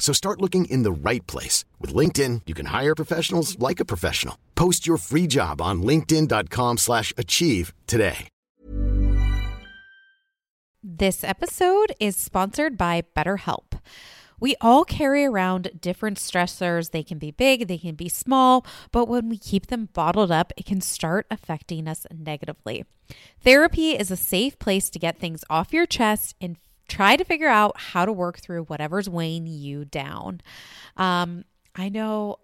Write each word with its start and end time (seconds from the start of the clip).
So 0.00 0.12
start 0.12 0.40
looking 0.40 0.64
in 0.64 0.82
the 0.82 0.90
right 0.90 1.24
place. 1.28 1.64
With 1.78 1.94
LinkedIn, 1.94 2.42
you 2.46 2.54
can 2.54 2.66
hire 2.66 2.96
professionals 2.96 3.56
like 3.60 3.78
a 3.78 3.84
professional. 3.84 4.36
Post 4.56 4.88
your 4.88 4.96
free 4.96 5.28
job 5.28 5.60
on 5.60 5.82
linkedin.com 5.82 6.78
slash 6.78 7.12
achieve 7.16 7.72
today. 7.86 8.26
This 10.82 11.22
episode 11.22 11.92
is 12.00 12.16
sponsored 12.16 12.78
by 12.78 13.02
BetterHelp. 13.14 13.78
We 14.40 14.56
all 14.62 14.86
carry 14.86 15.26
around 15.26 15.78
different 15.78 16.16
stressors. 16.16 16.90
They 16.90 17.02
can 17.02 17.18
be 17.18 17.30
big, 17.30 17.68
they 17.68 17.76
can 17.76 17.94
be 17.94 18.08
small, 18.08 18.64
but 18.90 19.06
when 19.06 19.28
we 19.28 19.36
keep 19.36 19.66
them 19.66 19.90
bottled 19.92 20.30
up, 20.32 20.54
it 20.56 20.64
can 20.64 20.80
start 20.80 21.26
affecting 21.30 21.86
us 21.86 22.06
negatively. 22.10 22.86
Therapy 23.44 23.90
is 23.90 24.10
a 24.10 24.16
safe 24.16 24.58
place 24.58 24.88
to 24.88 24.98
get 24.98 25.18
things 25.18 25.44
off 25.50 25.74
your 25.74 25.84
chest 25.84 26.34
and 26.40 26.56
try 26.90 27.16
to 27.16 27.24
figure 27.24 27.48
out 27.48 27.78
how 27.78 28.04
to 28.04 28.12
work 28.12 28.38
through 28.38 28.64
whatever's 28.64 29.08
weighing 29.08 29.46
you 29.46 29.84
down. 29.84 30.40
Um, 30.96 31.44
I 31.74 31.88
know 31.88 32.40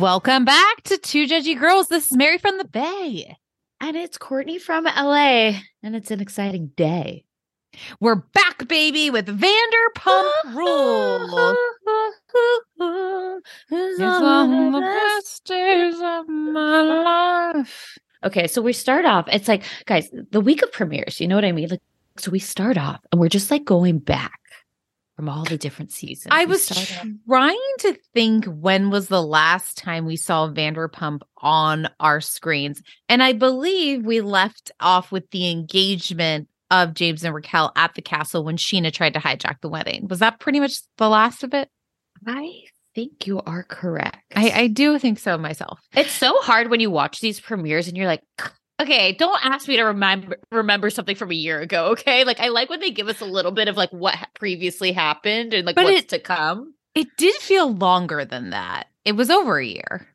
Welcome 0.00 0.44
back 0.44 0.82
to 0.86 0.98
Two 0.98 1.28
Judgy 1.28 1.56
Girls. 1.56 1.86
This 1.86 2.10
is 2.10 2.16
Mary 2.16 2.36
from 2.36 2.58
the 2.58 2.64
Bay. 2.64 3.36
And 3.80 3.96
it's 3.96 4.18
Courtney 4.18 4.58
from 4.58 4.86
LA, 4.86 5.52
and 5.84 5.94
it's 5.94 6.10
an 6.10 6.18
exciting 6.18 6.72
day. 6.76 7.24
We're 8.00 8.16
back, 8.16 8.66
baby, 8.66 9.08
with 9.10 9.26
Vanderpump 9.26 10.32
Rules. 10.52 11.56
It's 13.70 14.00
on 14.00 14.72
the 14.72 14.80
best 14.80 15.44
days 15.44 15.94
of 16.02 16.28
my 16.28 17.52
life. 17.54 17.96
Okay, 18.24 18.48
so 18.48 18.60
we 18.60 18.72
start 18.72 19.04
off. 19.04 19.28
It's 19.30 19.46
like, 19.46 19.62
guys, 19.86 20.10
the 20.32 20.40
week 20.40 20.62
of 20.62 20.72
premieres, 20.72 21.20
you 21.20 21.28
know 21.28 21.36
what 21.36 21.44
I 21.44 21.52
mean? 21.52 21.68
Like, 21.68 21.82
so 22.16 22.32
we 22.32 22.40
start 22.40 22.76
off 22.76 23.00
and 23.12 23.20
we're 23.20 23.28
just 23.28 23.52
like 23.52 23.64
going 23.64 24.00
back 24.00 24.40
from 25.16 25.28
all 25.28 25.44
the 25.44 25.56
different 25.56 25.92
seasons. 25.92 26.28
I 26.30 26.44
was 26.44 26.66
trying 27.26 27.58
to 27.80 27.96
think 28.14 28.46
when 28.46 28.90
was 28.90 29.08
the 29.08 29.22
last 29.22 29.78
time 29.78 30.06
we 30.06 30.16
saw 30.16 30.48
Vanderpump 30.48 31.20
on 31.38 31.88
our 32.00 32.20
screens. 32.20 32.82
And 33.08 33.22
I 33.22 33.32
believe 33.32 34.04
we 34.04 34.20
left 34.20 34.72
off 34.80 35.12
with 35.12 35.30
the 35.30 35.50
engagement 35.50 36.48
of 36.70 36.94
James 36.94 37.22
and 37.22 37.34
Raquel 37.34 37.72
at 37.76 37.94
the 37.94 38.02
castle 38.02 38.44
when 38.44 38.56
Scheana 38.56 38.92
tried 38.92 39.14
to 39.14 39.20
hijack 39.20 39.60
the 39.60 39.68
wedding. 39.68 40.08
Was 40.08 40.18
that 40.18 40.40
pretty 40.40 40.58
much 40.58 40.78
the 40.98 41.08
last 41.08 41.44
of 41.44 41.54
it? 41.54 41.68
I 42.26 42.62
think 42.94 43.26
you 43.26 43.40
are 43.40 43.64
correct. 43.64 44.24
I, 44.34 44.50
I 44.50 44.66
do 44.68 44.98
think 44.98 45.18
so 45.18 45.38
myself. 45.38 45.80
It's 45.94 46.12
so 46.12 46.40
hard 46.40 46.70
when 46.70 46.80
you 46.80 46.90
watch 46.90 47.20
these 47.20 47.38
premieres 47.38 47.86
and 47.86 47.96
you're 47.96 48.06
like, 48.06 48.22
okay, 48.80 49.12
don't 49.12 49.44
ask 49.44 49.68
me 49.68 49.76
to 49.76 49.82
remember 49.84 50.36
remember 50.52 50.90
something 50.90 51.16
from 51.16 51.30
a 51.30 51.34
year 51.34 51.60
ago. 51.60 51.86
Okay, 51.92 52.24
like 52.24 52.40
I 52.40 52.48
like 52.48 52.68
when 52.70 52.80
they 52.80 52.90
give 52.90 53.08
us 53.08 53.20
a 53.20 53.24
little 53.26 53.52
bit 53.52 53.68
of 53.68 53.76
like 53.76 53.90
what 53.90 54.16
previously 54.34 54.92
happened 54.92 55.54
and 55.54 55.66
like 55.66 55.76
But 55.76 55.84
what's 55.84 56.00
it- 56.00 56.08
to 56.10 56.18
come. 56.18 56.74
It 56.94 57.08
did 57.16 57.34
feel 57.36 57.74
longer 57.74 58.24
than 58.24 58.50
that. 58.50 58.86
It 59.04 59.12
was 59.16 59.28
over 59.28 59.58
a 59.58 59.66
year. 59.66 60.06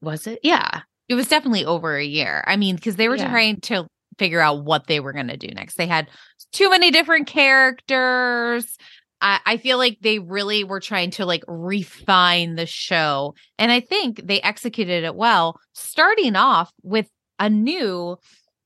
Was 0.00 0.26
it? 0.28 0.38
Yeah. 0.44 0.82
It 1.08 1.14
was 1.14 1.28
definitely 1.28 1.64
over 1.64 1.96
a 1.96 2.04
year. 2.04 2.44
I 2.46 2.56
mean, 2.56 2.76
because 2.76 2.94
they 2.96 3.08
were 3.08 3.16
Yeah. 3.16 3.28
trying 3.30 3.60
to 3.62 3.86
figure 4.18 4.40
out 4.40 4.64
what 4.64 4.86
they 4.86 5.00
were 5.00 5.12
going 5.12 5.28
to 5.28 5.36
do 5.36 5.48
next. 5.48 5.74
They 5.76 5.86
had 5.88 6.08
too 6.52 6.70
many 6.70 6.90
different 6.92 7.26
characters. 7.26 8.76
I, 9.20 9.40
I 9.44 9.56
feel 9.56 9.78
like 9.78 9.98
they 10.02 10.18
really 10.18 10.62
were 10.64 10.80
trying 10.80 11.10
to 11.12 11.26
like 11.26 11.42
refine 11.48 12.54
the 12.54 12.66
show. 12.66 13.34
And 13.58 13.72
I 13.72 13.80
think 13.80 14.20
they 14.24 14.40
executed 14.42 15.04
it 15.04 15.16
well, 15.16 15.58
starting 15.72 16.36
off 16.36 16.70
with 16.82 17.08
a 17.38 17.50
new, 17.50 18.18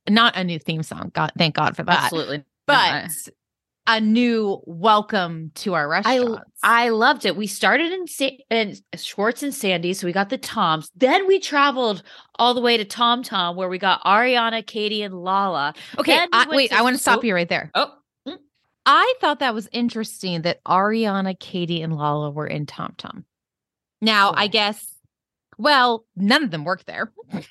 not 0.08 0.36
a 0.36 0.44
new 0.44 0.58
theme 0.58 0.82
song. 0.82 1.10
God, 1.14 1.32
thank 1.36 1.54
God 1.54 1.76
for 1.76 1.82
that. 1.82 2.04
Absolutely. 2.04 2.44
But 2.66 3.03
not. 3.03 3.10
a 3.86 4.00
new 4.00 4.60
welcome 4.66 5.50
to 5.56 5.75
our 5.75 5.92
I. 6.04 6.36
I 6.62 6.88
loved 6.91 7.26
it. 7.26 7.36
We 7.36 7.47
started 7.47 7.92
in 7.92 8.06
Sa- 8.06 8.31
in 8.50 8.76
Schwartz 8.97 9.42
and 9.42 9.54
Sandy, 9.54 9.94
so 9.94 10.06
we 10.06 10.12
got 10.12 10.28
the 10.28 10.38
Toms. 10.38 10.91
Then 10.94 11.26
we 11.26 11.41
traveled 11.41 12.03
all 12.38 12.54
the 12.54 12.60
way 12.60 12.76
to 12.76 12.84
Tom 12.84 13.22
Tom, 13.22 13.56
where 13.56 13.69
we 13.69 13.78
got 13.78 14.03
Ariana, 14.04 14.64
Katie, 14.64 15.02
and 15.02 15.14
Lala. 15.14 15.75
okay, 15.98 16.19
we 16.20 16.28
I, 16.32 16.47
wait, 16.48 16.70
to- 16.70 16.76
I 16.76 16.82
want 16.82 16.97
to 16.97 17.02
stop 17.02 17.20
oh. 17.20 17.26
you 17.26 17.34
right 17.34 17.48
there. 17.48 17.70
Oh, 17.75 17.92
mm. 18.28 18.37
I 18.87 19.14
thought 19.20 19.41
that 19.41 19.54
was 19.54 19.69
interesting 19.72 20.42
that 20.42 20.62
Ariana, 20.64 21.38
Katie, 21.38 21.82
and 21.82 21.97
Lala 21.97 22.31
were 22.31 22.47
in 22.47 22.66
Tom 22.66 22.94
Tom. 22.97 23.25
Now, 24.00 24.32
I 24.34 24.47
guess, 24.47 24.87
well, 25.58 26.06
none 26.16 26.42
of 26.42 26.50
them 26.50 26.64
work 26.64 26.84
there. 26.84 27.12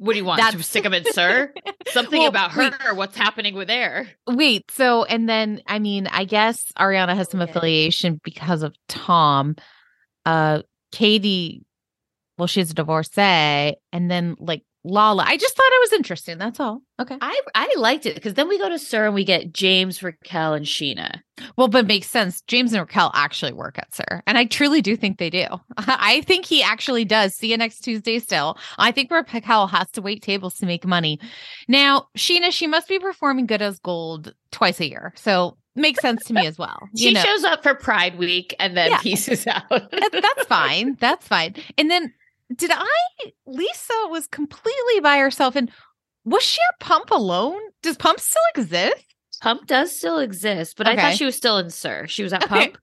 what 0.00 0.14
do 0.14 0.18
you 0.18 0.24
want? 0.24 0.38
That's- 0.40 0.56
to 0.56 0.62
stick 0.62 0.82
them 0.82 0.94
in, 0.94 1.04
sir? 1.12 1.52
Something 1.88 2.20
Well, 2.20 2.28
about 2.28 2.52
her. 2.52 2.70
wait. 2.70 2.96
What's 2.96 3.16
happening 3.16 3.54
with 3.54 3.68
her? 3.68 4.08
Wait, 4.26 4.70
so, 4.70 5.04
and 5.04 5.28
then, 5.28 5.60
I 5.66 5.78
mean, 5.78 6.06
I 6.06 6.24
guess 6.24 6.72
Ariana 6.78 7.14
has 7.14 7.30
some 7.30 7.40
Okay. 7.42 7.50
affiliation 7.50 8.18
because 8.24 8.62
of 8.62 8.74
Tom. 8.88 9.56
Uh, 10.24 10.62
Katie, 10.90 11.64
well, 12.38 12.46
she's 12.46 12.70
a 12.70 12.74
divorcee. 12.74 13.76
And 13.92 14.10
then, 14.10 14.36
like, 14.38 14.62
Lala, 14.82 15.24
I 15.26 15.36
just 15.36 15.54
thought 15.56 15.66
it 15.72 15.80
was 15.82 15.92
interesting. 15.92 16.38
That's 16.38 16.58
all. 16.58 16.80
Okay. 16.98 17.16
I 17.20 17.40
I 17.54 17.74
liked 17.76 18.06
it 18.06 18.14
because 18.14 18.34
then 18.34 18.48
we 18.48 18.58
go 18.58 18.68
to 18.68 18.78
Sir 18.78 19.06
and 19.06 19.14
we 19.14 19.24
get 19.24 19.52
James, 19.52 20.02
Raquel, 20.02 20.54
and 20.54 20.64
Scheana. 20.64 21.20
Well, 21.56 21.68
but 21.68 21.86
makes 21.86 22.06
sense. 22.08 22.40
James 22.42 22.72
and 22.72 22.80
Raquel 22.80 23.10
actually 23.14 23.52
work 23.52 23.78
at 23.78 23.94
Sir. 23.94 24.22
And 24.26 24.38
I 24.38 24.44
truly 24.46 24.80
do 24.80 24.96
think 24.96 25.18
they 25.18 25.30
do. 25.30 25.46
I 25.76 26.22
think 26.26 26.46
he 26.46 26.62
actually 26.62 27.04
does. 27.04 27.34
See 27.34 27.50
you 27.50 27.56
next 27.58 27.80
Tuesday 27.80 28.18
still. 28.18 28.56
I 28.78 28.90
think 28.92 29.10
Raquel 29.10 29.66
has 29.66 29.90
to 29.92 30.02
wait 30.02 30.22
tables 30.22 30.54
to 30.56 30.66
make 30.66 30.86
money. 30.86 31.20
Now, 31.68 32.08
Scheana, 32.16 32.50
she 32.50 32.66
must 32.66 32.88
be 32.88 32.98
performing 32.98 33.46
good 33.46 33.62
as 33.62 33.78
gold 33.80 34.34
twice 34.50 34.80
a 34.80 34.88
year. 34.88 35.12
So 35.16 35.56
makes 35.76 36.00
sense 36.00 36.24
to 36.24 36.32
me 36.34 36.46
as 36.46 36.58
well. 36.58 36.78
She 36.96 37.08
you 37.08 37.14
know, 37.14 37.20
shows 37.22 37.44
up 37.44 37.62
for 37.62 37.74
Pride 37.74 38.18
Week 38.18 38.54
and 38.58 38.76
then 38.76 38.90
Yeah. 38.90 38.98
pieces 39.02 39.46
out. 39.46 39.62
that's 39.70 40.44
fine. 40.46 40.96
That's 41.00 41.26
fine. 41.26 41.54
And 41.78 41.90
then 41.90 42.12
did 42.54 42.70
I 42.72 42.86
Lisa 43.46 43.94
was 44.08 44.26
completely 44.26 45.00
by 45.02 45.18
herself 45.18 45.56
and 45.56 45.70
Was 46.24 46.42
she 46.42 46.58
at 46.72 46.80
pump 46.80 47.10
alone? 47.10 47.60
Does 47.82 47.96
pump 47.96 48.20
still 48.20 48.42
exist? 48.56 49.04
Pump 49.40 49.66
does 49.66 49.94
still 49.96 50.18
exist, 50.18 50.76
but 50.76 50.86
I 50.86 50.96
thought 50.96 51.14
she 51.14 51.24
was 51.24 51.34
still 51.36 51.56
in 51.58 51.70
Sir. 51.70 52.06
She 52.06 52.22
was 52.22 52.32
at 52.32 52.44
Okay. 52.44 52.48
Pump 52.66 52.78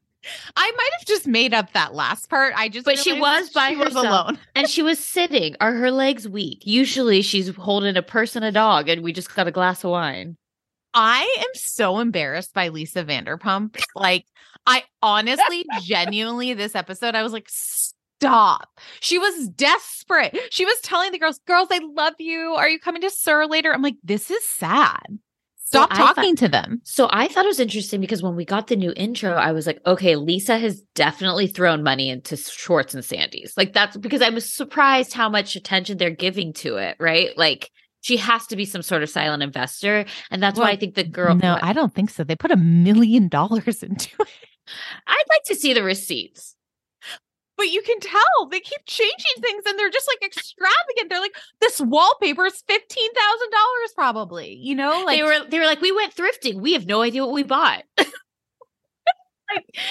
I 0.58 0.72
might 0.76 0.90
have 1.00 1.08
just 1.08 1.28
made 1.28 1.54
up 1.54 1.72
that 1.74 1.94
last 1.94 2.30
part. 2.30 2.54
I 2.58 2.68
just 2.68 2.86
But 2.86 2.98
she 2.98 3.14
was 3.14 3.50
by 3.52 3.70
she 3.70 3.76
was 3.78 3.88
herself. 3.94 4.06
alone. 4.06 4.40
and 4.56 4.68
she 4.68 4.84
was 4.84 5.00
sitting. 5.00 5.56
Are 5.62 5.72
her 5.74 5.92
legs 5.92 6.28
weak? 6.28 6.64
Usually 6.66 7.22
she's 7.22 7.56
holding 7.56 7.96
a 7.96 8.02
person, 8.02 8.44
a 8.44 8.52
dog, 8.52 8.90
and 8.90 9.04
we 9.04 9.14
just 9.14 9.34
got 9.34 9.48
a 9.48 9.52
glass 9.52 9.84
of 9.86 9.92
wine. 9.92 10.36
I 10.94 11.22
am 11.40 11.50
so 11.54 12.00
embarrassed 12.00 12.54
by 12.54 12.70
Lisa 12.70 13.04
Vanderpump. 13.06 13.80
Like, 13.96 14.26
I 14.66 14.84
honestly, 15.02 15.64
genuinely, 15.84 16.54
this 16.56 16.76
episode, 16.76 17.14
I 17.16 17.24
was 17.24 17.32
like, 17.32 17.48
stop. 18.20 18.80
She 19.00 19.18
was 19.18 19.50
desperate. 19.50 20.38
She 20.52 20.66
was 20.66 20.80
telling 20.82 21.12
the 21.12 21.20
girls, 21.20 21.40
girls, 21.48 21.68
I 21.72 21.80
love 21.96 22.16
you. 22.20 22.54
Are 22.56 22.70
you 22.70 22.80
coming 22.80 23.02
to 23.02 23.10
Sir 23.10 23.46
later? 23.46 23.74
I'm 23.74 23.82
like, 23.82 23.98
this 24.04 24.32
is 24.32 24.44
sad. 24.46 25.20
Stop 25.58 25.92
thought- 25.92 26.16
talking 26.16 26.36
to 26.38 26.48
them. 26.48 26.80
So 26.86 27.10
I 27.12 27.28
thought 27.28 27.44
it 27.44 27.50
was 27.50 27.60
interesting 27.60 28.00
because 28.00 28.24
when 28.24 28.36
we 28.38 28.46
got 28.46 28.68
the 28.68 28.78
new 28.78 28.94
intro, 28.96 29.32
I 29.34 29.52
was 29.52 29.68
like, 29.68 29.82
okay, 29.86 30.16
Lisa 30.16 30.58
has 30.58 30.82
definitely 30.96 31.48
thrown 31.48 31.84
money 31.84 32.10
into 32.10 32.38
Schwartz 32.38 32.94
and 32.94 33.04
Sandy's. 33.04 33.54
Like 33.58 33.74
that's 33.74 33.98
because 33.98 34.22
I 34.22 34.30
was 34.30 34.52
surprised 34.52 35.12
how 35.14 35.28
much 35.28 35.58
attention 35.58 35.98
they're 35.98 36.10
giving 36.10 36.54
to 36.54 36.78
it, 36.78 36.96
right? 37.00 37.38
Like 37.38 37.70
she 38.00 38.16
has 38.16 38.48
to 38.48 38.56
be 38.56 38.64
some 38.64 38.82
sort 38.82 39.04
of 39.04 39.10
silent 39.10 39.44
investor. 39.44 40.06
And 40.32 40.42
that's 40.42 40.58
why 40.58 40.70
I 40.70 40.78
think 40.78 40.96
the 40.96 41.04
girl 41.04 41.36
no, 41.36 41.54
what? 41.54 41.64
I 41.64 41.74
don't 41.74 41.94
think 41.94 42.12
so. 42.12 42.24
They 42.24 42.38
put 42.38 42.52
a 42.52 42.56
million 42.56 43.28
dollars 43.28 43.68
into 43.84 44.10
it. 44.22 44.28
I'd 45.06 45.24
like 45.30 45.44
to 45.48 45.56
see 45.56 45.74
the 45.74 45.84
receipts. 45.84 46.56
But 47.58 47.72
you 47.72 47.82
can 47.82 48.00
tell 48.00 48.48
they 48.52 48.60
keep 48.60 48.86
changing 48.86 49.42
things 49.42 49.64
and 49.68 49.78
they're 49.80 49.90
just 49.90 50.08
like 50.08 50.30
extravagant. 50.30 51.10
They're 51.10 51.20
like, 51.20 51.36
this 51.60 51.82
wallpaper 51.82 52.46
is 52.46 52.64
$15,000 52.70 52.80
probably, 53.96 54.54
you 54.54 54.76
know? 54.76 55.04
Like, 55.06 55.18
they 55.18 55.24
were 55.24 55.50
they 55.50 55.60
were 55.60 55.66
like, 55.66 55.82
we 55.82 55.92
went 55.92 56.16
thrifting. 56.16 56.62
We 56.62 56.74
have 56.74 56.86
no 56.86 57.02
idea 57.02 57.26
what 57.26 57.34
we 57.34 57.44
bought. 57.44 57.84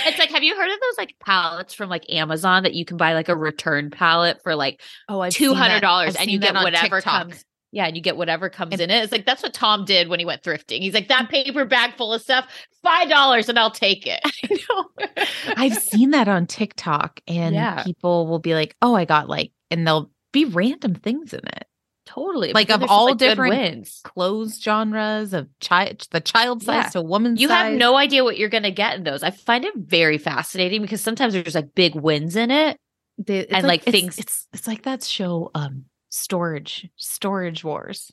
It's 0.04 0.18
like, 0.18 0.30
have 0.30 0.42
you 0.42 0.54
heard 0.54 0.68
of 0.70 0.78
those 0.80 0.98
like 0.98 1.14
palettes 1.18 1.72
from 1.72 1.88
like 1.88 2.04
Amazon 2.10 2.64
that 2.64 2.74
you 2.74 2.84
can 2.84 2.96
buy 2.96 3.14
like 3.14 3.28
a 3.28 3.36
return 3.36 3.90
palette 3.90 4.42
for 4.42 4.54
like 4.54 4.82
oh, 5.08 5.28
two 5.30 5.54
hundred 5.54 5.80
dollars 5.80 6.14
and 6.14 6.30
you 6.30 6.38
get 6.38 6.54
whatever 6.54 6.96
TikTok. 6.96 7.30
comes. 7.30 7.44
Yeah, 7.76 7.84
and 7.87 7.94
you 7.94 8.02
get 8.02 8.17
whatever 8.17 8.49
comes 8.49 8.73
And- 8.73 8.81
in 8.81 8.90
it. 8.90 9.02
It's 9.02 9.12
like 9.12 9.26
that's 9.26 9.43
what 9.43 9.52
Tom 9.52 9.84
did 9.84 10.08
when 10.08 10.19
he 10.19 10.25
went 10.25 10.43
thrifting. 10.43 10.81
He's 10.81 10.94
like 10.94 11.08
that 11.08 11.28
paper 11.28 11.67
bag 11.67 11.94
full 11.99 12.14
of 12.14 12.23
stuff, 12.23 12.46
five 12.82 13.11
dollars, 13.11 13.50
and 13.50 13.58
I'll 13.58 13.70
take 13.70 14.06
it. 14.06 14.20
I 14.25 14.56
know. 14.70 15.25
I've 15.56 15.75
seen 15.76 16.11
that 16.12 16.26
on 16.26 16.46
TikTok, 16.46 17.20
and 17.28 17.55
Yeah. 17.55 17.82
people 17.84 18.26
will 18.28 18.38
be 18.38 18.55
like, 18.55 18.75
"Oh, 18.81 18.94
I 18.94 19.05
got 19.05 19.28
like," 19.28 19.52
and 19.70 19.87
they'll 19.87 20.11
be 20.32 20.46
random 20.46 20.94
things 20.94 21.34
in 21.34 21.40
it, 21.46 21.67
totally, 22.06 22.52
Like, 22.55 22.70
of 22.70 22.82
all 22.88 23.08
good 23.08 23.19
different 23.19 23.55
wins. 23.56 24.00
clothes 24.05 24.58
genres 24.61 25.34
of 25.34 25.46
child, 25.61 26.06
the 26.12 26.20
child 26.23 26.62
size 26.62 26.84
Yeah. 26.84 26.88
to 26.90 27.02
woman 27.02 27.37
You 27.37 27.49
size. 27.49 27.64
have 27.73 27.73
no 27.75 27.96
idea 27.96 28.25
what 28.25 28.38
you're 28.38 28.49
going 28.49 28.62
to 28.62 28.70
get 28.70 28.96
in 28.96 29.05
those. 29.05 29.23
I 29.23 29.31
find 29.32 29.64
it 29.67 29.75
very 29.76 30.17
fascinating 30.19 30.81
because 30.82 31.02
sometimes 31.02 31.34
there's 31.34 31.55
like 31.55 31.75
big 31.75 31.94
wins 31.94 32.37
in 32.37 32.50
it. 32.50 32.78
They- 33.19 33.46
and, 33.49 33.67
like, 33.67 33.82
it's- 33.87 33.93
things- 33.93 34.19
It's 34.19 34.46
it's 34.55 34.67
like 34.67 34.82
that 34.84 35.05
show, 35.05 35.50
um, 35.55 35.84
storage 36.16 36.88
storage 36.96 37.62
wars. 37.64 38.10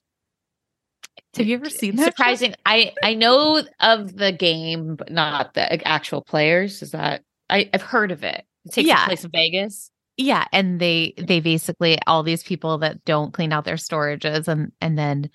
Have 1.35 1.47
you 1.47 1.55
ever 1.55 1.69
seen 1.69 1.95
that? 1.95 2.03
show? 2.03 2.09
Surprising. 2.09 2.55
I 2.65 2.93
I 3.03 3.13
know 3.15 3.63
of 3.79 4.15
the 4.15 4.31
game, 4.31 4.95
but 4.95 5.11
not 5.11 5.53
the 5.53 5.85
actual 5.87 6.21
players. 6.21 6.81
Is 6.81 6.91
that 6.91 7.23
I, 7.49 7.69
I've 7.73 7.81
heard 7.81 8.11
of 8.11 8.23
it. 8.23 8.45
It 8.65 8.71
takes 8.71 8.87
Yeah. 8.87 9.05
place 9.05 9.23
in 9.23 9.31
Vegas. 9.31 9.89
Yeah, 10.17 10.45
and 10.51 10.79
they 10.79 11.13
they 11.17 11.39
basically 11.39 11.97
all 12.05 12.21
these 12.23 12.43
people 12.43 12.77
that 12.79 13.03
don't 13.03 13.33
clean 13.33 13.51
out 13.51 13.65
their 13.65 13.75
storages, 13.77 14.47
and 14.47 14.71
and 14.79 14.97
then 14.97 15.29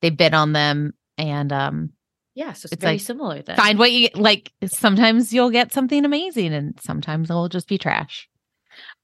they 0.00 0.10
bid 0.10 0.32
on 0.34 0.52
them, 0.52 0.94
and 1.18 1.52
um, 1.52 1.90
Yeah, 2.34 2.52
so 2.54 2.66
it's, 2.66 2.72
It's 2.74 2.82
very 2.82 2.94
like, 2.94 3.00
similar 3.02 3.42
then. 3.42 3.56
find 3.56 3.78
what 3.78 3.92
you 3.92 4.08
like. 4.14 4.50
Sometimes 4.66 5.32
you'll 5.34 5.50
get 5.50 5.72
something 5.74 6.04
amazing, 6.06 6.54
and 6.54 6.78
sometimes 6.80 7.28
it'll 7.28 7.50
just 7.50 7.68
be 7.68 7.76
trash. 7.76 8.28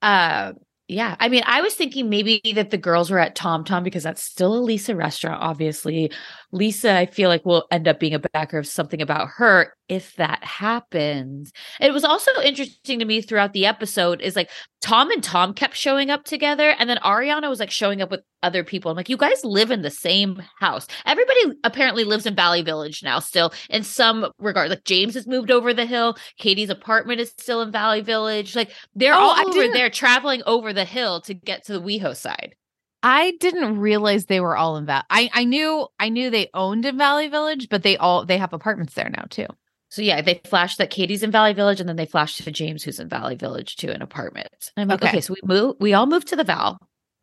Uh, 0.00 0.54
yeah. 0.90 1.14
I 1.20 1.28
mean, 1.28 1.42
I 1.46 1.60
was 1.60 1.74
thinking 1.74 2.10
maybe 2.10 2.40
that 2.54 2.70
the 2.70 2.76
girls 2.76 3.10
were 3.10 3.20
at 3.20 3.36
Tom 3.36 3.62
Tom 3.64 3.84
because 3.84 4.02
that's 4.02 4.22
still 4.22 4.54
a 4.54 4.58
Lisa 4.58 4.96
restaurant, 4.96 5.40
obviously. 5.40 6.10
Lisa, 6.52 6.92
I 6.96 7.06
feel 7.06 7.28
like 7.28 7.46
will 7.46 7.66
end 7.70 7.86
up 7.86 8.00
being 8.00 8.14
a 8.14 8.18
backer 8.18 8.58
of 8.58 8.66
something 8.66 9.00
about 9.00 9.28
her 9.36 9.72
if 9.88 10.14
that 10.16 10.42
happens. 10.42 11.52
It 11.80 11.92
was 11.92 12.04
also 12.04 12.30
interesting 12.42 12.98
to 12.98 13.04
me 13.04 13.20
throughout 13.22 13.52
the 13.52 13.66
episode 13.66 14.20
is 14.20 14.36
like 14.36 14.50
Tom 14.80 15.10
and 15.10 15.22
Tom 15.22 15.52
kept 15.54 15.76
showing 15.76 16.10
up 16.10 16.24
together, 16.24 16.74
and 16.78 16.88
then 16.88 16.96
Ariana 16.98 17.48
was 17.48 17.60
like 17.60 17.70
showing 17.70 18.00
up 18.02 18.10
with 18.10 18.20
other 18.42 18.64
people. 18.64 18.90
I'm 18.90 18.96
like, 18.96 19.08
you 19.08 19.16
guys 19.16 19.44
live 19.44 19.70
in 19.70 19.82
the 19.82 19.90
same 19.90 20.42
house. 20.58 20.86
Everybody 21.06 21.40
apparently 21.64 22.04
lives 22.04 22.24
in 22.26 22.34
Valley 22.34 22.62
Village 22.62 23.02
now, 23.02 23.18
still 23.18 23.52
in 23.68 23.82
some 23.82 24.30
regard. 24.38 24.70
Like 24.70 24.84
James 24.84 25.14
has 25.14 25.26
moved 25.26 25.50
over 25.50 25.74
the 25.74 25.86
hill. 25.86 26.16
Katie's 26.38 26.70
apartment 26.70 27.20
is 27.20 27.30
still 27.30 27.60
in 27.62 27.70
Valley 27.70 28.00
Village. 28.00 28.56
Like 28.56 28.70
they're 28.94 29.14
Oh, 29.14 29.18
all 29.18 29.30
I 29.32 29.42
over 29.42 29.52
didn't- 29.52 29.74
there 29.74 29.90
traveling 29.90 30.42
over 30.46 30.72
the 30.72 30.84
hill 30.84 31.20
to 31.22 31.34
get 31.34 31.64
to 31.66 31.72
the 31.74 31.82
WeHo 31.82 32.16
side. 32.16 32.54
I 33.02 33.32
didn't 33.40 33.78
realize 33.78 34.26
they 34.26 34.40
were 34.40 34.56
all 34.56 34.76
in 34.76 34.86
Val. 34.86 35.02
I 35.08 35.30
I 35.32 35.44
knew 35.44 35.86
I 35.98 36.08
knew 36.08 36.30
they 36.30 36.50
owned 36.54 36.84
in 36.84 36.98
Valley 36.98 37.28
Village, 37.28 37.68
but 37.68 37.82
they 37.82 37.96
all 37.96 38.24
they 38.24 38.38
have 38.38 38.52
apartments 38.52 38.94
there 38.94 39.08
now 39.08 39.24
too. 39.30 39.46
So 39.88 40.02
yeah, 40.02 40.20
they 40.22 40.40
flashed 40.44 40.78
that 40.78 40.90
Katie's 40.90 41.22
in 41.22 41.32
Valley 41.32 41.52
Village, 41.52 41.80
and 41.80 41.88
then 41.88 41.96
they 41.96 42.06
flashed 42.06 42.42
to 42.44 42.50
James, 42.50 42.84
who's 42.84 43.00
in 43.00 43.08
Valley 43.08 43.34
Village 43.34 43.76
too, 43.76 43.90
an 43.90 44.02
apartment. 44.02 44.70
And 44.76 44.82
I'm 44.82 44.88
like, 44.88 45.02
Okay. 45.02 45.08
okay, 45.08 45.20
so 45.20 45.34
we 45.34 45.40
move, 45.42 45.76
we 45.80 45.94
all 45.94 46.06
moved 46.06 46.28
to 46.28 46.36
the 46.36 46.44
Val, 46.44 46.78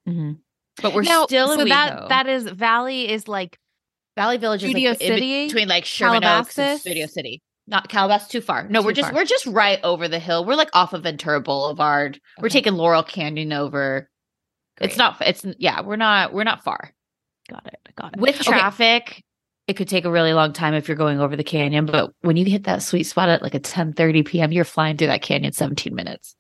mm-hmm. 0.08 0.34
but 0.82 0.94
we're 0.94 1.04
Now, 1.04 1.26
still 1.26 1.52
in 1.52 1.60
so 1.60 1.66
that 1.66 2.10
that 2.10 2.28
is 2.28 2.44
Valley 2.44 3.10
is 3.10 3.28
like 3.28 3.58
Valley 4.18 4.38
Village 4.38 4.62
Studio 4.62 4.92
is 4.92 5.00
like 5.00 5.08
City, 5.08 5.46
between 5.46 5.68
like 5.70 5.86
Sherman 5.86 6.26
Oaks 6.26 6.58
and 6.60 6.80
Studio 6.80 7.06
City. 7.06 7.42
Not 7.70 7.90
Calabasas, 7.90 8.30
too 8.30 8.40
far. 8.42 8.66
No, 8.70 8.80
Too 8.80 8.86
we're 8.88 8.94
just 8.94 9.10
far. 9.10 9.16
we're 9.16 9.26
just 9.26 9.46
right 9.46 9.80
over 9.84 10.08
the 10.08 10.20
hill. 10.20 10.46
We're 10.46 10.56
like 10.56 10.70
off 10.74 10.94
of 10.94 11.04
Ventura 11.04 11.42
Boulevard. 11.42 12.20
We're 12.42 12.50
taking 12.50 12.74
Laurel 12.74 13.04
Canyon 13.04 13.52
over. 13.52 14.10
It's 14.80 14.98
not. 14.98 15.18
It's 15.22 15.46
yeah. 15.58 15.82
We're 15.82 15.96
not. 15.96 16.34
We're 16.34 16.44
not 16.44 16.64
far. 16.64 16.94
got 17.50 17.66
it 17.68 17.80
got 17.96 18.14
it 18.14 18.20
With 18.20 18.36
Okay. 18.42 18.44
traffic, 18.52 19.24
it 19.68 19.74
could 19.74 19.88
take 19.88 20.06
a 20.06 20.12
really 20.12 20.34
long 20.34 20.54
time 20.54 20.74
if 20.74 20.88
you're 20.88 20.98
going 20.98 21.20
over 21.20 21.36
the 21.36 21.44
canyon. 21.44 21.86
But 21.86 22.12
when 22.22 22.38
you 22.38 22.46
hit 22.46 22.64
that 22.66 22.84
sweet 22.84 23.04
spot 23.04 23.30
at 23.30 23.42
like 23.42 23.54
a 23.56 23.60
10 23.60 23.94
30 23.94 24.24
p.m., 24.24 24.52
you're 24.52 24.64
flying 24.66 24.98
through 24.98 25.08
that 25.08 25.22
canyon 25.22 25.52
17 25.54 25.94
minutes. 25.96 26.36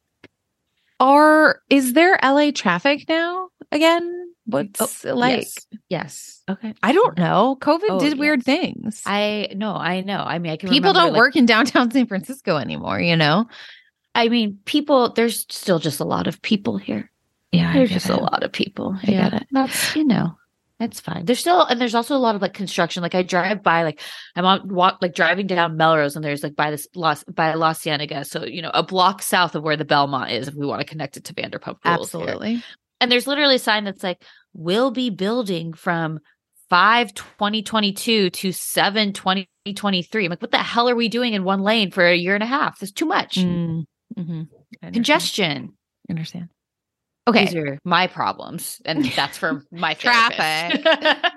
Are 1.00 1.62
is 1.70 1.94
there 1.94 2.18
LA 2.24 2.52
traffic 2.52 3.08
now 3.08 3.50
again? 3.72 4.34
What's 4.46 5.06
oh, 5.06 5.10
it 5.10 5.16
like? 5.16 5.40
Oh, 5.40 5.42
Yes. 5.42 5.68
yes. 5.90 6.44
Okay, 6.50 6.74
I 6.82 6.94
don't 6.94 7.18
know. 7.18 7.58
COVID 7.60 7.90
Oh, 7.90 8.00
did 8.00 8.18
weird 8.18 8.42
things. 8.44 9.04
I 9.06 9.50
know. 9.56 9.74
I 9.76 10.02
know. 10.02 10.20
I 10.20 10.40
mean, 10.40 10.54
I 10.54 10.56
can 10.58 10.70
People 10.70 10.92
remember, 10.92 11.00
don't 11.08 11.14
like- 11.14 11.20
work 11.20 11.36
in 11.36 11.46
downtown 11.46 11.92
San 11.92 12.08
Francisco 12.08 12.56
anymore. 12.58 13.00
You 13.02 13.16
know. 13.18 13.48
I 14.16 14.30
mean, 14.30 14.58
people, 14.66 15.12
there's 15.14 15.42
still 15.50 15.78
just 15.78 16.00
a 16.00 16.04
lot 16.06 16.26
of 16.26 16.42
people 16.42 16.78
here. 16.78 17.12
Yeah, 17.52 17.74
There's 17.74 17.92
just 17.92 18.10
a 18.10 18.18
lot 18.18 18.44
of 18.44 18.52
people. 18.52 18.98
I 19.04 19.12
yeah. 19.12 19.30
get 19.30 19.42
it. 19.42 19.48
That's, 19.52 19.96
you 19.96 20.04
know, 20.04 20.36
it's 20.80 21.00
fine. 21.00 21.26
There's 21.26 21.40
still, 21.40 21.64
and 21.64 21.80
there's 21.80 21.96
also 21.96 22.16
a 22.16 22.20
lot 22.20 22.36
of 22.36 22.42
like 22.42 22.54
construction. 22.54 23.02
Like 23.02 23.16
I 23.16 23.24
drive 23.24 23.64
by, 23.64 23.84
like 23.84 24.02
I'm 24.36 24.46
on 24.46 24.68
walk, 24.68 25.00
like 25.02 25.16
driving 25.16 25.48
down 25.48 25.78
Melrose 25.78 26.16
and 26.16 26.24
there's 26.24 26.44
like 26.44 26.56
by 26.56 26.72
this 26.72 26.88
Los, 26.94 27.24
by 27.24 27.54
La 27.54 27.74
Cienega. 27.74 28.26
So, 28.26 28.46
you 28.46 28.62
know, 28.62 28.72
a 28.74 28.84
block 28.84 29.22
south 29.22 29.56
of 29.56 29.64
where 29.64 29.78
the 29.78 29.86
Belmont 29.86 30.32
is, 30.32 30.48
if 30.48 30.56
we 30.56 30.66
want 30.66 30.82
to 30.82 30.88
connect 30.88 31.18
it 31.18 31.24
to 31.26 31.34
Vanderpump 31.34 31.78
Rules. 31.86 32.12
here. 32.12 32.22
Absolutely. 32.22 32.64
And 33.00 33.12
there's 33.12 33.28
literally 33.28 33.56
a 33.56 33.60
sign 33.60 33.86
that's 33.86 34.04
like, 34.04 34.24
"We'll 34.54 34.92
be 34.92 35.10
building 35.10 35.74
from 35.74 36.20
5 36.70 37.14
2022 37.14 38.30
to 38.30 38.52
7 38.52 39.14
2023. 39.14 40.26
I'm 40.26 40.30
like, 40.30 40.42
what 40.42 40.52
the 40.52 40.58
hell 40.58 40.90
are 40.90 40.96
we 40.96 41.08
doing 41.08 41.34
in 41.34 41.44
one 41.44 41.62
lane 41.62 41.92
for 41.92 42.06
a 42.06 42.16
year 42.16 42.36
and 42.36 42.44
a 42.44 42.48
half? 42.48 42.80
That's 42.80 42.92
too 42.92 43.06
much. 43.06 43.38
Mm, 43.38 43.86
mhm. 44.18 44.48
Congestion. 44.94 45.74
I 46.10 46.12
understand. 46.12 46.50
Okay. 47.28 47.46
These 47.46 47.56
are 47.56 47.80
my 47.84 48.08
problems. 48.08 48.82
And 48.86 49.06
that's 49.06 49.38
for 49.38 49.64
my 49.72 49.94
Traffic. 49.94 50.84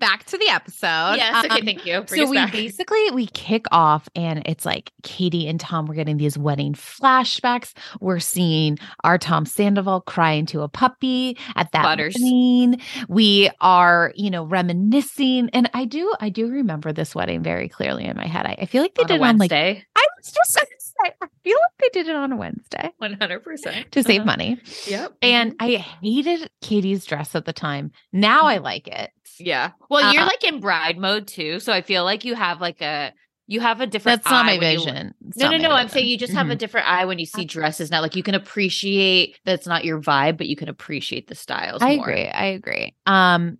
Back 0.00 0.22
to 0.26 0.38
the 0.38 0.48
episode. 0.48 1.14
yes. 1.16 1.44
Okay. 1.44 1.58
Um, 1.58 1.64
Thank 1.64 1.84
you. 1.84 2.02
Bring 2.02 2.22
so 2.24 2.30
we 2.30 2.36
back. 2.36 2.52
basically 2.52 3.10
we 3.10 3.26
kick 3.26 3.64
off 3.72 4.08
and 4.14 4.44
it's 4.46 4.64
like 4.64 4.92
Katie 5.02 5.48
and 5.48 5.58
Tom 5.58 5.86
were 5.86 5.94
getting 5.94 6.18
these 6.18 6.38
wedding 6.38 6.74
flashbacks. 6.74 7.72
We're 8.00 8.20
seeing 8.20 8.78
our 9.02 9.18
Tom 9.18 9.44
Sandoval 9.44 10.02
crying 10.02 10.46
to 10.46 10.60
a 10.60 10.68
puppy 10.68 11.36
at 11.56 11.72
that 11.72 11.82
Butters. 11.82 12.14
wedding. 12.14 12.80
We 13.08 13.50
are, 13.60 14.12
you 14.14 14.30
know, 14.30 14.44
reminiscing. 14.44 15.50
And 15.52 15.68
I 15.74 15.84
do, 15.84 16.14
I 16.20 16.28
do 16.28 16.48
remember 16.48 16.92
this 16.92 17.12
wedding 17.16 17.42
very 17.42 17.68
clearly 17.68 18.04
in 18.04 18.16
my 18.16 18.26
head. 18.28 18.46
I, 18.46 18.56
I 18.62 18.66
feel 18.66 18.82
like 18.82 18.94
they 18.94 19.02
on 19.02 19.08
did 19.08 19.16
it 19.16 19.22
on 19.22 19.38
like 19.38 19.50
I 19.52 19.82
was 19.96 20.32
just 20.32 20.56
gonna 21.02 21.14
I 21.22 21.26
feel 21.44 21.56
like 21.56 21.78
they 21.92 22.00
did 22.00 22.08
it 22.08 22.16
on 22.16 22.32
a 22.32 22.36
Wednesday 22.36 22.90
100%. 23.02 23.90
to 23.90 24.02
save 24.02 24.20
Uh-huh. 24.20 24.26
money. 24.26 24.60
Yep. 24.86 25.14
And 25.22 25.54
I 25.60 25.76
hated 25.76 26.50
Katie's 26.62 27.04
dress 27.04 27.34
at 27.34 27.44
the 27.44 27.52
time. 27.52 27.92
Now 28.12 28.46
I 28.46 28.58
like 28.58 28.88
it. 28.88 29.10
yeah. 29.38 29.70
Well, 29.88 30.12
you're 30.12 30.22
Uh, 30.22 30.26
like 30.26 30.44
in 30.44 30.60
bride 30.60 30.98
mode 30.98 31.26
too. 31.26 31.60
So 31.60 31.72
I 31.72 31.82
feel 31.82 32.04
like 32.04 32.24
you 32.24 32.34
have 32.34 32.60
like 32.60 32.80
a, 32.82 33.12
you 33.46 33.60
have 33.60 33.80
a 33.80 33.86
different 33.86 34.22
That's 34.24 34.30
not 34.30 34.44
my 34.46 34.58
when 34.58 34.72
you- 34.72 34.78
vision. 34.78 35.14
No, 35.36 35.50
no, 35.50 35.56
no. 35.56 35.70
I'm 35.70 35.86
vision. 35.86 35.88
saying 35.90 36.08
you 36.08 36.18
just 36.18 36.34
have 36.34 36.50
a 36.50 36.54
Mhm. 36.54 36.58
different 36.58 36.86
eye 36.88 37.04
when 37.06 37.18
you 37.18 37.24
see 37.26 37.44
dresses 37.46 37.90
now. 37.90 38.00
Like 38.02 38.14
you 38.16 38.22
can 38.22 38.34
appreciate 38.34 39.38
that's 39.44 39.66
not 39.66 39.84
your 39.84 40.00
vibe, 40.00 40.36
but 40.36 40.48
you 40.48 40.56
can 40.56 40.68
appreciate 40.68 41.28
the 41.28 41.34
styles. 41.34 41.80
I 41.82 41.96
more. 41.96 42.08
agree. 42.10 42.28
I 42.28 42.46
agree. 42.46 42.94
Um, 43.06 43.58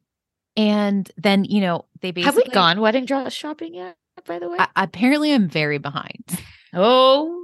And 0.57 1.09
then, 1.17 1.45
you 1.45 1.61
know, 1.61 1.85
they 2.01 2.11
basically 2.11 2.25
Have 2.43 2.49
we 2.49 2.53
gone 2.53 2.81
wedding 2.81 3.05
dress 3.05 3.33
shopping 3.33 3.75
yet? 3.75 3.97
By 4.27 4.41
the 4.41 4.49
way, 4.49 4.57
I, 4.59 4.67
apparently 4.75 5.33
I'm 5.33 5.49
very 5.49 5.79
behind. 5.79 6.25
Oh, 6.75 7.35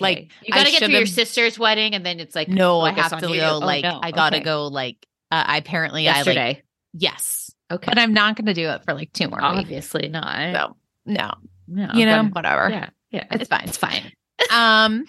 like, 0.00 0.30
you 0.42 0.52
got 0.52 0.66
to 0.66 0.72
get 0.72 0.82
to 0.82 0.90
your 0.90 1.06
sister's 1.06 1.58
wedding, 1.58 1.94
and 1.94 2.04
then 2.04 2.20
it's 2.20 2.34
like 2.34 2.48
no, 2.48 2.80
I 2.80 2.92
have 2.92 3.18
to 3.20 3.28
you. 3.28 3.36
go 3.40 3.54
Oh, 3.54 3.58
like 3.58 3.82
no. 3.84 4.00
I 4.02 4.10
gotta 4.10 4.36
Okay. 4.36 4.44
go 4.44 4.66
like 4.66 4.96
uh, 5.30 5.44
I 5.46 5.56
apparently 5.58 6.08
I 6.08 6.12
like 6.12 6.26
yesterday. 6.26 6.62
yes. 6.94 7.50
okay, 7.70 7.86
But 7.86 7.98
I'm 7.98 8.12
not 8.14 8.36
gonna 8.36 8.54
do 8.54 8.68
it 8.70 8.84
for 8.84 8.94
like 8.94 9.12
two 9.12 9.28
more 9.28 9.38
weeks. 9.40 9.60
obviously 9.60 10.08
not. 10.08 10.54
So 10.54 10.76
no. 11.06 11.32
no, 11.68 11.90
you 11.94 12.06
know, 12.06 12.24
whatever. 12.32 12.70
yeah, 12.70 12.88
yeah, 13.10 13.24
It's 13.30 13.48
fine. 13.48 13.64
It's 13.64 13.76
fine. 13.78 14.12
Um 14.52 15.04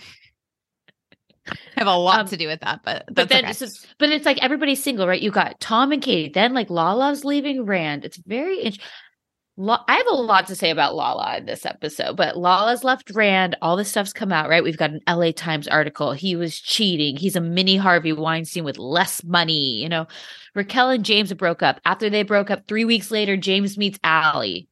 I 1.48 1.56
have 1.78 1.88
a 1.88 1.96
lot 1.96 2.20
Um, 2.22 2.28
to 2.28 2.38
do 2.38 2.48
with 2.48 2.60
that, 2.62 2.82
but 2.84 3.06
But 3.12 3.30
then, 3.30 3.44
okay. 3.46 3.54
so, 3.54 3.66
but 3.98 4.10
it's 4.10 4.26
like 4.26 4.44
everybody's 4.44 4.84
single, 4.84 5.08
right? 5.08 5.22
You 5.22 5.32
got 5.32 5.60
Tom 5.60 5.92
and 5.92 6.02
Katie. 6.02 6.30
Then 6.32 6.54
like 6.54 6.70
Lala's 6.70 7.26
leaving 7.26 7.66
Rand. 7.66 8.06
It's 8.06 8.18
very. 8.18 8.64
int- 8.66 8.78
La- 8.78 8.86
I 9.62 9.96
have 9.96 10.08
a 10.08 10.16
lot 10.16 10.48
to 10.48 10.56
say 10.56 10.70
about 10.70 10.96
Lala 10.96 11.38
in 11.38 11.46
this 11.46 11.66
episode, 11.66 12.16
but 12.16 12.38
Lala's 12.38 12.84
left 12.86 13.12
Rand. 13.14 13.58
All 13.62 13.76
this 13.76 13.90
stuff's 13.90 14.14
come 14.14 14.32
out, 14.32 14.48
right? 14.48 14.64
We've 14.64 14.78
got 14.78 14.92
an 14.92 15.02
LA 15.08 15.32
Times 15.32 15.68
article. 15.68 16.14
He 16.14 16.36
was 16.38 16.58
cheating. 16.58 17.18
He's 17.18 17.36
a 17.36 17.42
mini 17.42 17.76
Harvey 17.76 18.14
Weinstein 18.14 18.64
with 18.64 18.78
less 18.78 19.22
money. 19.24 19.82
You 19.82 19.90
know, 19.90 20.08
Raquel 20.56 20.90
and 20.92 21.04
James 21.04 21.34
broke 21.34 21.62
up. 21.62 21.82
After 21.84 22.10
they 22.10 22.24
broke 22.24 22.50
up, 22.50 22.68
three 22.68 22.86
weeks 22.86 23.12
later, 23.12 23.36
James 23.36 23.78
meets 23.78 24.00
Allie. 24.04 24.70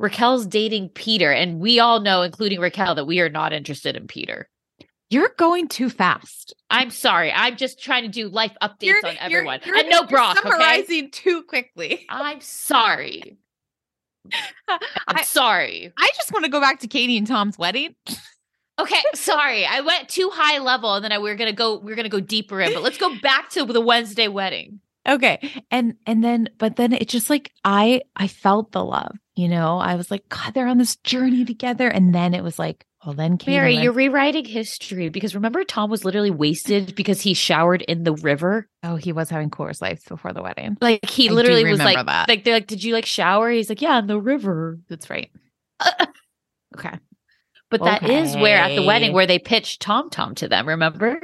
Raquel's 0.00 0.46
dating 0.46 0.88
Peter, 0.90 1.30
and 1.30 1.60
we 1.60 1.78
all 1.78 2.00
know, 2.00 2.22
including 2.22 2.58
Raquel, 2.60 2.96
that 2.96 3.06
we 3.06 3.20
are 3.20 3.30
not 3.30 3.52
interested 3.52 3.96
in 3.96 4.08
Peter. 4.08 4.48
You're 5.08 5.30
going 5.38 5.68
too 5.68 5.88
fast. 5.88 6.52
I'm 6.68 6.90
sorry. 6.90 7.30
I'm 7.32 7.56
just 7.56 7.80
trying 7.80 8.02
to 8.02 8.08
do 8.08 8.28
life 8.28 8.52
updates 8.60 8.76
You're- 8.82 9.00
on 9.08 9.14
you're- 9.14 9.18
everyone. 9.38 9.60
you're- 9.64 9.80
and 9.80 9.88
no 9.88 9.98
you're 10.00 10.08
Brock, 10.08 10.36
okay? 10.38 10.50
summarizing 10.50 11.10
too 11.12 11.44
quickly. 11.44 12.04
I'm 12.08 12.40
sorry. 12.40 13.38
I'm 14.68 14.78
I, 15.18 15.22
sorry. 15.22 15.92
I 15.96 16.08
just 16.16 16.32
want 16.32 16.44
to 16.44 16.50
go 16.50 16.60
back 16.60 16.80
to 16.80 16.88
Katie 16.88 17.16
and 17.16 17.26
Tom's 17.26 17.58
wedding. 17.58 17.94
Okay, 18.78 19.02
sorry. 19.14 19.64
I 19.64 19.80
went 19.80 20.08
too 20.08 20.30
high 20.32 20.58
level 20.58 20.94
and 20.94 21.04
then 21.04 21.12
I, 21.12 21.18
we 21.18 21.30
are 21.30 21.34
gonna 21.34 21.52
go 21.52 21.78
we 21.78 21.92
are 21.92 21.96
gonna 21.96 22.08
go 22.08 22.20
deeper 22.20 22.60
in, 22.60 22.74
but 22.74 22.82
let's 22.82 22.98
go 22.98 23.14
back 23.20 23.48
to 23.50 23.64
the 23.64 23.80
Wednesday 23.80 24.28
wedding. 24.28 24.80
Okay. 25.08 25.64
And 25.70 25.94
and 26.04 26.22
then 26.22 26.50
but 26.58 26.76
then 26.76 26.92
it 26.92 27.08
just 27.08 27.30
like 27.30 27.52
I 27.64 28.02
I 28.16 28.28
felt 28.28 28.72
the 28.72 28.84
love, 28.84 29.16
you 29.34 29.48
know. 29.48 29.78
I 29.78 29.94
was 29.94 30.10
like, 30.10 30.28
God, 30.28 30.52
they're 30.52 30.66
on 30.66 30.78
this 30.78 30.96
journey 30.96 31.44
together. 31.44 31.88
And 31.88 32.14
then 32.14 32.34
it 32.34 32.42
was 32.42 32.58
like, 32.58 32.84
well, 33.06 33.14
then 33.14 33.38
Katie 33.38 33.52
Mary, 33.52 33.76
you're 33.76 33.92
rewriting 33.92 34.44
history 34.44 35.10
because 35.10 35.36
remember 35.36 35.62
Tom 35.62 35.90
was 35.90 36.04
literally 36.04 36.32
wasted 36.32 36.96
because 36.96 37.20
he 37.20 37.34
showered 37.34 37.82
in 37.82 38.02
the 38.02 38.14
river. 38.14 38.68
oh, 38.82 38.96
he 38.96 39.12
was 39.12 39.30
having 39.30 39.48
Coors 39.48 39.80
Lights 39.80 40.04
before 40.08 40.32
the 40.32 40.42
wedding. 40.42 40.76
Like 40.80 41.08
he 41.08 41.28
I 41.28 41.32
literally 41.32 41.64
was 41.64 41.78
like, 41.78 42.04
that. 42.04 42.28
like 42.28 42.42
they're 42.42 42.54
like, 42.54 42.66
did 42.66 42.82
you 42.82 42.92
like 42.92 43.06
shower? 43.06 43.48
He's 43.48 43.68
like, 43.68 43.80
yeah, 43.80 44.00
in 44.00 44.08
the 44.08 44.20
river. 44.20 44.80
That's 44.88 45.08
right. 45.08 45.30
okay. 46.76 46.98
But 47.70 47.84
that 47.84 48.10
is 48.10 48.34
where 48.34 48.58
at 48.58 48.74
the 48.74 48.82
wedding 48.82 49.12
where 49.12 49.26
they 49.26 49.38
pitched 49.38 49.82
Tom 49.82 50.10
Tom 50.10 50.34
to 50.36 50.48
them. 50.48 50.66
Remember? 50.66 51.20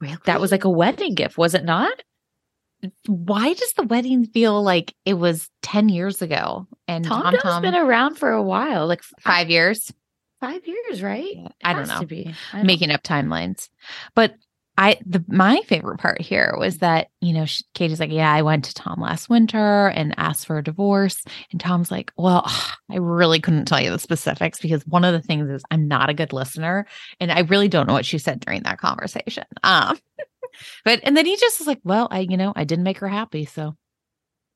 Really? 0.00 0.18
That 0.26 0.40
was 0.40 0.52
like 0.52 0.64
a 0.64 0.70
wedding 0.70 1.14
gift, 1.14 1.38
was 1.38 1.54
it 1.54 1.64
not? 1.64 2.02
Why 3.06 3.52
does 3.52 3.72
the 3.74 3.82
wedding 3.82 4.26
feel 4.26 4.62
like 4.62 4.94
it 5.04 5.14
was 5.14 5.48
10 5.62 5.88
years 5.88 6.22
ago? 6.22 6.66
And 6.86 7.04
Tom 7.04 7.22
Tom 7.22 7.32
Tom's 7.32 7.42
Tom 7.42 7.62
been 7.62 7.74
around 7.74 8.16
for 8.16 8.30
a 8.30 8.42
while, 8.42 8.86
like 8.86 9.02
five 9.20 9.50
years? 9.50 9.92
five 10.40 10.66
years, 10.66 11.02
right? 11.02 11.34
Yeah, 11.34 11.48
I 11.64 11.72
don't 11.72 11.88
know. 11.88 11.94
I 11.94 12.32
don't- 12.52 12.66
making 12.66 12.90
up 12.90 13.02
timelines. 13.02 13.68
But 14.14 14.34
I 14.76 14.96
the 15.04 15.24
my 15.26 15.60
favorite 15.66 15.98
part 15.98 16.20
here 16.20 16.54
was 16.56 16.78
that 16.78 17.08
you 17.20 17.32
know 17.34 17.46
she, 17.46 17.64
Katie's 17.74 17.98
like, 17.98 18.12
yeah, 18.12 18.32
I 18.32 18.42
went 18.42 18.64
to 18.66 18.74
Tom 18.74 19.00
last 19.00 19.28
winter 19.28 19.88
and 19.88 20.14
asked 20.16 20.46
for 20.46 20.56
a 20.56 20.62
divorce, 20.62 21.24
and 21.50 21.60
Tom's 21.60 21.90
like, 21.90 22.12
well, 22.16 22.44
I 22.90 22.96
really 22.96 23.40
couldn't 23.40 23.64
tell 23.64 23.80
you 23.80 23.90
the 23.90 23.98
specifics 23.98 24.60
because 24.60 24.86
one 24.86 25.04
of 25.04 25.12
the 25.12 25.20
things 25.20 25.50
is 25.50 25.64
I'm 25.72 25.88
not 25.88 26.10
a 26.10 26.14
good 26.14 26.32
listener, 26.32 26.86
and 27.18 27.32
I 27.32 27.40
really 27.40 27.66
don't 27.66 27.88
know 27.88 27.92
what 27.94 28.06
she 28.06 28.18
said 28.18 28.38
during 28.38 28.62
that 28.62 28.78
conversation. 28.78 29.44
Um, 29.64 29.98
but 30.84 31.00
and 31.04 31.16
then 31.16 31.26
he 31.26 31.36
just 31.36 31.58
was 31.58 31.66
like, 31.66 31.80
well, 31.84 32.08
I 32.10 32.20
you 32.20 32.36
know 32.36 32.52
I 32.56 32.64
didn't 32.64 32.84
make 32.84 32.98
her 32.98 33.08
happy, 33.08 33.44
so 33.44 33.74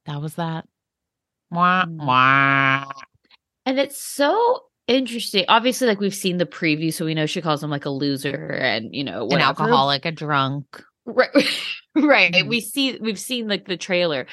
that 0.07 0.21
was 0.21 0.35
that. 0.37 0.65
Wah, 1.51 1.85
Mm. 1.85 2.07
wah. 2.07 2.85
And 3.67 3.79
it's 3.79 4.01
so 4.01 4.61
interesting. 4.89 5.45
Obviously, 5.49 5.87
like 5.87 6.01
we've 6.01 6.15
seen 6.15 6.39
the 6.39 6.47
preview, 6.47 6.93
so 6.93 7.05
we 7.05 7.15
know 7.15 7.27
she 7.27 7.41
calls 7.43 7.63
him 7.63 7.71
like 7.71 7.85
a 7.85 7.91
loser 7.91 8.49
and 8.53 8.95
you 8.95 9.05
know 9.05 9.29
An 9.29 9.41
alcoholic, 9.41 10.05
a 10.05 10.11
drunk. 10.13 10.83
Right, 11.05 11.31
right. 11.95 12.33
Mhm. 12.33 12.49
We 12.49 12.61
see 12.61 12.99
we've 13.01 13.19
seen 13.21 13.49
like 13.49 13.67
the 13.67 13.77
trailer. 13.77 14.27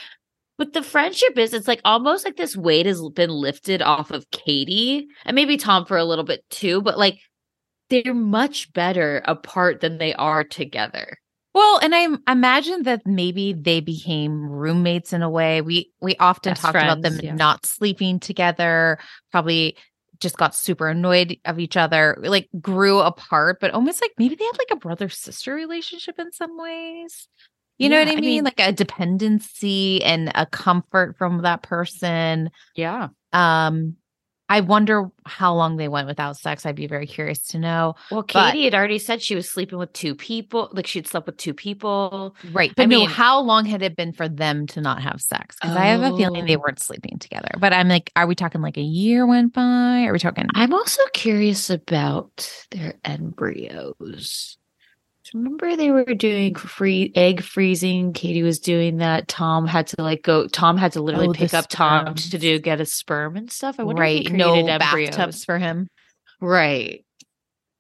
But 0.57 0.73
the 0.73 0.83
friendship 0.83 1.37
is 1.37 1.53
it's 1.53 1.69
like 1.69 1.79
almost 1.85 2.25
like 2.25 2.35
this 2.35 2.57
weight 2.57 2.85
has 2.85 3.01
been 3.15 3.29
lifted 3.29 3.81
off 3.81 4.11
of 4.11 4.29
Katie 4.31 5.07
and 5.23 5.33
maybe 5.33 5.55
Tom 5.55 5.85
for 5.85 5.95
a 5.97 6.03
little 6.03 6.25
bit 6.25 6.43
too, 6.49 6.81
but 6.81 6.97
like 6.97 7.17
they're 7.89 8.13
much 8.13 8.71
better 8.73 9.21
apart 9.25 9.79
than 9.81 9.97
they 9.99 10.13
are 10.15 10.43
together. 10.43 11.17
Well, 11.59 11.79
and 11.83 11.93
I 11.93 12.31
imagine 12.31 12.83
that 12.83 13.05
maybe 13.05 13.51
they 13.51 13.81
became 13.81 14.49
roommates 14.49 15.11
in 15.11 15.21
a 15.21 15.29
way. 15.29 15.59
We 15.61 15.91
we 15.99 16.15
often 16.15 16.51
Best 16.51 16.61
talked 16.61 16.77
about 16.77 17.01
them 17.01 17.19
yeah. 17.21 17.35
not 17.35 17.65
sleeping 17.65 18.21
together, 18.21 18.97
probably 19.33 19.75
just 20.21 20.37
got 20.37 20.55
super 20.55 20.87
annoyed 20.87 21.37
of 21.43 21.59
each 21.59 21.75
other, 21.75 22.15
like 22.21 22.47
grew 22.61 22.99
apart, 22.99 23.57
but 23.59 23.71
almost 23.71 23.99
like 24.01 24.11
maybe 24.17 24.35
they 24.35 24.45
had 24.45 24.57
like 24.57 24.71
a 24.71 24.77
brother 24.77 25.09
sister 25.09 25.53
relationship 25.53 26.17
in 26.17 26.31
some 26.31 26.57
ways. 26.57 27.27
You 27.77 27.89
know 27.89 27.99
what 27.99 28.07
I 28.07 28.11
I 28.13 28.15
mean? 28.15 28.21
mean- 28.21 28.43
Like 28.45 28.61
a 28.61 28.71
dependency 28.71 30.01
and 30.01 30.31
a 30.35 30.45
comfort 30.45 31.17
from 31.17 31.41
that 31.41 31.61
person. 31.63 32.51
Yeah. 32.75 33.09
Um 33.33 33.97
I 34.49 34.61
wonder 34.61 35.09
how 35.25 35.53
long 35.53 35.77
they 35.77 35.87
went 35.87 36.07
without 36.07 36.35
sex. 36.37 36.65
I'd 36.65 36.75
be 36.75 36.87
very 36.87 37.05
curious 37.05 37.39
to 37.49 37.59
know. 37.59 37.93
Well, 38.09 38.23
But- 38.23 38.51
Katie 38.53 38.65
had 38.65 38.73
already 38.73 38.97
said 38.97 39.21
she 39.21 39.35
was 39.35 39.47
sleeping 39.47 39.77
with 39.77 39.93
two 39.93 40.15
people, 40.15 40.69
like 40.73 40.87
she'd 40.87 41.05
slept 41.07 41.27
with 41.27 41.37
two 41.37 41.53
people. 41.53 42.35
Right. 42.51 42.71
I 42.71 42.73
But 42.75 42.89
no, 42.89 42.99
mean- 43.01 43.09
how 43.09 43.39
long 43.39 43.65
had 43.65 43.81
it 43.83 43.95
been 43.95 44.11
for 44.11 44.27
them 44.27 44.65
to 44.67 44.81
not 44.81 45.01
have 45.03 45.21
sex? 45.21 45.55
Because 45.61 45.77
I 45.77 45.85
have 45.85 46.01
a 46.01 46.17
feeling 46.17 46.45
they 46.45 46.55
Oh. 46.55 46.59
weren't 46.59 46.79
sleeping 46.79 47.19
together. 47.19 47.49
But 47.59 47.73
I'm 47.73 47.87
like, 47.87 48.11
are 48.15 48.25
we 48.25 48.33
talking 48.35 48.61
like 48.61 48.77
a 48.77 48.81
year 48.81 49.27
went 49.27 49.53
by? 49.53 50.03
Are 50.05 50.11
we 50.13 50.19
talking 50.19 50.45
I'm 50.55 50.73
also 50.73 51.01
curious 51.13 51.69
about 51.69 52.51
their 52.71 52.95
embryos. 53.05 54.57
Remember 55.33 55.75
they 55.75 55.91
were 55.91 56.05
doing 56.05 56.55
free 56.55 57.11
egg 57.15 57.43
freezing. 57.43 58.13
Katie 58.13 58.43
was 58.43 58.59
doing 58.59 58.97
that. 58.97 59.27
Tom 59.27 59.67
had 59.67 59.87
to 59.87 60.01
like 60.01 60.23
go. 60.23 60.47
Tom 60.47 60.77
had 60.77 60.93
to 60.93 61.01
literally 61.01 61.27
Oh, 61.29 61.33
pick 61.33 61.53
up 61.53 61.67
Tom 61.69 62.15
to 62.15 62.37
do 62.37 62.59
get 62.59 62.81
a 62.81 62.85
sperm 62.85 63.35
and 63.35 63.51
stuff. 63.51 63.75
I 63.79 63.83
wonder 63.83 64.01
right? 64.01 64.21
if 64.25 64.31
he 64.31 64.37
No 64.37 64.55
embryos. 64.55 65.09
bathtubs 65.15 65.45
for 65.45 65.57
him. 65.59 65.87
right? 66.41 67.05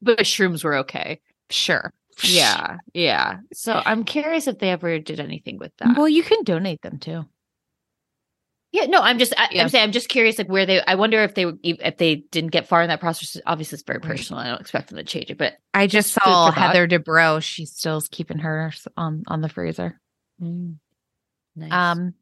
But 0.01 0.19
shrooms 0.19 0.63
were 0.63 0.77
okay. 0.77 1.19
Sure. 1.49 1.91
Yeah, 2.23 2.77
yeah. 2.93 3.37
So 3.53 3.81
I'm 3.85 4.03
curious 4.03 4.47
if 4.47 4.59
they 4.59 4.69
ever 4.69 4.99
did 4.99 5.19
anything 5.19 5.57
with 5.57 5.71
that. 5.77 5.97
Well, 5.97 6.09
you 6.09 6.21
can 6.23 6.43
donate 6.43 6.81
them 6.81 6.99
too. 6.99 7.25
Yeah, 8.71 8.85
no, 8.85 8.99
I'm 9.01 9.17
just, 9.17 9.33
I, 9.35 9.47
Yeah. 9.51 9.63
I'm 9.63 9.69
saying, 9.69 9.83
I'm 9.83 9.91
just 9.91 10.09
curious, 10.09 10.37
like 10.37 10.47
where 10.47 10.65
they. 10.67 10.79
I 10.85 10.93
wonder 10.95 11.23
if 11.23 11.33
they, 11.33 11.45
would- 11.45 11.59
if 11.63 11.97
they 11.97 12.17
didn't 12.17 12.51
get 12.51 12.67
far 12.67 12.83
in 12.83 12.89
that 12.89 12.99
process. 12.99 13.35
Obviously, 13.47 13.77
it's 13.77 13.83
very 13.83 13.99
personal. 13.99 14.39
I 14.41 14.47
don't 14.47 14.61
expect 14.61 14.89
them 14.89 14.97
to 14.97 15.03
change 15.03 15.31
it, 15.31 15.37
but 15.39 15.53
I 15.73 15.87
just 15.87 16.13
Just 16.13 16.23
saw 16.23 16.51
thought. 16.51 16.53
Heather 16.53 16.87
Dubrow. 16.87 17.41
She 17.41 17.65
still's 17.65 18.07
keeping 18.07 18.37
hers 18.37 18.87
on 18.95 19.23
on 19.27 19.41
the 19.41 19.49
freezer. 19.49 19.99
nice. 20.39 21.71
Um, 21.71 22.13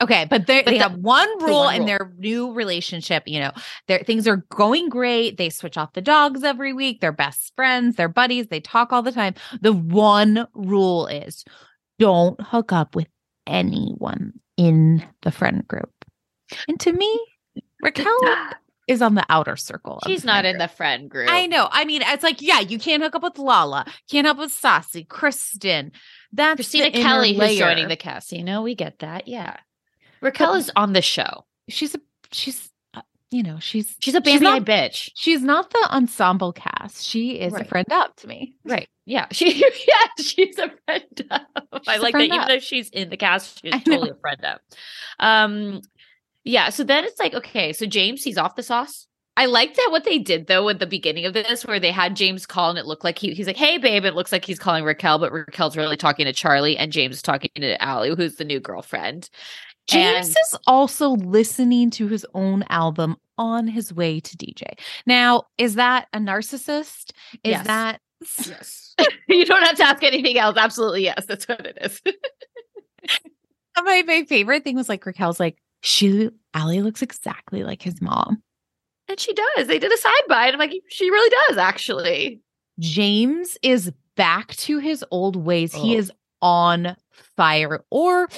okay, 0.00 0.26
but 0.30 0.46
they 0.46 0.62
But 0.62 0.70
they 0.70 0.78
the- 0.78 0.84
have 0.88 0.94
one 0.98 1.28
the 1.38 1.46
rule 1.46 1.64
one 1.64 1.74
in 1.76 1.86
their 1.86 2.12
new 2.16 2.52
relationship. 2.52 3.24
You 3.26 3.40
know, 3.40 3.52
their 3.88 3.98
things 3.98 4.28
are 4.28 4.44
going 4.50 4.88
great. 4.90 5.36
They 5.36 5.50
switch 5.50 5.76
off 5.76 5.94
the 5.94 6.00
dogs 6.00 6.44
every 6.44 6.72
week. 6.72 7.00
They're 7.00 7.10
best 7.12 7.52
friends. 7.56 7.96
They're 7.96 8.08
buddies. 8.08 8.46
They 8.46 8.60
talk 8.60 8.92
all 8.92 9.02
the 9.02 9.10
time. 9.12 9.34
The 9.60 9.72
one 9.72 10.46
rule 10.54 11.08
is 11.08 11.44
don't 11.98 12.40
hook 12.40 12.72
up 12.72 12.94
with 12.94 13.08
anyone 13.48 14.34
in 14.58 15.06
the 15.22 15.30
friend 15.30 15.66
group. 15.66 15.90
And 16.66 16.78
to 16.80 16.92
me, 16.92 17.18
Raquel 17.80 18.18
is 18.88 19.00
on 19.00 19.14
the 19.14 19.24
outer 19.30 19.56
circle. 19.56 20.00
She's 20.06 20.24
not 20.24 20.44
in 20.44 20.56
group. 20.56 20.68
the 20.68 20.76
friend 20.76 21.08
group. 21.08 21.30
I 21.30 21.46
know. 21.46 21.68
I 21.70 21.86
mean, 21.86 22.02
it's 22.04 22.22
like, 22.22 22.42
yeah, 22.42 22.60
you 22.60 22.78
can't 22.78 23.02
hook 23.02 23.14
up 23.14 23.22
with 23.22 23.38
Lala, 23.38 23.86
can't 24.10 24.26
hook 24.26 24.36
up 24.36 24.40
with 24.40 24.52
Sassy, 24.52 25.04
Kristen. 25.04 25.92
That's 26.32 26.56
Christina 26.56 26.90
Kelly, 26.90 27.30
who's 27.30 27.38
layer. 27.38 27.58
joining 27.58 27.88
the 27.88 27.96
casino. 27.96 28.60
We 28.62 28.74
get 28.74 28.98
that. 28.98 29.28
Yeah. 29.28 29.56
Raquel 30.20 30.54
is 30.54 30.70
on 30.74 30.92
the 30.92 31.00
show. 31.00 31.46
She's 31.68 31.94
a 31.94 32.00
she's 32.32 32.67
you 33.30 33.42
know 33.42 33.58
she's 33.58 33.94
She's 34.00 34.14
a 34.14 34.22
she's 34.24 34.40
not, 34.40 34.64
bitch. 34.64 35.10
she's 35.14 35.42
not 35.42 35.70
the 35.70 35.88
ensemble 35.90 36.52
cast. 36.52 37.04
She 37.04 37.32
is 37.40 37.52
a 37.54 37.64
friend 37.64 37.86
up 37.92 38.16
to 38.16 38.26
me. 38.26 38.54
Right. 38.64 38.88
Yeah. 39.06 39.26
She 39.32 39.58
yeah, 39.58 40.22
she's 40.24 40.58
a 40.58 40.70
friend 40.84 41.26
up. 41.30 41.46
I 41.86 41.94
She's 41.94 41.98
a 41.98 42.02
like 42.02 42.12
that 42.14 42.22
even 42.22 42.40
up. 42.40 42.48
though 42.48 42.58
she's 42.58 42.88
in 42.90 43.10
the 43.10 43.16
cast, 43.16 43.60
she's 43.62 43.72
I 43.74 43.78
totally 43.80 44.10
a 44.10 44.14
friend 44.14 44.44
up. 44.44 44.60
Um 45.20 45.80
yeah, 46.44 46.70
so 46.70 46.82
then 46.84 47.04
it's 47.04 47.20
like, 47.20 47.34
okay, 47.34 47.72
so 47.74 47.84
James, 47.84 48.24
he's 48.24 48.38
off 48.38 48.56
the 48.56 48.62
sauce. 48.62 49.06
I 49.36 49.46
liked 49.46 49.76
that 49.76 49.88
what 49.90 50.04
they 50.04 50.18
did 50.18 50.46
though 50.46 50.68
at 50.68 50.78
the 50.80 50.86
beginning 50.86 51.24
of 51.26 51.32
this, 51.34 51.64
where 51.64 51.78
they 51.78 51.92
had 51.92 52.16
James 52.16 52.44
call 52.46 52.70
and 52.70 52.78
it 52.78 52.86
looked 52.86 53.04
like 53.04 53.18
he, 53.18 53.34
he's 53.34 53.46
like, 53.46 53.56
"Hey, 53.56 53.78
babe," 53.78 54.04
it 54.04 54.14
looks 54.14 54.32
like 54.32 54.44
he's 54.44 54.58
calling 54.58 54.82
Raquel, 54.82 55.18
but 55.20 55.30
Raquel's 55.30 55.76
really 55.76 55.96
talking 55.96 56.24
to 56.26 56.32
Charlie, 56.32 56.76
and 56.76 56.90
James 56.90 57.16
is 57.16 57.22
talking 57.22 57.50
to 57.56 57.80
Allie, 57.80 58.14
who's 58.16 58.34
the 58.36 58.44
new 58.44 58.58
girlfriend. 58.58 59.30
James 59.88 60.26
And- 60.28 60.36
is 60.46 60.56
also 60.66 61.10
listening 61.10 61.90
to 61.92 62.06
his 62.08 62.26
own 62.34 62.64
album 62.70 63.16
on 63.38 63.66
his 63.68 63.92
way 63.92 64.20
to 64.20 64.36
DJ. 64.36 64.64
Now, 65.06 65.44
is 65.58 65.76
that 65.76 66.08
a 66.12 66.18
narcissist? 66.18 67.10
Is 67.44 67.52
Yes. 67.52 67.66
that 67.66 68.00
Yes, 68.46 68.94
you 69.28 69.44
don't 69.44 69.62
have 69.62 69.76
to 69.76 69.84
ask 69.84 70.02
anything 70.02 70.38
else. 70.38 70.56
Absolutely, 70.56 71.04
yes, 71.04 71.24
that's 71.26 71.46
what 71.46 71.64
it 71.64 71.78
is. 71.80 72.02
my 73.84 74.02
my 74.06 74.24
favorite 74.28 74.64
thing 74.64 74.74
was 74.76 74.88
like 74.88 75.04
Raquel's 75.04 75.38
like 75.38 75.58
she 75.82 76.28
Allie 76.54 76.82
looks 76.82 77.00
exactly 77.02 77.62
like 77.62 77.80
his 77.82 78.02
mom. 78.02 78.42
and 79.08 79.20
she 79.20 79.32
does. 79.32 79.68
They 79.68 79.78
did 79.78 79.92
a 79.92 79.96
side 79.96 80.12
by, 80.28 80.46
and 80.46 80.54
I'm 80.54 80.58
like, 80.58 80.72
she 80.88 81.08
really 81.10 81.32
does 81.48 81.58
actually. 81.58 82.40
James 82.80 83.56
is 83.62 83.92
back 84.16 84.54
to 84.56 84.78
his 84.78 85.04
old 85.12 85.36
ways. 85.36 85.72
He 85.72 85.94
Oh. 85.94 85.98
is 86.00 86.12
on 86.42 86.96
fire 87.36 87.84
or 87.90 88.28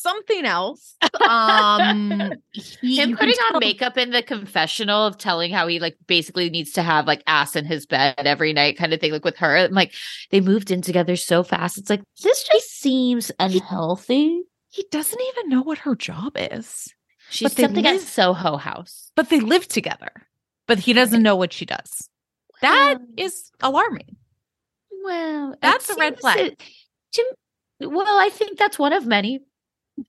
something 0.00 0.44
else. 0.44 0.96
Um 1.28 2.32
he, 2.52 2.96
Him 2.96 3.16
putting 3.16 3.34
on 3.52 3.60
makeup 3.60 3.96
in 3.98 4.10
the 4.10 4.22
confessional 4.22 5.06
of 5.06 5.18
telling 5.18 5.50
how 5.52 5.66
he 5.66 5.78
like 5.78 5.96
basically 6.06 6.50
needs 6.50 6.72
to 6.72 6.82
have 6.82 7.06
like 7.06 7.22
ass 7.26 7.56
in 7.56 7.64
his 7.64 7.86
bed 7.86 8.14
every 8.18 8.52
night 8.52 8.76
kind 8.76 8.92
of 8.92 9.00
thing 9.00 9.12
like 9.12 9.24
with 9.24 9.36
her 9.36 9.56
I'm 9.56 9.72
like 9.72 9.92
they 10.30 10.40
moved 10.40 10.70
in 10.70 10.82
together 10.82 11.16
so 11.16 11.42
fast 11.42 11.78
it's 11.78 11.90
like 11.90 12.02
this 12.22 12.44
just 12.44 12.70
seems 12.80 13.30
unhealthy 13.38 14.42
He 14.70 14.84
doesn't 14.90 15.20
even 15.20 15.48
know 15.50 15.62
what 15.62 15.78
her 15.78 15.94
job 15.94 16.32
is. 16.36 16.88
she's 17.30 17.52
But 17.54 17.60
something 17.62 17.86
at 17.86 18.00
soho 18.00 18.56
house 18.56 19.10
But 19.16 19.28
they 19.30 19.40
live 19.40 19.68
together. 19.68 20.10
But 20.66 20.78
he 20.78 20.92
doesn't 20.92 21.22
know 21.22 21.34
what 21.36 21.52
she 21.52 21.64
does. 21.66 22.08
That 22.62 22.98
Well, 22.98 23.06
is 23.16 23.50
alarming. 23.60 24.16
well 25.04 25.56
That's 25.60 25.88
a 25.90 25.94
red 25.96 26.20
flag. 26.20 26.38
that- 26.38 26.58
to- 27.14 27.88
well 27.88 28.18
i 28.20 28.28
think 28.28 28.58
that's 28.58 28.78
one 28.78 28.92
of 28.92 29.06
many 29.06 29.40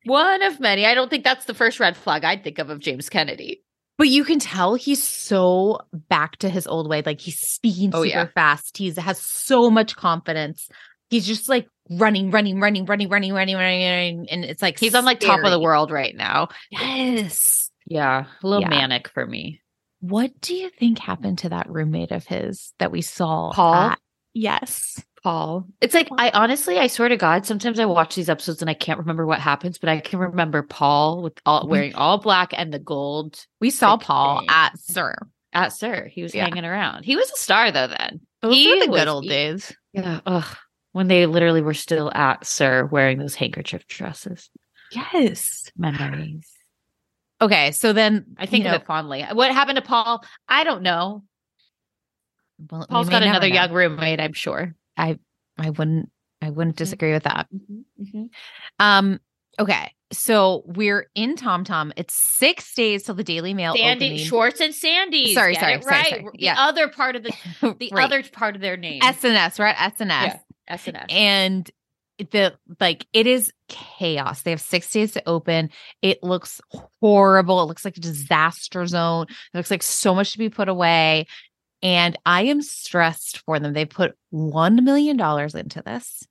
one 0.06 0.42
of 0.44 0.60
many 0.60 0.86
i 0.86 0.94
don't 0.94 1.10
think 1.10 1.24
that's 1.24 1.46
the 1.46 1.54
first 1.54 1.80
red 1.80 1.96
flag 1.98 2.24
i'd 2.24 2.44
think 2.44 2.60
of 2.60 2.70
of 2.70 2.80
james 2.80 3.10
kennedy 3.10 3.62
But 3.98 4.08
you 4.10 4.24
can 4.24 4.40
tell 4.40 4.76
he's 4.76 5.04
so 5.04 5.80
back 6.10 6.38
to 6.38 6.50
his 6.50 6.66
old 6.66 6.90
way. 6.90 7.04
Like 7.06 7.22
he's 7.22 7.40
speaking 7.40 7.92
Oh, 7.94 8.04
super 8.04 8.08
yeah. 8.08 8.28
fast. 8.34 8.78
He's 8.78 8.98
has 8.98 9.20
so 9.22 9.70
much 9.70 9.96
confidence. 9.96 10.70
He's 11.12 11.28
just 11.28 11.48
like 11.48 11.68
running, 11.88 12.32
running, 12.32 12.60
running, 12.60 12.86
running, 12.88 13.10
running, 13.10 13.32
running, 13.32 13.58
running, 13.58 13.86
running. 13.86 14.28
And 14.32 14.44
it's 14.44 14.62
like 14.64 14.80
he's 14.80 14.96
on 14.96 15.06
like 15.06 15.20
top 15.20 15.44
of 15.44 15.52
the 15.52 15.60
world 15.60 15.92
right 15.92 16.16
now 16.16 16.48
Yes. 16.72 17.70
yeah 17.86 18.26
a 18.42 18.48
little 18.48 18.62
Yeah. 18.64 18.70
manic 18.70 19.08
for 19.10 19.28
me 19.28 19.62
What 20.00 20.32
do 20.42 20.56
you 20.56 20.72
think 20.72 20.98
happened 20.98 21.38
to 21.40 21.50
that 21.50 21.70
roommate 21.70 22.12
of 22.12 22.26
his 22.26 22.74
that 22.80 22.92
we 22.92 23.02
saw? 23.04 23.52
Paul? 23.52 23.76
at- 23.92 24.00
yes. 24.34 25.04
Paul. 25.24 25.68
It's 25.82 25.94
like 25.94 26.08
I 26.18 26.32
honestly, 26.34 26.78
I 26.80 26.88
swear 26.88 27.10
to 27.10 27.18
God, 27.18 27.46
sometimes 27.46 27.80
I 27.80 27.86
watch 27.86 28.16
these 28.16 28.30
episodes 28.30 28.62
and 28.62 28.70
I 28.70 28.74
can't 28.74 29.00
remember 29.00 29.25
what 29.25 29.40
happens, 29.40 29.78
but 29.78 29.90
I 29.90 30.00
can 30.00 30.20
remember 30.20 30.63
Paul 30.63 31.22
with 31.22 31.34
all 31.46 31.68
wearing 31.68 31.94
all 31.96 32.18
black 32.18 32.54
and 32.56 32.74
the 32.74 32.80
gold 32.80 33.40
We 33.60 33.70
saw 33.70 33.98
Paul 33.98 34.44
at 34.50 34.78
Sir. 34.80 35.16
at 35.54 35.74
Sir. 35.74 36.08
He 36.08 36.24
was 36.24 36.34
Yeah. 36.34 36.46
hanging 36.46 36.66
around. 36.66 37.04
He 37.06 37.16
was 37.16 37.30
a 37.30 37.38
star 37.38 37.72
though 37.72 37.88
then. 37.88 38.22
Those 38.42 38.56
He 38.56 38.68
were 38.74 38.80
the 38.86 38.92
good 38.92 39.08
old 39.08 39.28
days. 39.28 39.72
Yeah. 39.94 40.22
Ugh. 40.25 40.58
When 40.94 41.08
they 41.08 41.25
literally 41.25 41.62
were 41.62 41.74
still 41.74 42.12
at 42.13 42.46
Sir 42.46 42.86
wearing 42.86 43.18
those 43.20 43.36
handkerchief 43.36 43.88
dresses. 43.88 44.50
Yes. 44.92 45.72
Memories. 45.78 46.50
Okay, 47.40 47.72
so 47.72 47.94
then 47.94 48.36
I 48.38 48.46
think 48.46 48.66
you 48.66 48.70
of 48.72 48.82
it 48.82 48.86
fondly. 48.86 49.24
What 49.32 49.51
happened 49.51 49.78
to 49.78 49.82
Paul? 49.82 50.24
I 50.50 50.63
don't 50.63 50.82
know. 50.84 51.24
well, 52.70 52.82
we 52.82 52.86
Paul's 52.88 53.10
got 53.10 53.24
another 53.24 53.48
young 53.48 53.72
roommate, 53.72 54.20
I'm 54.20 54.34
sure. 54.34 54.75
I 54.98 55.18
I 55.58 55.70
wouldn't 55.70 56.10
I 56.42 56.50
wouldn't 56.50 56.76
disagree 56.76 57.14
with 57.14 57.24
that. 57.24 57.48
Mm-hmm. 57.54 58.24
Um 58.80 59.20
okay. 59.60 59.94
So 60.14 60.64
we're 60.66 61.08
in 61.16 61.36
Tom 61.38 61.64
Tom. 61.64 61.94
It's 61.96 62.14
6 62.14 62.74
days 62.76 63.04
till 63.04 63.16
the 63.16 63.24
Daily 63.24 63.54
Mail 63.54 63.75
Sandy 63.75 64.08
opening. 64.08 64.25
Schwartz 64.25 64.60
and 64.60 64.74
Sandy. 64.75 65.34
Sorry, 65.34 65.56
sorry, 65.56 65.77
right. 65.77 66.08
sorry. 66.08 66.22
The 66.24 66.30
Yeah. 66.38 66.56
other 66.58 66.90
part 66.90 67.16
of 67.16 67.24
the 67.24 67.32
the 67.80 67.90
Right. 67.94 68.04
other 68.06 68.22
part 68.24 68.56
of 68.56 68.62
their 68.62 68.75
name. 68.77 69.01
SNS, 69.01 69.60
right? 69.60 69.75
SNS. 69.75 70.10
Yeah. 70.10 70.38
SNS. 70.75 71.06
And 71.12 71.72
the 72.32 72.54
like 72.80 73.08
it 73.14 73.25
is 73.25 73.51
chaos. 73.70 74.42
They 74.42 74.51
have 74.51 74.62
6 74.62 74.90
days 74.92 75.14
to 75.14 75.24
open. 75.27 75.70
It 76.01 76.22
looks 76.22 76.60
horrible. 77.00 77.62
It 77.64 77.66
looks 77.66 77.86
like 77.86 77.98
a 77.98 78.01
disaster 78.01 78.86
zone. 78.86 79.27
It 79.54 79.58
looks 79.58 79.72
like 79.72 79.82
so 79.84 80.14
much 80.14 80.34
to 80.34 80.38
be 80.38 80.50
put 80.50 80.68
away. 80.70 81.25
And 81.83 82.17
I 82.25 82.44
am 82.44 82.61
stressed 82.61 83.39
for 83.39 83.59
them. 83.59 83.74
They 83.74 83.85
put 83.85 84.15
1 84.29 84.83
million 84.83 85.17
dollars 85.17 85.55
into 85.55 85.81
this. 85.81 86.27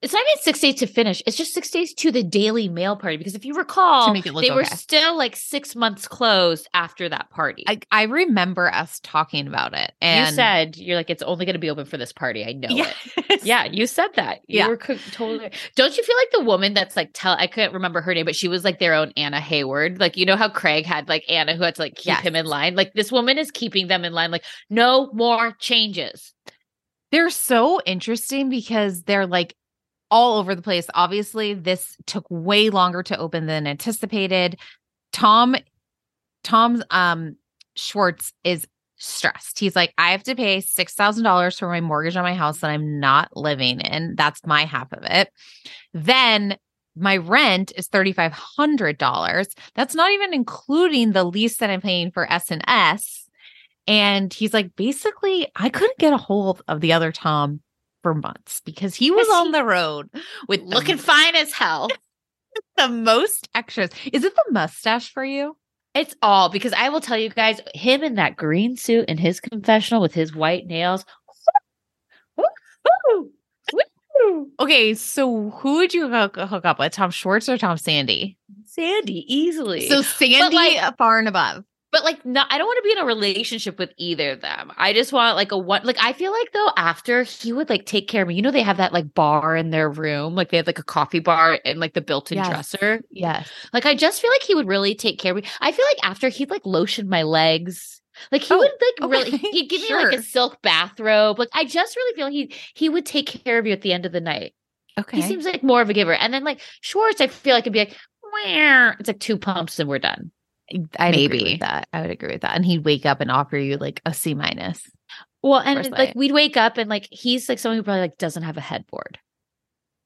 It's 0.00 0.12
not 0.12 0.22
even 0.30 0.42
six 0.42 0.60
days 0.60 0.76
to 0.76 0.86
finish. 0.86 1.20
It's 1.26 1.36
just 1.36 1.52
six 1.52 1.70
days 1.70 1.92
to 1.94 2.12
the 2.12 2.22
Daily 2.22 2.68
Mail 2.68 2.94
party. 2.94 3.16
Because 3.16 3.34
if 3.34 3.44
you 3.44 3.54
recall, 3.54 4.12
make 4.12 4.26
it 4.26 4.32
look 4.32 4.44
they 4.44 4.52
were 4.52 4.64
still 4.64 5.16
like 5.16 5.34
six 5.34 5.74
months 5.74 6.06
closed 6.06 6.68
after 6.72 7.08
that 7.08 7.30
party. 7.30 7.64
I, 7.66 7.80
I 7.90 8.04
remember 8.04 8.72
us 8.72 9.00
talking 9.02 9.48
about 9.48 9.74
it. 9.74 9.90
And 10.00 10.28
you 10.28 10.34
said 10.36 10.76
you're 10.76 10.94
like 10.96 11.10
it's 11.10 11.22
only 11.24 11.46
going 11.46 11.54
to 11.54 11.58
be 11.58 11.68
open 11.68 11.84
for 11.84 11.96
this 11.96 12.12
party. 12.12 12.44
I 12.44 12.52
know 12.52 12.68
it. 12.70 13.44
Yeah, 13.44 13.64
you 13.64 13.88
said 13.88 14.08
that. 14.14 14.38
You 14.46 14.58
Yeah. 14.60 14.68
were 14.68 14.76
co- 14.76 14.98
totally. 15.10 15.50
Don't 15.74 15.96
you 15.96 16.04
feel 16.04 16.16
like 16.16 16.30
the 16.30 16.44
woman 16.44 16.74
that's 16.74 16.94
like 16.96 17.10
tell? 17.12 17.34
I 17.36 17.48
couldn't 17.48 17.72
remember 17.74 18.00
her 18.00 18.14
name, 18.14 18.24
but 18.24 18.36
she 18.36 18.46
was 18.46 18.62
like 18.64 18.78
their 18.78 18.94
own 18.94 19.12
Anna 19.16 19.40
Hayward. 19.40 19.98
Like 19.98 20.16
you 20.16 20.26
know 20.26 20.36
how 20.36 20.48
Craig 20.48 20.86
had 20.86 21.08
like 21.08 21.24
Anna 21.28 21.56
who 21.56 21.64
had 21.64 21.74
to 21.74 21.82
like 21.82 21.96
keep 21.96 22.06
Yes. 22.06 22.22
him 22.22 22.36
in 22.36 22.46
line. 22.46 22.76
Like 22.76 22.92
this 22.94 23.10
woman 23.10 23.36
is 23.36 23.50
keeping 23.50 23.88
them 23.88 24.04
in 24.04 24.12
line. 24.12 24.30
Like 24.30 24.44
no 24.70 25.10
more 25.12 25.52
changes. 25.58 26.34
They're 27.10 27.30
so 27.30 27.80
interesting 27.86 28.48
because 28.50 29.02
they're 29.02 29.26
like 29.26 29.54
all 30.10 30.38
over 30.38 30.54
the 30.54 30.62
place. 30.62 30.86
Obviously, 30.94 31.54
this 31.54 31.96
took 32.06 32.26
way 32.30 32.70
longer 32.70 33.02
to 33.02 33.18
open 33.18 33.46
than 33.46 33.66
anticipated. 33.66 34.58
Tom 35.12 35.56
Tom's 36.44 36.82
um 36.90 37.36
Schwartz 37.76 38.32
is 38.44 38.66
stressed. 38.96 39.58
He's 39.58 39.76
like, 39.76 39.94
I 39.96 40.10
have 40.10 40.24
to 40.24 40.34
pay 40.34 40.60
six 40.60 40.94
thousand 40.94 41.24
dollars 41.24 41.58
for 41.58 41.68
my 41.68 41.80
mortgage 41.80 42.16
on 42.16 42.24
my 42.24 42.34
house 42.34 42.58
that 42.58 42.70
I'm 42.70 42.98
not 43.00 43.36
living 43.36 43.80
in. 43.80 44.14
That's 44.16 44.44
my 44.46 44.64
half 44.64 44.92
of 44.92 45.04
it. 45.04 45.30
Then 45.94 46.56
my 46.96 47.16
rent 47.18 47.72
is 47.76 47.86
thirty 47.86 48.12
five 48.12 48.32
hundred 48.32 48.98
dollars. 48.98 49.48
That's 49.74 49.94
not 49.94 50.10
even 50.12 50.34
including 50.34 51.12
the 51.12 51.24
lease 51.24 51.58
that 51.58 51.70
I'm 51.70 51.80
paying 51.80 52.10
for 52.10 52.30
S 52.30 52.50
and 52.50 52.64
S. 52.66 53.28
And 53.86 54.34
he's 54.34 54.52
like, 54.52 54.76
basically, 54.76 55.48
I 55.56 55.70
couldn't 55.70 55.98
get 55.98 56.12
a 56.12 56.18
hold 56.18 56.62
of 56.68 56.80
the 56.80 56.92
other 56.92 57.10
Tom 57.10 57.60
for 58.08 58.14
months 58.14 58.60
because 58.64 58.94
he 58.94 59.10
was 59.10 59.28
on 59.28 59.46
he- 59.46 59.52
the 59.52 59.64
road 59.64 60.08
with 60.48 60.62
Looking 60.62 60.96
fine 60.98 61.36
as 61.36 61.52
hell. 61.52 61.88
the 62.76 62.88
most 62.88 63.48
extras. 63.54 63.90
Is 64.12 64.24
it 64.24 64.34
the 64.34 64.44
mustache 64.50 65.12
for 65.12 65.24
you? 65.24 65.56
It's 65.94 66.14
all 66.22 66.48
because 66.48 66.72
I 66.72 66.88
will 66.88 67.00
tell 67.00 67.18
you 67.18 67.28
guys, 67.28 67.60
him 67.74 68.02
in 68.02 68.14
that 68.14 68.36
green 68.36 68.76
suit 68.76 69.08
in 69.08 69.18
his 69.18 69.40
confessional 69.40 70.00
with 70.00 70.14
his 70.14 70.34
white 70.34 70.66
nails. 70.66 71.04
Okay, 74.60 74.94
so 74.94 75.50
who 75.50 75.76
would 75.76 75.94
you 75.94 76.08
hook, 76.08 76.36
hook 76.36 76.64
up 76.64 76.78
with, 76.78 76.92
Tom 76.92 77.10
Schwartz 77.10 77.48
or 77.48 77.56
Tom 77.56 77.76
Sandy? 77.76 78.36
Sandy, 78.64 79.24
easily. 79.32 79.88
So 79.88 80.02
Sandy 80.02 80.56
like- 80.56 80.96
far 80.98 81.18
and 81.18 81.28
above. 81.28 81.64
But 81.90 82.04
like, 82.04 82.24
no, 82.24 82.42
I 82.48 82.58
don't 82.58 82.66
want 82.66 82.78
to 82.78 82.82
be 82.88 82.92
in 82.92 82.98
a 82.98 83.06
relationship 83.06 83.78
with 83.78 83.90
either 83.96 84.32
of 84.32 84.40
them. 84.40 84.70
I 84.76 84.92
just 84.92 85.12
want 85.12 85.36
like 85.36 85.52
a 85.52 85.58
one. 85.58 85.82
Like, 85.84 85.96
I 86.00 86.12
feel 86.12 86.32
like 86.32 86.52
though, 86.52 86.68
after 86.76 87.22
he 87.22 87.52
would 87.52 87.70
like 87.70 87.86
take 87.86 88.08
care 88.08 88.22
of 88.22 88.28
me. 88.28 88.34
You 88.34 88.42
know, 88.42 88.50
they 88.50 88.62
have 88.62 88.76
that 88.76 88.92
like 88.92 89.14
bar 89.14 89.56
in 89.56 89.70
their 89.70 89.88
room. 89.90 90.34
Like 90.34 90.50
they 90.50 90.58
have 90.58 90.66
like 90.66 90.78
a 90.78 90.84
coffee 90.84 91.20
bar 91.20 91.58
and 91.64 91.80
like 91.80 91.94
the 91.94 92.00
built-in 92.00 92.36
Yes. 92.36 92.48
dresser. 92.48 93.00
Yes. 93.10 93.48
Like, 93.72 93.86
I 93.86 93.94
just 93.94 94.20
feel 94.20 94.30
like 94.30 94.42
he 94.42 94.54
would 94.54 94.66
really 94.68 94.94
take 94.94 95.18
care 95.18 95.32
of 95.32 95.42
me. 95.42 95.48
I 95.60 95.72
feel 95.72 95.84
like 95.86 96.08
after 96.08 96.28
he'd 96.28 96.50
like 96.50 96.66
lotion 96.66 97.08
my 97.08 97.22
legs. 97.22 98.00
Like 98.32 98.42
he 98.42 98.52
Oh, 98.52 98.58
would 98.58 98.70
like 99.00 99.10
really 99.10 99.30
he'd 99.38 99.66
give 99.70 99.80
me 99.82 99.94
like 99.94 100.18
a 100.18 100.22
silk 100.22 100.60
bathrobe. 100.60 101.38
Like 101.38 101.50
I 101.54 101.64
just 101.64 101.94
really 101.96 102.16
feel 102.16 102.28
he 102.28 102.52
he 102.74 102.88
would 102.88 103.06
take 103.06 103.26
care 103.44 103.58
of 103.58 103.66
you 103.66 103.72
at 103.72 103.80
the 103.82 103.92
end 103.92 104.04
of 104.06 104.12
the 104.12 104.20
night. 104.20 104.54
Okay. 104.98 105.18
He 105.18 105.22
seems 105.22 105.44
like 105.44 105.62
more 105.62 105.80
of 105.80 105.88
a 105.88 105.94
giver. 105.94 106.12
And 106.14 106.34
then 106.34 106.42
like 106.42 106.60
Schwartz, 106.80 107.20
I 107.20 107.28
feel 107.28 107.54
like 107.54 107.62
it'd 107.62 107.72
be 107.72 107.78
like, 107.78 107.96
"Wah." 108.22 108.94
it's 108.98 109.06
like 109.08 109.20
two 109.20 109.38
pumps 109.38 109.78
and 109.78 109.88
we're 109.88 110.00
done. 110.00 110.32
I'd 110.98 111.14
agree 111.14 111.28
maybe. 111.28 111.52
with 111.52 111.60
that. 111.60 111.88
I 111.92 112.02
would 112.02 112.10
agree 112.10 112.32
with 112.32 112.42
that. 112.42 112.54
And 112.54 112.64
he'd 112.64 112.84
wake 112.84 113.06
up 113.06 113.20
and 113.20 113.30
offer 113.30 113.56
you 113.56 113.76
like 113.76 114.00
a 114.04 114.12
C 114.12 114.34
minus. 114.34 114.82
Well, 115.42 115.60
and 115.60 115.90
like 115.90 116.14
we'd 116.14 116.32
wake 116.32 116.56
up 116.56 116.78
and 116.78 116.90
like 116.90 117.08
he's 117.10 117.48
like 117.48 117.58
someone 117.58 117.78
who 117.78 117.82
probably 117.82 118.02
like 118.02 118.18
doesn't 118.18 118.42
have 118.42 118.56
a 118.56 118.62
headboard. 118.62 119.18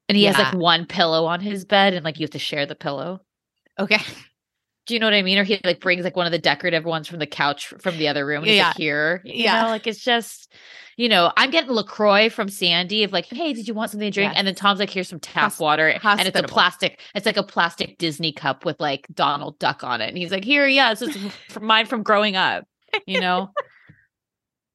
And 0.09 0.17
he 0.17 0.25
has 0.25 0.37
like 0.37 0.55
one 0.55 0.85
pillow 0.85 1.25
on 1.25 1.41
his 1.41 1.65
bed 1.65 1.95
and 1.95 2.05
like 2.05 2.19
you 2.19 2.25
have 2.25 2.33
to 2.33 2.39
share 2.39 2.67
the 2.67 2.75
pillow. 2.75 3.21
Okay. 3.79 4.01
Do 4.87 4.95
you 4.95 5.01
know 5.01 5.07
what 5.07 5.15
I 5.15 5.23
mean? 5.23 5.39
Or 5.39 5.45
he 5.45 5.61
like 5.65 5.81
brings 5.81 6.05
like 6.05 6.17
one 6.17 6.27
of 6.27 6.33
the 6.33 6.39
decorative 6.39 6.85
ones 6.85 7.07
from 7.07 7.19
the 7.21 7.27
couch 7.27 7.69
from 7.79 7.97
the 7.99 8.09
other 8.09 8.27
room. 8.27 8.39
And 8.39 8.49
he's 8.49 8.57
Yeah. 8.57 8.69
like, 8.69 8.77
here. 8.77 9.21
You 9.25 9.45
Yeah. 9.45 9.63
know, 9.63 9.69
like 9.69 9.87
it's 9.87 10.03
just, 10.03 10.53
you 10.97 11.09
know, 11.09 11.33
I'm 11.37 11.51
getting 11.51 11.71
LaCroix 11.71 12.29
from 12.31 12.49
Sandy 12.49 13.05
of 13.05 13.13
like, 13.13 13.27
hey, 13.27 13.53
did 13.53 13.69
you 13.69 13.75
want 13.75 13.91
something 13.93 14.11
to 14.11 14.15
drink? 14.15 14.33
And 14.35 14.47
then 14.47 14.55
Tom's 14.57 14.81
like, 14.81 14.91
here's 14.91 15.09
some 15.09 15.21
tap 15.21 15.45
Hos- 15.45 15.61
water. 15.61 15.89
And 16.03 16.21
it's 16.27 16.39
a 16.39 16.43
plastic, 16.43 17.01
it's 17.15 17.27
like 17.27 17.37
a 17.37 17.43
plastic 17.45 17.97
Disney 17.99 18.33
cup 18.33 18.65
with 18.65 18.81
like 18.81 19.07
Donald 19.15 19.59
Duck 19.61 19.85
on 19.85 20.01
it. 20.01 20.09
And 20.09 20.19
he's 20.19 20.33
like, 20.33 20.45
here, 20.45 20.67
yeah, 20.67 20.93
this 20.93 21.03
is 21.03 21.33
from 21.49 21.65
mine 21.67 21.87
from 21.87 22.03
growing 22.03 22.35
up. 22.37 22.65
You 23.07 23.21
know? 23.21 23.51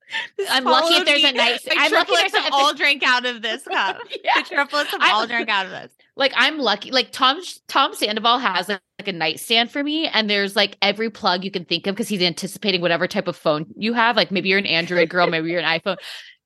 I'm 0.49 0.63
lucky 0.63 0.95
if 0.95 1.05
there's 1.05 1.23
a 1.23 1.31
nice 1.33 1.63
The 1.65 1.71
I'm 1.77 1.91
lucky 1.91 2.05
triplets 2.05 2.31
there's 2.33 2.43
have 2.43 2.53
a, 2.53 2.55
all 2.55 2.73
drank 2.73 3.03
out 3.03 3.25
of 3.25 3.41
this 3.41 3.63
cup. 3.71 3.97
Yeah. 4.23 4.41
The 4.41 4.49
triplets 4.49 4.91
have 4.91 5.01
I'm- 5.01 5.15
all 5.15 5.27
drank 5.27 5.49
out 5.49 5.65
of 5.65 5.71
this. 5.71 5.91
like 6.15 6.31
I'm 6.35 6.57
lucky. 6.59 6.91
Like 6.91 7.11
Tom 7.11 7.41
Tom 7.67 7.93
Sandoval 7.93 8.39
has 8.39 8.69
like, 8.69 8.81
like 8.99 9.07
a 9.07 9.11
nightstand 9.13 9.71
for 9.71 9.83
me, 9.83 10.07
and 10.07 10.29
there's 10.29 10.55
like 10.55 10.77
every 10.81 11.09
plug 11.09 11.43
you 11.43 11.51
can 11.51 11.65
think 11.65 11.87
of 11.87 11.95
because 11.95 12.07
he's 12.07 12.21
anticipating 12.21 12.81
whatever 12.81 13.07
type 13.07 13.27
of 13.27 13.35
phone 13.35 13.67
you 13.75 13.93
have. 13.93 14.15
Like 14.15 14.31
maybe 14.31 14.49
you're 14.49 14.59
an 14.59 14.65
Android 14.65 15.09
girl, 15.09 15.27
maybe 15.27 15.49
you're 15.51 15.61
an 15.61 15.79
iPhone. 15.79 15.97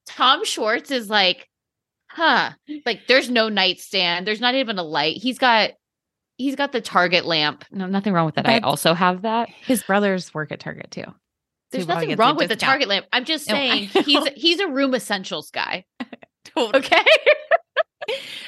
Tom 0.07 0.43
Schwartz 0.43 0.91
is 0.91 1.09
like, 1.09 1.47
huh? 2.09 2.51
Like 2.85 3.07
there's 3.07 3.29
no 3.29 3.47
nightstand. 3.49 4.25
There's 4.27 4.41
not 4.41 4.55
even 4.55 4.77
a 4.79 4.83
light. 4.83 5.17
He's 5.17 5.37
got 5.37 5.71
he's 6.37 6.55
got 6.55 6.71
the 6.71 6.81
Target 6.81 7.23
lamp. 7.25 7.63
No, 7.71 7.85
nothing 7.85 8.11
wrong 8.13 8.25
with 8.25 8.35
that. 8.35 8.49
I 8.49 8.59
also 8.59 8.93
have 8.95 9.21
that. 9.21 9.49
His 9.65 9.83
brothers 9.83 10.33
work 10.33 10.51
at 10.51 10.59
Target 10.59 10.89
too. 10.91 11.03
There's 11.71 11.87
nothing 11.87 12.15
wrong 12.15 12.35
with 12.35 12.49
the. 12.49 12.55
Target 12.55 12.87
lamp. 12.89 13.05
I'm 13.13 13.25
just 13.25 13.47
No, 13.47 13.55
saying 13.55 13.83
he's 14.05 14.27
he's 14.35 14.59
a 14.59 14.67
room 14.67 14.93
essentials 14.93 15.51
guy. 15.51 15.85
Totally. 16.45 16.79
Okay. 16.85 17.05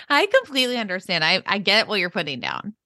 I 0.09 0.25
completely 0.25 0.77
understand. 0.77 1.23
I, 1.23 1.41
I 1.45 1.57
get 1.57 1.87
what 1.87 1.99
you're 1.99 2.09
putting 2.09 2.39
down. 2.39 2.75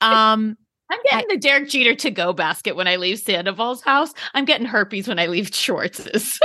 Um, 0.00 0.56
I'm 0.90 0.98
getting 1.08 1.28
the 1.28 1.36
Derek 1.38 1.68
Jeter 1.68 1.94
to 1.94 2.10
go 2.10 2.32
basket 2.32 2.74
when 2.74 2.88
I 2.88 2.96
leave 2.96 3.20
Sandoval's 3.20 3.82
house. 3.82 4.12
I'm 4.34 4.44
getting 4.44 4.66
herpes 4.66 5.06
when 5.06 5.20
I 5.20 5.26
leave 5.26 5.54
Schwartz's. 5.54 6.40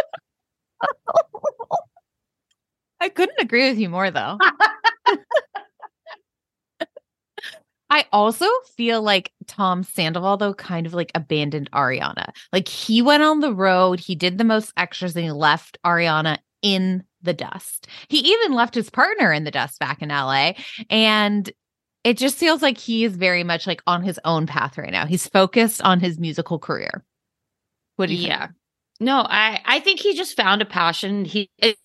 I 3.02 3.10
couldn't 3.10 3.42
agree 3.42 3.68
with 3.68 3.80
you 3.80 3.90
more 3.90 4.12
though. 4.12 4.38
I 7.90 8.06
also 8.12 8.48
feel 8.76 9.02
like 9.02 9.32
Tom 9.48 9.84
Sandoval 9.84 10.38
though 10.38 10.54
kind 10.54 10.86
of 10.86 10.94
like 10.94 11.12
abandoned 11.16 11.72
Ariana. 11.72 12.30
Like 12.52 12.68
he 12.68 13.02
went 13.02 13.24
on 13.24 13.40
the 13.40 13.54
road, 13.54 14.00
he 14.00 14.16
did 14.16 14.38
the 14.38 14.44
most 14.44 14.74
extras 14.78 15.16
and 15.16 15.26
he 15.26 15.32
left 15.32 15.78
Ariana 15.86 16.40
in 16.62 17.04
the 17.22 17.34
dust. 17.34 17.88
He 18.10 18.20
even 18.20 18.54
left 18.54 18.76
his 18.76 18.90
partner 18.90 19.32
in 19.32 19.44
the 19.44 19.52
dust 19.52 19.80
back 19.80 20.02
in 20.02 20.10
LA 20.10 20.54
and 20.90 21.50
it 22.04 22.18
just 22.18 22.38
feels 22.38 22.62
like 22.62 22.78
he 22.78 23.04
is 23.04 23.16
very 23.16 23.44
much 23.44 23.68
like 23.68 23.82
on 23.88 24.04
his 24.04 24.20
own 24.24 24.48
path 24.48 24.78
right 24.78 24.92
now. 24.92 25.06
He's 25.06 25.28
focused 25.28 25.82
on 25.82 26.00
his 26.00 26.20
musical 26.20 26.60
career. 26.60 27.04
What 27.98 28.10
do 28.10 28.16
you 28.16 28.28
yeah. 28.28 28.50
No, 29.00 29.26
I 29.30 29.62
I 29.66 29.80
think 29.80 30.00
he 30.00 30.16
just 30.16 30.36
found 30.36 30.62
a 30.62 30.66
passion. 30.66 31.26
He 31.26 31.50
it, 31.60 31.78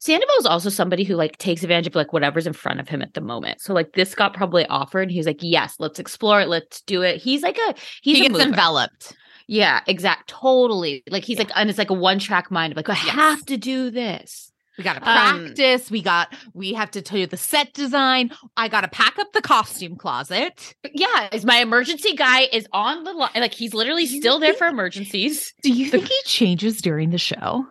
Sandoval 0.00 0.36
is 0.38 0.46
also 0.46 0.70
somebody 0.70 1.04
who 1.04 1.14
like 1.16 1.36
takes 1.38 1.62
advantage 1.62 1.88
of 1.88 1.94
like 1.94 2.12
whatever's 2.12 2.46
in 2.46 2.52
front 2.52 2.80
of 2.80 2.88
him 2.88 3.02
at 3.02 3.14
the 3.14 3.20
moment. 3.20 3.60
So 3.60 3.74
like 3.74 3.92
this 3.92 4.14
got 4.14 4.32
probably 4.34 4.66
offered. 4.66 5.10
He's 5.10 5.26
like, 5.26 5.38
yes, 5.40 5.76
let's 5.78 5.98
explore 5.98 6.40
it. 6.40 6.48
Let's 6.48 6.80
do 6.82 7.02
it. 7.02 7.18
He's 7.20 7.42
like 7.42 7.58
a 7.58 7.74
he's 8.02 8.16
he 8.18 8.24
a 8.26 8.28
gets 8.28 8.32
mover. 8.38 8.44
enveloped. 8.50 9.16
Yeah, 9.46 9.80
exact. 9.86 10.28
Totally. 10.28 11.02
Like 11.10 11.24
he's 11.24 11.38
like, 11.38 11.50
and 11.56 11.68
it's 11.68 11.78
like 11.78 11.90
a 11.90 11.94
one 11.94 12.18
track 12.18 12.50
mind 12.50 12.72
of 12.72 12.76
like, 12.76 12.88
I 12.88 12.94
Yes. 12.94 13.14
have 13.14 13.44
to 13.46 13.56
do 13.56 13.90
this. 13.90 14.50
We 14.78 14.84
got 14.84 14.94
to 14.94 15.00
Um, 15.10 15.44
practice. 15.46 15.90
we 15.90 16.00
got, 16.00 16.32
we 16.54 16.72
have 16.72 16.90
to 16.92 17.02
tell 17.02 17.18
you 17.18 17.26
the 17.26 17.36
set 17.36 17.74
design. 17.74 18.30
I 18.56 18.68
got 18.68 18.80
to 18.82 18.88
pack 18.88 19.18
up 19.18 19.32
the 19.34 19.42
costume 19.42 19.96
closet. 19.96 20.74
Yeah, 20.94 21.28
is 21.32 21.44
my 21.44 21.58
emergency 21.58 22.14
guy 22.14 22.42
is 22.50 22.66
on 22.72 23.04
the 23.04 23.12
line. 23.12 23.32
Like 23.34 23.52
he's 23.52 23.74
literally 23.74 24.06
still 24.06 24.38
there 24.38 24.50
think- 24.52 24.58
for 24.58 24.68
emergencies. 24.68 25.52
Do 25.62 25.70
you 25.70 25.90
think 25.90 26.06
he 26.06 26.18
changes 26.24 26.80
during 26.80 27.10
the 27.10 27.18
show? 27.18 27.66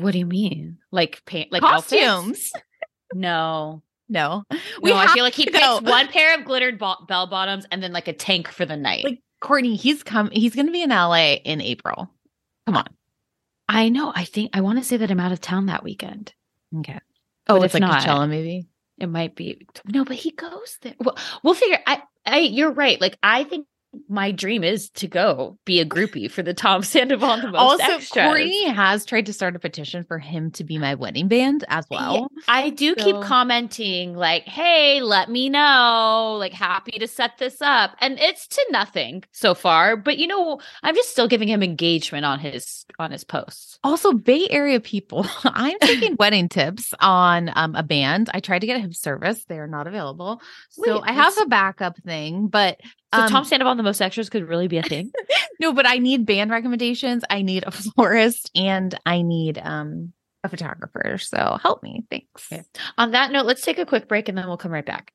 What 0.00 0.12
do 0.12 0.18
you 0.18 0.26
mean? 0.26 0.78
Like 0.90 1.22
paint, 1.26 1.52
like 1.52 1.62
outfits? 1.62 2.02
Costumes? 2.02 2.52
No, 3.12 3.82
No. 4.08 4.44
no. 4.50 4.94
I 4.96 5.12
feel 5.14 5.24
like 5.24 5.34
he 5.34 5.46
picks 5.46 5.58
know. 5.60 5.80
one 5.82 6.06
pair 6.12 6.38
of 6.38 6.44
glittered 6.44 6.78
bo- 6.78 7.04
bell 7.08 7.26
bottoms 7.26 7.66
and 7.72 7.82
then 7.82 7.92
like 7.92 8.06
a 8.06 8.12
tank 8.12 8.46
for 8.48 8.64
the 8.64 8.76
night. 8.76 9.02
Like 9.04 9.20
Courtney, 9.40 9.74
he's 9.74 10.02
come, 10.04 10.30
he's 10.30 10.54
going 10.54 10.66
to 10.66 10.72
be 10.72 10.82
in 10.82 10.90
LA 10.90 11.34
in 11.44 11.60
April. 11.60 12.08
Come 12.66 12.76
on. 12.76 12.86
I 13.68 13.88
know. 13.88 14.12
I 14.14 14.24
think 14.24 14.50
I 14.54 14.60
want 14.60 14.78
to 14.78 14.84
say 14.84 14.96
that 14.98 15.10
I'm 15.10 15.18
out 15.20 15.32
of 15.32 15.40
town 15.40 15.66
that 15.66 15.82
weekend. 15.82 16.32
Okay. 16.78 17.00
Oh, 17.48 17.58
But 17.58 17.64
it's 17.64 17.74
like 17.74 17.80
not, 17.80 18.02
Coachella 18.02 18.28
maybe. 18.28 18.68
it 18.98 19.08
might 19.08 19.34
be. 19.34 19.66
No, 19.86 20.04
but 20.04 20.16
he 20.16 20.30
goes 20.30 20.78
there. 20.82 20.94
Well, 21.00 21.16
we'll 21.42 21.54
figure. 21.54 21.78
I, 21.86 22.02
I, 22.24 22.38
you're 22.40 22.70
right. 22.72 23.00
Like 23.00 23.16
I 23.24 23.42
think 23.44 23.66
my 24.08 24.30
dream 24.30 24.62
is 24.62 24.88
to 24.90 25.08
go 25.08 25.58
be 25.64 25.80
a 25.80 25.86
groupie 25.86 26.30
for 26.30 26.42
the 26.42 26.54
Tom 26.54 26.82
Sandoval 26.84 27.32
and 27.32 27.42
the 27.42 27.48
most 27.48 27.60
Also, 27.60 27.94
extras. 27.94 28.24
Courtney 28.24 28.68
has 28.68 29.04
tried 29.04 29.26
to 29.26 29.32
start 29.32 29.56
a 29.56 29.58
petition 29.58 30.04
for 30.04 30.18
him 30.18 30.50
to 30.52 30.64
be 30.64 30.78
my 30.78 30.94
wedding 30.94 31.28
band 31.28 31.64
as 31.68 31.86
well. 31.90 32.14
Yeah, 32.14 32.42
I 32.48 32.70
do 32.70 32.94
keep 32.94 33.20
commenting 33.20 34.14
like, 34.14 34.44
"Hey, 34.44 35.00
let 35.00 35.28
me 35.28 35.48
know." 35.48 36.36
Like, 36.38 36.52
happy 36.52 36.98
to 36.98 37.06
set 37.06 37.38
this 37.38 37.60
up, 37.60 37.96
and 38.00 38.18
it's 38.18 38.46
to 38.48 38.66
nothing 38.70 39.24
so 39.32 39.54
far. 39.54 39.96
But 39.96 40.18
you 40.18 40.26
know, 40.26 40.60
I'm 40.82 40.94
just 40.94 41.10
still 41.10 41.28
giving 41.28 41.48
him 41.48 41.62
engagement 41.62 42.24
on 42.24 42.38
his 42.38 42.84
on 42.98 43.10
his 43.10 43.24
posts. 43.24 43.78
Also, 43.82 44.12
Bay 44.12 44.46
Area 44.50 44.80
people, 44.80 45.26
I'm 45.44 45.78
taking 45.80 46.16
wedding 46.18 46.48
tips 46.48 46.92
on 47.00 47.50
um, 47.54 47.74
a 47.74 47.82
band. 47.82 48.30
I 48.32 48.40
tried 48.40 48.60
to 48.60 48.66
get 48.66 48.76
a 48.76 48.80
hip 48.80 48.94
service; 48.94 49.44
they 49.46 49.58
are 49.58 49.66
not 49.66 49.86
available. 49.86 50.40
So 50.70 51.00
Wait, 51.00 51.02
I 51.06 51.12
have 51.12 51.36
a 51.38 51.46
backup 51.46 51.96
thing, 52.02 52.46
but 52.46 52.80
So 53.14 53.22
um, 53.22 53.28
Tom 53.28 53.44
Sandoval 53.44 53.72
and 53.72 53.78
the 53.78 53.84
most 53.84 54.00
extras 54.00 54.30
could 54.30 54.48
really 54.48 54.68
be 54.68 54.78
a 54.78 54.82
thing. 54.82 55.10
no, 55.60 55.72
but 55.72 55.86
I 55.86 55.98
need 55.98 56.26
band 56.26 56.50
recommendations. 56.50 57.24
I 57.28 57.42
need 57.42 57.64
a 57.66 57.70
florist, 57.72 58.50
and 58.54 58.96
I 59.04 59.22
need 59.22 59.58
um 59.58 60.12
a 60.42 60.48
photographer. 60.48 61.18
So 61.18 61.58
help 61.62 61.82
me, 61.82 62.04
thanks. 62.10 62.50
Okay. 62.52 62.64
on 62.96 63.10
that 63.12 63.30
note, 63.30 63.46
let's 63.46 63.62
take 63.62 63.78
a 63.78 63.86
quick 63.86 64.08
break 64.08 64.28
and 64.28 64.38
then 64.38 64.46
we'll 64.46 64.56
come 64.56 64.72
right 64.72 64.86
back. 64.86 65.12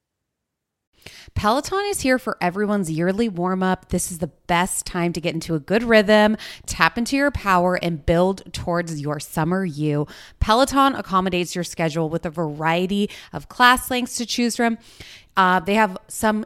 Peloton 1.36 1.86
is 1.90 2.02
here 2.02 2.18
for 2.18 2.38
everyone's 2.42 2.90
yearly 2.90 3.30
warm 3.30 3.62
up. 3.62 3.90
This 3.90 4.12
is 4.12 4.20
the 4.20 4.32
best 4.48 4.86
time 4.86 5.14
to 5.14 5.22
get 5.22 5.36
into 5.36 5.54
a 5.54 5.60
good 5.60 5.84
rhythm, 5.84 6.38
tap 6.66 6.98
into 6.98 7.16
your 7.16 7.32
power, 7.32 7.76
and 7.76 8.06
build 8.06 8.54
towards 8.54 9.00
your 9.00 9.20
summer 9.20 9.66
you. 9.66 10.08
Peloton 10.40 10.96
accommodates 10.96 11.54
your 11.54 11.64
schedule 11.64 12.10
with 12.10 12.26
a 12.26 12.30
variety 12.30 13.10
of 13.34 13.50
class 13.50 13.92
lengths 13.92 14.18
to 14.18 14.26
choose 14.26 14.56
from. 14.56 14.78
Uh, 15.38 15.60
they 15.60 15.76
have 15.76 15.98
some 16.08 16.46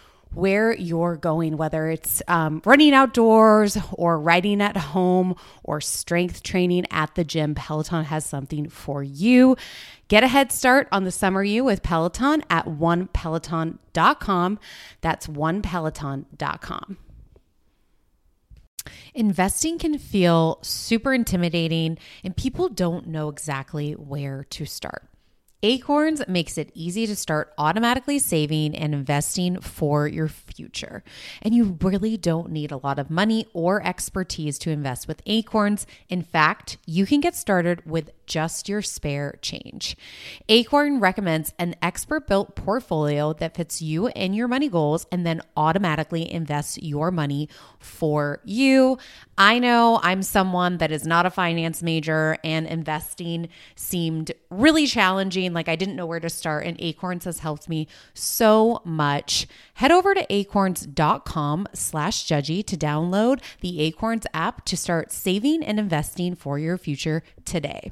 where 0.33 0.73
you're 0.73 1.17
going, 1.17 1.57
whether 1.57 1.89
it's 1.89 2.21
um, 2.27 2.61
running 2.65 2.93
outdoors 2.93 3.77
or 3.93 4.19
riding 4.19 4.61
at 4.61 4.77
home 4.77 5.35
or 5.63 5.81
strength 5.81 6.43
training 6.43 6.85
at 6.91 7.15
the 7.15 7.23
gym, 7.23 7.55
Peloton 7.55 8.05
has 8.05 8.25
something 8.25 8.69
for 8.69 9.03
you. 9.03 9.57
Get 10.07 10.23
a 10.23 10.27
head 10.27 10.51
start 10.51 10.87
on 10.91 11.03
the 11.03 11.11
summer 11.11 11.43
you 11.43 11.63
with 11.63 11.83
Peloton 11.83 12.43
at 12.49 12.65
onepeloton.com. 12.65 14.59
That's 15.01 15.27
onepeloton.com. 15.27 16.97
Investing 19.13 19.77
can 19.77 19.97
feel 19.99 20.57
super 20.63 21.13
intimidating, 21.13 21.97
and 22.23 22.35
people 22.35 22.67
don't 22.67 23.07
know 23.07 23.29
exactly 23.29 23.93
where 23.93 24.45
to 24.49 24.65
start. 24.65 25.10
Acorns 25.63 26.21
makes 26.27 26.57
it 26.57 26.71
easy 26.73 27.05
to 27.05 27.15
start 27.15 27.53
automatically 27.57 28.17
saving 28.17 28.75
and 28.75 28.93
investing 28.93 29.59
for 29.59 30.07
your 30.07 30.27
future. 30.27 31.03
And 31.41 31.53
you 31.53 31.77
really 31.81 32.17
don't 32.17 32.51
need 32.51 32.71
a 32.71 32.77
lot 32.77 32.97
of 32.97 33.11
money 33.11 33.47
or 33.53 33.85
expertise 33.85 34.57
to 34.59 34.71
invest 34.71 35.07
with 35.07 35.21
Acorns. 35.25 35.85
In 36.09 36.23
fact, 36.23 36.77
you 36.87 37.05
can 37.05 37.19
get 37.19 37.35
started 37.35 37.85
with 37.85 38.09
just 38.25 38.69
your 38.69 38.81
spare 38.81 39.37
change. 39.41 39.97
Acorn 40.47 40.99
recommends 40.99 41.53
an 41.59 41.75
expert 41.81 42.27
built 42.27 42.55
portfolio 42.55 43.33
that 43.33 43.55
fits 43.55 43.81
you 43.81 44.07
and 44.07 44.33
your 44.33 44.47
money 44.47 44.69
goals 44.69 45.05
and 45.11 45.25
then 45.25 45.41
automatically 45.57 46.31
invests 46.31 46.77
your 46.77 47.11
money 47.11 47.49
for 47.77 48.39
you. 48.45 48.97
I 49.37 49.59
know 49.59 49.99
I'm 50.01 50.23
someone 50.23 50.77
that 50.77 50.91
is 50.91 51.05
not 51.05 51.25
a 51.25 51.29
finance 51.29 51.83
major 51.83 52.37
and 52.43 52.67
investing 52.67 53.49
seemed 53.75 54.31
really 54.49 54.87
challenging. 54.87 55.50
Like 55.53 55.69
I 55.69 55.75
didn't 55.75 55.95
know 55.95 56.05
where 56.05 56.19
to 56.19 56.29
start, 56.29 56.65
and 56.65 56.75
Acorns 56.79 57.25
has 57.25 57.39
helped 57.39 57.69
me 57.69 57.87
so 58.13 58.81
much. 58.83 59.47
Head 59.75 59.91
over 59.91 60.13
to 60.13 60.25
acorns.com 60.33 61.67
slash 61.73 62.25
judgy 62.25 62.65
to 62.65 62.77
download 62.77 63.41
the 63.61 63.81
Acorns 63.81 64.25
app 64.33 64.65
to 64.65 64.77
start 64.77 65.11
saving 65.11 65.63
and 65.63 65.79
investing 65.79 66.35
for 66.35 66.59
your 66.59 66.77
future 66.77 67.23
today. 67.45 67.91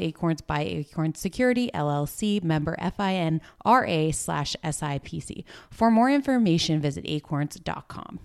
Acorns 0.00 0.40
by 0.40 0.62
Acorns 0.62 1.18
Security 1.18 1.70
LLC, 1.74 2.42
member 2.42 2.76
FINRA 2.80 4.14
slash 4.14 4.56
SIPC. 4.64 5.44
For 5.70 5.90
more 5.90 6.10
information, 6.10 6.80
visit 6.80 7.04
acorns.com. 7.06 8.20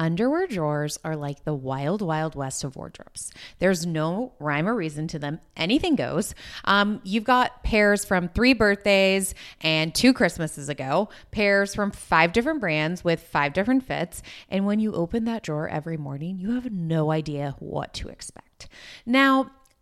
Underwear 0.00 0.46
drawers 0.46 0.96
are 1.02 1.16
like 1.16 1.42
the 1.42 1.54
wild, 1.54 2.02
wild 2.02 2.36
west 2.36 2.62
of 2.62 2.76
wardrobes. 2.76 3.32
There's 3.58 3.84
no 3.84 4.32
rhyme 4.38 4.68
or 4.68 4.76
reason 4.76 5.08
to 5.08 5.18
them. 5.18 5.40
Anything 5.56 5.96
goes. 5.96 6.36
Um, 6.64 7.00
you've 7.02 7.24
got 7.24 7.64
pairs 7.64 8.04
from 8.04 8.28
three 8.28 8.52
birthdays 8.52 9.34
and 9.60 9.92
two 9.92 10.12
Christmases 10.12 10.68
ago, 10.68 11.08
pairs 11.32 11.74
from 11.74 11.90
five 11.90 12.32
different 12.32 12.60
brands 12.60 13.02
with 13.02 13.20
five 13.20 13.52
different 13.52 13.82
fits. 13.82 14.22
And 14.48 14.66
when 14.66 14.78
you 14.78 14.94
open 14.94 15.24
that 15.24 15.42
drawer 15.42 15.68
every 15.68 15.96
morning, 15.96 16.38
you 16.38 16.52
have 16.52 16.70
no 16.70 17.10
idea 17.10 17.56
what 17.58 17.92
to 17.94 18.08
expect. 18.08 18.68
Now, 19.04 19.50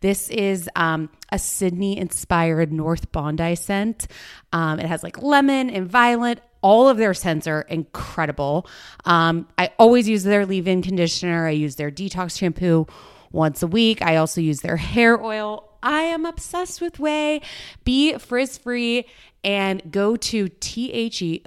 This 0.00 0.28
is 0.30 0.68
um, 0.76 1.10
a 1.30 1.38
Sydney 1.38 1.98
inspired 1.98 2.72
North 2.72 3.12
Bondi 3.12 3.54
scent. 3.54 4.06
Um, 4.52 4.78
it 4.78 4.86
has 4.86 5.02
like 5.02 5.22
lemon 5.22 5.70
and 5.70 5.88
violet. 5.88 6.40
All 6.60 6.88
of 6.88 6.96
their 6.96 7.14
scents 7.14 7.46
are 7.46 7.62
incredible. 7.62 8.66
Um, 9.04 9.48
I 9.58 9.72
always 9.78 10.08
use 10.08 10.22
their 10.22 10.46
leave 10.46 10.68
in 10.68 10.82
conditioner, 10.82 11.46
I 11.46 11.50
use 11.50 11.76
their 11.76 11.90
detox 11.90 12.38
shampoo 12.38 12.86
once 13.32 13.62
a 13.62 13.66
week. 13.66 14.02
I 14.02 14.16
also 14.16 14.40
use 14.40 14.60
their 14.60 14.76
hair 14.76 15.20
oil. 15.20 15.71
I 15.82 16.02
am 16.02 16.24
obsessed 16.24 16.80
with 16.80 16.98
Ouai. 16.98 17.42
Be 17.84 18.16
frizz 18.18 18.58
free 18.58 19.06
and 19.44 19.90
go 19.90 20.14
to 20.16 20.48
T-H-E-O-U-A-I.com 20.48 21.40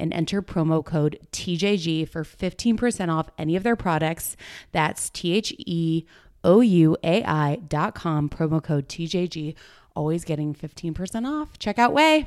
and 0.00 0.12
enter 0.12 0.40
promo 0.40 0.84
code 0.84 1.18
TJG 1.32 2.08
for 2.08 2.24
15% 2.24 3.12
off 3.12 3.28
any 3.36 3.56
of 3.56 3.62
their 3.62 3.76
products. 3.76 4.36
That's 4.72 5.10
T-H-E 5.10 6.06
O-U-A-I.com, 6.44 8.28
promo 8.28 8.62
code 8.62 8.88
TJG, 8.88 9.54
always 9.94 10.24
getting 10.24 10.54
15% 10.54 11.26
off. 11.26 11.58
Check 11.58 11.78
out 11.78 11.92
Ouai. 11.92 12.26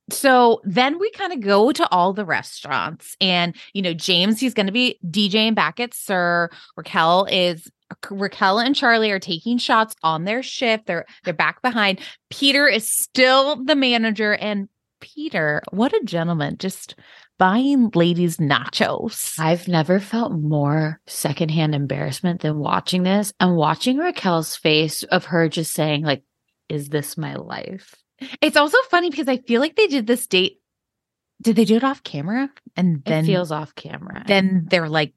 So 0.11 0.61
then 0.63 0.99
we 0.99 1.09
kind 1.11 1.33
of 1.33 1.39
go 1.39 1.71
to 1.71 1.89
all 1.89 2.13
the 2.13 2.25
restaurants, 2.25 3.15
and 3.21 3.55
you 3.73 3.81
know, 3.81 3.93
James, 3.93 4.39
he's 4.39 4.53
going 4.53 4.67
to 4.67 4.71
be 4.71 4.99
DJing 5.07 5.55
back 5.55 5.79
at 5.79 5.93
SUR 5.93 6.49
Raquel 6.75 7.25
is 7.31 7.69
Raquel 8.09 8.59
and 8.59 8.75
Charlie 8.75 9.11
are 9.11 9.19
taking 9.19 9.57
shots 9.57 9.95
on 10.03 10.23
their 10.23 10.43
shift. 10.43 10.85
They're 10.85 11.05
they're 11.23 11.33
back 11.33 11.61
behind. 11.61 11.99
Peter 12.29 12.67
is 12.67 12.89
still 12.89 13.63
the 13.63 13.75
manager, 13.75 14.33
and 14.33 14.69
Peter, 14.99 15.61
what 15.71 15.93
a 15.93 16.01
gentleman, 16.05 16.57
just 16.57 16.95
buying 17.37 17.89
ladies 17.95 18.37
nachos. 18.37 19.39
I've 19.39 19.67
never 19.67 19.99
felt 19.99 20.31
more 20.31 21.01
secondhand 21.07 21.73
embarrassment 21.73 22.41
than 22.41 22.59
watching 22.59 23.03
this 23.03 23.33
and 23.39 23.55
watching 23.55 23.97
Raquel's 23.97 24.55
face 24.55 25.03
of 25.03 25.25
her 25.25 25.49
just 25.49 25.73
saying, 25.73 26.03
like, 26.03 26.23
is 26.69 26.89
this 26.89 27.17
my 27.17 27.35
life? 27.35 27.95
It's 28.41 28.57
also 28.57 28.77
funny 28.89 29.09
because 29.09 29.27
I 29.27 29.37
feel 29.37 29.61
like 29.61 29.75
they 29.75 29.87
did 29.87 30.07
this 30.07 30.27
date. 30.27 30.59
Did 31.41 31.55
they 31.55 31.65
do 31.65 31.75
it 31.75 31.83
off 31.83 32.03
camera? 32.03 32.49
And 32.75 33.03
then 33.03 33.23
it 33.23 33.27
feels 33.27 33.51
off 33.51 33.73
camera. 33.75 34.23
Then 34.27 34.67
they're 34.69 34.89
like 34.89 35.13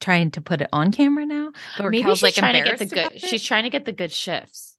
trying 0.00 0.32
to 0.32 0.40
put 0.40 0.60
it 0.60 0.68
on 0.72 0.92
camera 0.92 1.24
now. 1.24 1.52
But 1.78 1.90
Maybe 1.90 2.02
Raquel's 2.02 2.18
she's 2.18 2.22
like 2.22 2.34
trying 2.34 2.62
to 2.62 2.68
get 2.68 2.78
the 2.78 2.86
good. 2.86 3.20
She's 3.20 3.44
trying 3.44 3.64
to 3.64 3.70
get 3.70 3.84
the 3.84 3.92
good 3.92 4.12
shifts. 4.12 4.76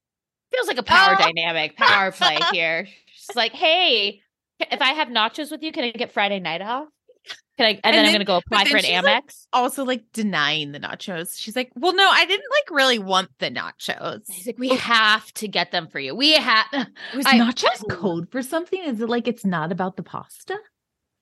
Feels 0.52 0.68
like 0.68 0.78
a 0.78 0.84
power 0.84 1.16
oh. 1.18 1.24
dynamic, 1.24 1.78
power 1.78 2.12
play 2.12 2.38
here. 2.52 2.88
She's 3.08 3.36
like, 3.36 3.54
hey, 3.54 4.22
if 4.60 4.82
I 4.82 4.94
have 4.94 5.08
nachos 5.08 5.50
with 5.50 5.64
you, 5.64 5.72
can 5.72 5.86
I 5.86 5.92
get 5.92 6.12
Friday 6.12 6.40
night 6.40 6.62
off? 6.62 6.90
Can 7.58 7.68
I? 7.68 7.70
And, 7.70 7.80
and 7.84 7.94
then, 7.94 7.94
then, 7.94 8.06
I'm 8.06 8.12
going 8.14 8.20
to 8.20 8.26
go 8.26 8.38
apply 8.38 8.66
for 8.66 8.78
an 8.78 8.84
Amex. 8.84 9.04
Like 9.04 9.26
also, 9.54 9.86
like 9.86 10.04
denying 10.12 10.72
the 10.72 10.80
nachos. 10.80 11.38
She's 11.38 11.56
like, 11.56 11.72
"Well, 11.76 11.94
no, 11.94 12.10
I 12.10 12.26
didn't 12.26 12.50
like 12.50 12.76
really 12.76 12.98
want 12.98 13.30
the 13.38 13.52
nachos." 13.52 14.24
He's 14.28 14.48
like, 14.48 14.58
"We 14.58 14.72
oh. 14.72 14.76
have 14.78 15.32
to 15.34 15.48
get 15.48 15.72
them 15.72 15.88
for 15.88 16.00
you. 16.00 16.16
We 16.16 16.34
have." 16.34 16.66
Was 17.16 17.26
I, 17.28 17.38
nachos 17.38 17.88
code 17.90 18.32
for 18.32 18.42
something? 18.42 18.82
Is 18.84 19.02
it 19.02 19.10
like 19.10 19.28
it's 19.28 19.46
not 19.46 19.72
about 19.72 19.98
the 19.98 20.04
pasta? 20.04 20.58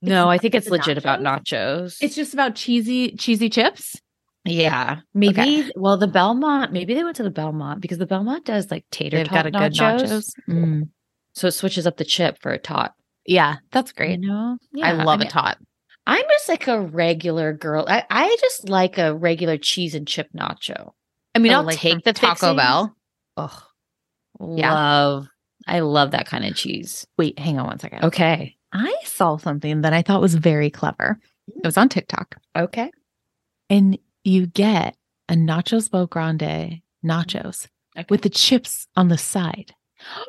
It's 0.01 0.09
no, 0.09 0.29
I 0.29 0.37
think 0.37 0.55
it's 0.55 0.69
legit 0.69 0.97
nachos? 0.97 1.01
about 1.01 1.19
nachos. 1.19 1.97
It's 2.01 2.15
just 2.15 2.33
about 2.33 2.55
cheesy, 2.55 3.15
cheesy 3.17 3.49
chips. 3.49 3.99
Yeah, 4.45 5.01
maybe. 5.13 5.41
Okay. 5.41 5.71
Well, 5.75 5.97
the 5.97 6.07
Belmont. 6.07 6.71
Maybe 6.71 6.93
they 6.93 7.03
went 7.03 7.17
to 7.17 7.23
the 7.23 7.29
Belmont 7.29 7.81
because 7.81 7.97
the 7.97 8.07
Belmont 8.07 8.45
does 8.45 8.71
like 8.71 8.85
tater. 8.89 9.17
They've 9.17 9.29
got 9.29 9.47
a 9.47 9.51
nachos. 9.51 9.59
good 9.59 9.73
nachos. 9.73 10.31
Mm. 10.49 10.89
So 11.33 11.47
it 11.47 11.51
switches 11.51 11.85
up 11.85 11.97
the 11.97 12.05
chip 12.05 12.37
for 12.41 12.51
a 12.51 12.57
tot. 12.57 12.93
Yeah, 13.25 13.57
that's 13.71 13.91
great. 13.91 14.21
You 14.21 14.27
know, 14.27 14.57
yeah, 14.73 14.87
I 14.87 14.91
love 14.93 15.19
I 15.19 15.23
mean, 15.23 15.27
a 15.27 15.29
tot. 15.31 15.57
I'm 16.11 16.25
just 16.29 16.49
like 16.49 16.67
a 16.67 16.81
regular 16.81 17.53
girl. 17.53 17.85
I, 17.87 18.03
I 18.09 18.37
just 18.41 18.67
like 18.67 18.97
a 18.97 19.15
regular 19.15 19.57
cheese 19.57 19.95
and 19.95 20.05
chip 20.05 20.27
nacho. 20.35 20.91
I 21.33 21.39
mean, 21.39 21.53
oh, 21.53 21.59
I'll 21.59 21.63
like 21.63 21.77
take 21.77 22.03
the 22.03 22.11
Taco 22.11 22.33
fixings. 22.33 22.57
Bell. 22.57 22.95
Oh, 23.37 23.63
yeah. 24.41 24.73
love. 24.73 25.27
I 25.65 25.79
love 25.79 26.11
that 26.11 26.25
kind 26.25 26.43
of 26.43 26.55
cheese. 26.55 27.07
Wait, 27.17 27.39
hang 27.39 27.59
on 27.59 27.67
one 27.67 27.79
second. 27.79 28.03
Okay. 28.03 28.57
I 28.73 28.93
saw 29.05 29.37
something 29.37 29.81
that 29.81 29.93
I 29.93 30.01
thought 30.01 30.19
was 30.19 30.35
very 30.35 30.69
clever. 30.69 31.17
It 31.47 31.63
was 31.63 31.77
on 31.77 31.87
TikTok. 31.87 32.35
Okay. 32.57 32.91
And 33.69 33.97
you 34.25 34.47
get 34.47 34.97
a 35.29 35.35
nachos 35.35 35.89
bow 35.89 36.07
grande 36.07 36.81
nachos 37.05 37.37
mm-hmm. 37.37 37.99
okay. 37.99 38.07
with 38.09 38.23
the 38.23 38.29
chips 38.29 38.85
on 38.95 39.07
the 39.07 39.17
side. 39.17 39.73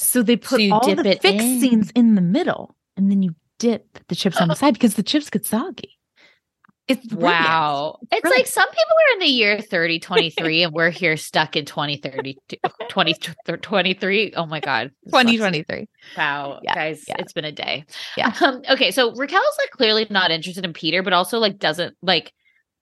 So 0.00 0.22
they 0.22 0.36
put 0.36 0.60
so 0.60 0.72
all 0.74 0.94
the 0.94 1.18
fixings 1.20 1.90
in. 1.90 2.08
in 2.10 2.14
the 2.14 2.20
middle 2.20 2.76
and 2.96 3.10
then 3.10 3.20
you 3.20 3.34
dip 3.58 3.98
the 4.08 4.14
chips 4.14 4.40
on 4.40 4.48
the 4.48 4.54
side 4.54 4.74
because 4.74 4.94
the 4.94 5.02
chips 5.02 5.30
get 5.30 5.44
soggy. 5.44 5.98
It's 6.88 7.06
brilliant. 7.06 7.44
wow. 7.44 7.98
It's, 8.10 8.24
like 8.24 8.46
some 8.46 8.68
people 8.68 8.82
are 8.82 9.12
in 9.14 9.18
the 9.20 9.26
year 9.26 9.60
30, 9.60 9.98
23, 9.98 10.62
and 10.62 10.72
we're 10.72 10.88
here 10.88 11.18
stuck 11.18 11.54
in 11.54 11.66
2030, 11.66 12.38
2023. 12.88 14.32
Oh 14.34 14.46
my 14.46 14.60
God. 14.60 14.90
2023. 15.06 15.86
Wow. 16.16 16.60
Yeah, 16.62 16.74
Guys, 16.74 17.04
yeah. 17.06 17.16
it's 17.18 17.34
been 17.34 17.44
a 17.44 17.52
day. 17.52 17.84
Yeah. 18.16 18.32
Um, 18.40 18.62
okay. 18.70 18.90
So 18.90 19.14
Raquel's 19.14 19.58
like 19.58 19.70
clearly 19.72 20.06
not 20.08 20.30
interested 20.30 20.64
in 20.64 20.72
Peter, 20.72 21.02
but 21.02 21.12
also 21.12 21.38
like 21.38 21.58
doesn't 21.58 21.94
like 22.00 22.32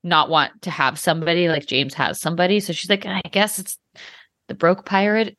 not 0.05 0.31
want 0.31 0.63
to 0.63 0.71
have 0.71 1.01
somebody 1.01 1.49
like 1.49 1.67
James 1.67 1.95
has 1.95 2.21
somebody. 2.21 2.61
So 2.61 2.73
she's 2.73 2.89
like, 2.89 3.07
I 3.07 3.23
guess 3.33 3.59
it's 3.59 3.77
the 4.47 4.55
broke 4.55 4.87
pirate. 4.87 5.37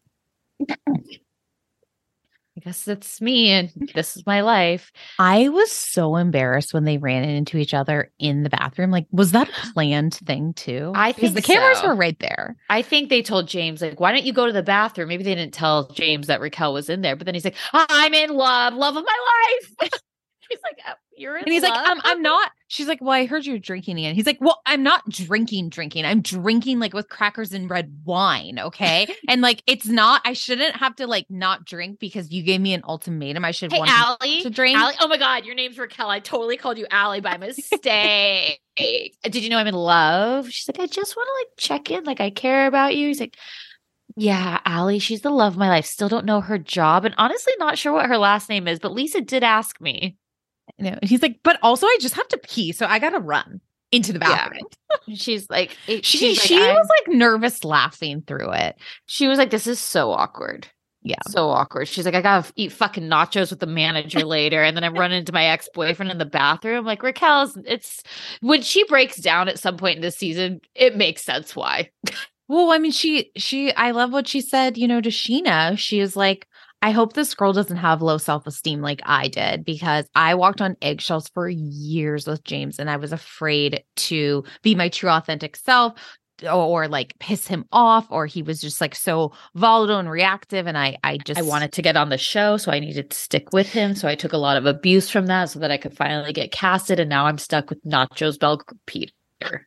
Guess 2.68 2.84
that's 2.84 3.22
me 3.22 3.50
and 3.50 3.72
this 3.96 4.18
is 4.18 4.26
my 4.26 4.42
life. 4.42 4.92
I 5.20 5.48
was 5.48 5.72
so 5.72 6.18
embarrassed 6.18 6.74
when 6.74 6.84
they 6.84 6.98
ran 6.98 7.24
into 7.24 7.58
each 7.58 7.74
other 7.74 8.12
in 8.20 8.44
the 8.44 8.50
bathroom. 8.50 8.92
Like, 8.92 9.08
was 9.10 9.32
that 9.32 9.48
a 9.48 9.54
planned 9.74 10.16
thing 10.16 10.52
too? 10.54 10.92
I 10.94 11.14
think 11.14 11.34
the 11.34 11.42
cameras 11.42 11.80
so. 11.80 11.88
were 11.88 11.96
right 11.96 12.20
there. 12.20 12.58
I 12.70 12.82
think 12.82 13.08
they 13.08 13.22
told 13.22 13.48
James, 13.48 13.82
like, 13.82 14.02
why 14.02 14.12
don't 14.12 14.26
you 14.26 14.34
go 14.34 14.46
to 14.46 14.52
the 14.52 14.64
bathroom? 14.64 15.08
Maybe 15.08 15.24
they 15.24 15.34
didn't 15.34 15.54
tell 15.54 15.88
James 15.94 16.28
that 16.28 16.42
Raquel 16.42 16.74
was 16.74 16.90
in 16.90 17.00
there, 17.00 17.16
but 17.16 17.24
then 17.24 17.36
he's 17.36 17.46
like, 17.46 17.56
I'm 17.72 18.14
in 18.14 18.32
love, 18.32 18.74
love 18.74 18.98
of 18.98 19.06
my 19.06 19.68
life. 19.80 19.92
He's 20.50 20.60
like, 20.64 20.80
oh, 20.88 20.94
you're 21.16 21.38
in 21.38 21.44
And 21.44 21.54
he's 21.54 21.64
love? 21.64 21.72
like, 21.72 21.88
um, 21.90 22.02
I'm 22.04 22.22
not. 22.22 22.52
She's 22.68 22.88
like, 22.88 23.00
well, 23.02 23.12
I 23.12 23.26
heard 23.26 23.46
you're 23.46 23.60
drinking 23.60 23.98
again. 23.98 24.16
He's 24.16 24.26
like, 24.26 24.40
well, 24.42 24.62
I'm 24.66 24.84
not 24.84 25.08
drinking, 25.10 25.70
drinking. 25.70 26.06
I'm 26.06 26.22
drinking 26.22 26.80
like 26.80 26.94
with 26.94 27.10
crackers 27.10 27.54
and 27.54 27.70
red 27.70 28.02
wine. 28.06 28.60
Okay. 28.60 29.08
and 29.30 29.42
like, 29.42 29.64
it's 29.68 29.88
not, 29.88 30.22
I 30.26 30.34
shouldn't 30.34 30.76
have 30.76 30.96
to 30.98 31.08
like 31.08 31.26
not 31.30 31.66
drink 31.66 32.00
because 32.00 32.32
you 32.32 32.44
gave 32.44 32.62
me 32.62 32.74
an 32.74 32.84
ultimatum. 32.88 33.46
I 33.46 33.52
should 33.52 33.72
hey, 33.72 33.80
want 33.80 33.92
Allie, 33.92 34.42
to 34.42 34.50
drink. 34.50 34.78
Allie, 34.78 34.96
oh 35.00 35.08
my 35.08 35.18
God, 35.18 35.46
your 35.46 35.56
name's 35.56 35.78
Raquel. 35.78 36.10
I 36.10 36.20
totally 36.20 36.58
called 36.58 36.78
you 36.78 36.88
Allie 36.92 37.22
by 37.22 37.38
mistake. 37.38 38.62
Did 38.78 39.36
you 39.36 39.50
know 39.50 39.58
I'm 39.58 39.68
in 39.68 39.76
love? 39.76 40.50
She's 40.50 40.68
like, 40.68 40.80
I 40.80 40.88
just 40.88 41.16
want 41.16 41.28
to 41.28 41.34
like 41.42 41.58
check 41.58 41.92
in. 41.92 42.04
Like, 42.04 42.22
I 42.22 42.30
care 42.30 42.68
about 42.68 42.96
you. 42.96 43.08
He's 43.08 43.20
like, 43.20 43.38
yeah, 44.20 44.60
Allie, 44.66 44.98
she's 44.98 45.22
the 45.22 45.30
love 45.30 45.54
of 45.54 45.60
my 45.60 45.70
life. 45.70 45.86
Still 45.86 46.10
don't 46.10 46.26
know 46.26 46.42
her 46.42 46.58
job 46.58 47.06
and 47.06 47.14
honestly 47.20 47.54
not 47.60 47.78
sure 47.78 47.94
what 47.94 48.08
her 48.08 48.18
last 48.18 48.50
name 48.50 48.68
is, 48.68 48.80
but 48.80 48.92
Lisa 48.92 49.22
did 49.22 49.44
ask 49.44 49.80
me. 49.80 50.18
You 50.78 50.92
know, 50.92 51.00
he's 51.04 51.22
like, 51.22 51.40
but 51.44 51.58
also 51.62 51.86
I 51.86 51.98
just 52.00 52.16
have 52.16 52.28
to 52.30 52.38
pee, 52.38 52.72
so 52.72 52.86
I 52.86 53.00
gotta 53.00 53.20
run 53.20 53.62
into 53.92 54.14
the 54.14 54.20
bathroom. 54.20 54.62
Yeah. 55.08 55.16
She's 55.16 55.50
like, 55.50 55.78
it, 55.88 56.06
she 56.06 56.18
she's 56.18 56.42
she 56.42 56.60
like, 56.60 56.76
was 56.76 56.90
like 56.90 57.16
nervous 57.16 57.64
laughing 57.64 58.24
through 58.26 58.52
it. 58.52 58.76
She 59.06 59.28
was 59.28 59.38
like, 59.38 59.50
this 59.50 59.68
is 59.68 59.80
so 59.80 60.12
awkward. 60.12 60.68
Yeah. 61.08 61.16
So 61.28 61.50
awkward. 61.50 61.88
She's 61.88 62.06
like, 62.06 62.16
I 62.16 62.22
gotta 62.22 62.52
eat 62.58 62.74
fucking 62.74 63.06
nachos 63.06 63.50
with 63.50 63.62
the 63.62 63.66
manager 63.66 64.26
later. 64.26 64.62
And 64.62 64.76
then 64.76 64.84
I 64.84 64.90
run 64.90 65.14
into 65.14 65.32
my 65.32 65.46
ex 65.46 65.70
boyfriend 65.74 66.12
in 66.12 66.18
the 66.18 66.26
bathroom. 66.26 66.86
Like, 66.86 67.02
Raquel's, 67.02 67.58
it's 67.66 68.04
when 68.42 68.62
she 68.62 68.84
breaks 68.86 69.18
down 69.18 69.48
at 69.48 69.60
some 69.60 69.78
point 69.78 69.98
in 69.98 70.02
this 70.02 70.18
season, 70.18 70.60
it 70.76 70.98
makes 70.98 71.24
sense 71.24 71.56
why. 71.56 71.92
well, 72.50 72.72
I 72.72 72.78
mean, 72.78 72.92
she, 72.92 73.32
she, 73.38 73.72
I 73.74 73.92
love 73.92 74.12
what 74.12 74.28
she 74.28 74.42
said, 74.42 74.78
you 74.78 74.88
know, 74.88 75.00
to 75.00 75.10
Scheana. 75.10 75.78
She 75.78 76.00
is 76.02 76.18
like, 76.18 76.46
I 76.82 76.92
hope 76.92 77.14
this 77.14 77.34
girl 77.34 77.54
doesn't 77.54 77.78
have 77.78 78.02
low 78.02 78.18
self 78.18 78.46
esteem 78.46 78.82
like 78.82 79.02
I 79.04 79.28
did 79.28 79.66
because 79.66 80.06
I 80.16 80.36
walked 80.36 80.62
on 80.62 80.78
eggshells 80.82 81.28
for 81.30 81.50
years 81.50 82.28
with 82.28 82.44
James 82.44 82.80
and 82.80 82.90
I 82.90 82.98
was 82.98 83.12
afraid 83.12 83.84
to 83.96 84.44
be 84.62 84.76
my 84.76 84.90
true 84.90 85.10
authentic 85.10 85.56
self 85.56 85.94
or, 86.44 86.52
or 86.52 86.88
like 86.88 87.16
piss 87.20 87.48
him 87.48 87.66
off 87.72 88.06
or 88.12 88.28
he 88.28 88.44
was 88.44 88.62
just 88.62 88.80
like 88.80 88.94
so 88.94 89.34
volatile 89.56 89.98
and 89.98 90.10
reactive 90.10 90.68
and 90.68 90.78
I 90.78 90.98
I 91.04 91.18
just 91.18 91.40
I 91.40 91.44
wanted 91.44 91.72
to 91.74 91.82
get 91.82 91.98
on 91.98 92.10
the 92.10 92.18
show, 92.18 92.58
so 92.58 92.72
I 92.72 92.80
needed 92.80 93.10
to 93.10 93.18
stick 93.18 93.52
with 93.54 93.72
him. 93.72 93.96
So 93.96 94.08
I 94.08 94.16
took 94.16 94.34
a 94.34 94.38
lot 94.38 94.58
of 94.58 94.66
abuse 94.66 95.10
from 95.10 95.26
that 95.28 95.50
so 95.50 95.60
that 95.60 95.72
I 95.72 95.78
could 95.78 95.98
finally 95.98 96.32
get 96.34 96.52
casted. 96.52 97.00
And 97.00 97.10
now 97.10 97.26
I'm 97.26 97.40
stuck 97.40 97.70
with 97.70 97.84
Nachos 97.84 98.40
Bell 98.40 98.62
Peter. 98.86 99.67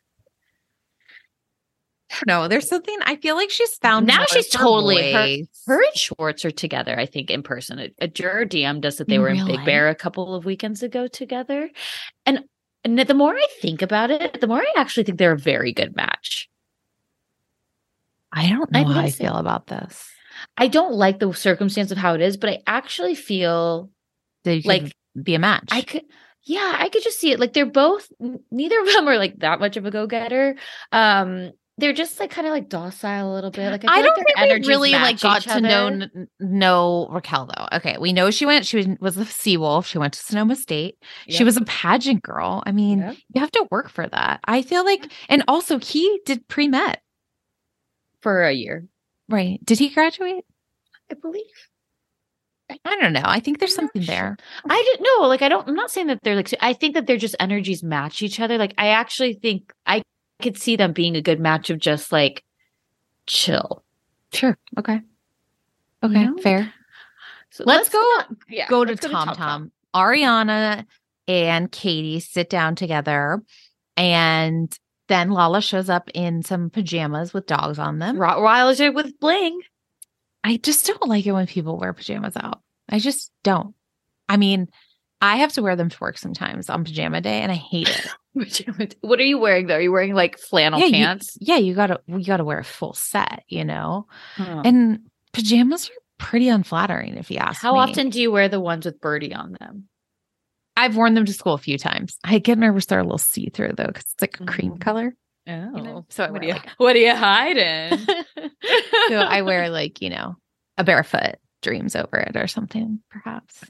No 2.26 2.48
there's 2.48 2.68
something 2.68 2.96
I 3.04 3.16
feel 3.16 3.36
like 3.36 3.50
she's 3.50 3.74
found 3.76 4.06
Now 4.06 4.24
she's 4.28 4.48
totally- 4.48 5.12
her- 5.12 5.46
Her 5.66 5.82
and 5.82 5.96
Schwartz 5.96 6.44
are 6.44 6.50
together, 6.50 6.98
I 6.98 7.06
think, 7.06 7.30
in 7.30 7.42
person. 7.42 7.78
A, 7.78 7.90
a 8.00 8.08
juror 8.08 8.44
DM'd 8.44 8.84
us 8.86 8.96
that 8.96 9.08
they 9.08 9.16
In 9.16 9.20
were 9.22 9.28
in 9.28 9.46
Big 9.46 9.56
life? 9.56 9.66
Bear 9.66 9.88
a 9.88 9.94
couple 9.94 10.34
of 10.34 10.44
weekends 10.44 10.82
ago 10.82 11.06
together. 11.06 11.70
And, 12.26 12.40
and 12.84 12.98
the 12.98 13.14
more 13.14 13.34
I 13.34 13.46
think 13.61 13.82
about 13.82 14.11
it, 14.11 14.40
the 14.40 14.46
more 14.46 14.58
I 14.61 14.72
actually 14.76 15.04
think 15.04 15.18
they're 15.18 15.32
a 15.32 15.38
very 15.38 15.72
good 15.72 15.94
match. 15.94 16.48
I 18.32 18.48
don't 18.48 18.70
know 18.70 18.80
I'm 18.80 18.86
how 18.86 19.00
I 19.00 19.11
feel 19.11 19.36
about 19.36 19.66
this. 19.66 20.08
I 20.56 20.68
don't 20.68 20.94
like 20.94 21.18
the 21.18 21.32
circumstance 21.32 21.90
of 21.90 21.98
how 21.98 22.14
it 22.14 22.20
is, 22.20 22.36
but 22.36 22.50
I 22.50 22.58
actually 22.66 23.14
feel 23.14 23.90
They 24.44 24.62
Like, 24.62 24.92
be 25.20 25.34
a 25.34 25.38
match. 25.38 25.68
I 25.70 25.82
could, 25.82 26.02
yeah, 26.44 26.76
I 26.78 26.88
could 26.88 27.02
just 27.02 27.20
see 27.20 27.32
it. 27.32 27.40
Like 27.40 27.52
they're 27.52 27.66
both, 27.66 28.08
neither 28.50 28.80
of 28.80 28.86
them 28.92 29.08
are 29.08 29.18
like 29.18 29.38
that 29.40 29.61
much 29.61 29.76
of 29.76 29.84
a 29.84 29.90
go 29.90 30.06
getter. 30.06 30.56
Um, 30.92 31.52
they're 31.81 31.93
just 31.93 32.20
like 32.20 32.31
kind 32.31 32.47
of 32.47 32.53
like 32.53 32.68
docile 32.68 33.33
a 33.33 33.35
little 33.35 33.51
bit. 33.51 33.70
Like 33.70 33.85
I, 33.87 33.99
I 33.99 34.03
don't 34.03 34.16
like 34.16 34.37
think 34.37 34.62
we 34.62 34.68
really 34.68 34.93
like 34.93 35.20
got 35.20 35.43
to 35.43 35.61
know 35.61 36.07
know 36.39 37.09
Raquel 37.11 37.47
though. 37.47 37.76
Okay, 37.76 37.97
we 37.99 38.12
know 38.12 38.31
she 38.31 38.47
went. 38.47 38.66
She 38.66 38.76
was, 38.76 38.87
was 39.01 39.16
a 39.18 39.24
Seawolf. 39.24 39.87
She 39.87 39.99
went 39.99 40.12
to 40.14 40.20
Sonoma 40.20 40.57
State. 40.57 40.97
She 41.28 41.45
was 41.45 41.57
a 41.57 41.62
pageant 41.64 42.22
girl. 42.22 42.62
I 42.66 42.72
mean, 42.72 43.01
Yep. 43.01 43.16
you 43.35 43.41
have 43.41 43.51
to 43.53 43.66
work 43.70 43.89
for 43.89 44.07
that. 44.09 44.41
I 44.45 44.62
feel 44.62 44.85
like, 44.85 45.11
and 45.28 45.43
also 45.49 45.78
he 45.78 46.20
did 46.24 46.47
pre 46.49 46.68
med, 46.68 47.01
for 48.20 48.45
a 48.45 48.53
year, 48.53 48.87
right? 49.28 49.59
Did 49.64 49.78
he 49.78 49.89
graduate? 49.89 50.45
I 51.11 51.14
believe. 51.14 51.45
I 52.85 52.97
don't 53.01 53.12
know. 53.12 53.22
I 53.24 53.41
think 53.41 53.59
there's 53.59 53.74
something 53.74 54.03
there. 54.03 54.37
I 54.68 54.83
didn't 54.85 55.05
know. 55.05 55.26
Like, 55.26 55.43
I 55.43 55.49
don't, 55.49 55.66
I'm 55.68 55.74
not 55.74 55.91
saying 55.91 56.07
that 56.07 56.20
they're 56.22 56.37
like, 56.37 56.55
I 56.61 56.72
think 56.72 56.95
that 56.95 57.09
their 57.09 57.16
just 57.16 57.35
energies 57.41 57.83
match 57.83 58.22
each 58.22 58.39
other. 58.39 58.59
Like, 58.59 58.74
I 58.78 58.89
actually 58.89 59.35
think 59.35 59.72
I 59.87 60.03
could 60.41 60.59
see 60.59 60.74
them 60.76 60.93
being 60.93 61.14
a 61.14 61.22
good 61.22 61.38
match 61.41 61.70
of 61.70 61.78
just 61.78 62.11
like 62.11 62.43
chill. 63.26 63.84
Sure. 64.32 64.59
Okay. 64.78 65.01
You 66.03 66.09
Okay. 66.09 66.24
know? 66.24 66.38
Fair. 66.38 66.72
So 67.51 67.64
Let's 67.66 67.88
go- 67.88 67.99
not- 67.99 68.28
yeah, 68.49 68.68
go 68.68 68.84
to 68.84 68.93
let's 68.93 69.07
Tom 69.07 69.34
Tom. 69.34 69.72
Ariana 69.95 70.84
and 71.28 71.70
Katie 71.70 72.20
sit 72.20 72.49
down 72.49 72.74
together, 72.76 73.43
and 73.97 74.76
then 75.09 75.30
Lala 75.30 75.61
shows 75.61 75.88
up 75.91 76.09
in 76.14 76.43
some 76.43 76.70
pajamas 76.70 77.32
with 77.34 77.47
dogs 77.47 77.78
on 77.78 77.99
them. 77.99 78.16
Rottweiler 78.16 78.95
with 78.95 79.18
bling. 79.18 79.61
I 80.45 80.57
just 80.59 80.86
don't 80.86 81.09
like 81.09 81.26
it 81.26 81.32
when 81.32 81.47
people 81.47 81.76
wear 81.76 81.93
pajamas 81.93 82.36
out. 82.36 82.62
I 82.88 82.99
just 83.01 83.32
don't. 83.43 83.74
I 84.28 84.36
mean, 84.36 84.68
I 85.22 85.36
have 85.36 85.52
to 85.54 85.62
wear 85.62 85.76
them 85.76 85.90
to 85.90 85.98
work 86.00 86.16
sometimes 86.18 86.70
on 86.70 86.84
pajama 86.84 87.20
day, 87.20 87.40
and 87.42 87.52
I 87.52 87.56
hate 87.56 87.88
it. 88.34 88.96
what 89.02 89.20
are 89.20 89.24
you 89.24 89.38
wearing 89.38 89.66
though? 89.66 89.74
Are 89.76 89.80
you 89.80 89.92
wearing 89.92 90.14
like 90.14 90.38
flannel 90.38 90.80
Yeah, 90.80 90.86
you- 90.86 90.92
pants? 90.92 91.36
yeah, 91.40 91.56
you 91.56 91.74
gotta 91.74 92.00
you 92.06 92.24
gotta 92.24 92.44
wear 92.44 92.58
a 92.58 92.64
full 92.64 92.94
set, 92.94 93.42
you 93.48 93.64
know. 93.64 94.06
Huh. 94.36 94.62
And 94.64 95.00
pajamas 95.32 95.88
are 95.90 95.92
pretty 96.18 96.48
unflattering, 96.48 97.16
if 97.16 97.30
you 97.30 97.38
ask 97.38 97.60
How 97.60 97.74
me. 97.74 97.80
often 97.80 98.08
do 98.10 98.20
you 98.20 98.30
wear 98.32 98.48
the 98.48 98.60
ones 98.60 98.86
with 98.86 99.00
birdie 99.00 99.34
on 99.34 99.56
them? 99.60 99.88
I've 100.76 100.96
worn 100.96 101.12
them 101.14 101.26
to 101.26 101.32
school 101.34 101.52
a 101.54 101.58
few 101.58 101.76
times. 101.76 102.16
I 102.24 102.38
get 102.38 102.56
nervous 102.56 102.86
they're 102.86 103.00
a 103.00 103.02
little 103.02 103.18
see 103.18 103.50
through 103.50 103.72
though, 103.76 103.86
because 103.88 104.04
it's 104.04 104.20
like 104.22 104.40
a 104.40 104.46
cream 104.46 104.72
Mm. 104.74 104.80
color. 104.80 105.14
Oh, 105.46 105.52
know, 105.52 106.06
so 106.10 106.24
I 106.24 106.30
what, 106.30 106.40
wear 106.40 106.42
are 106.42 106.46
you, 106.46 106.52
like 106.54 106.68
what 106.78 106.96
are 106.96 106.98
you 107.00 107.14
hiding? 107.14 107.98
so 109.08 109.16
I 109.16 109.42
wear 109.42 109.68
like 109.70 110.00
you 110.00 110.10
know 110.10 110.36
a 110.78 110.84
barefoot 110.84 111.36
dreams 111.62 111.96
over 111.96 112.16
it 112.18 112.36
or 112.36 112.46
something, 112.46 113.00
perhaps. 113.10 113.64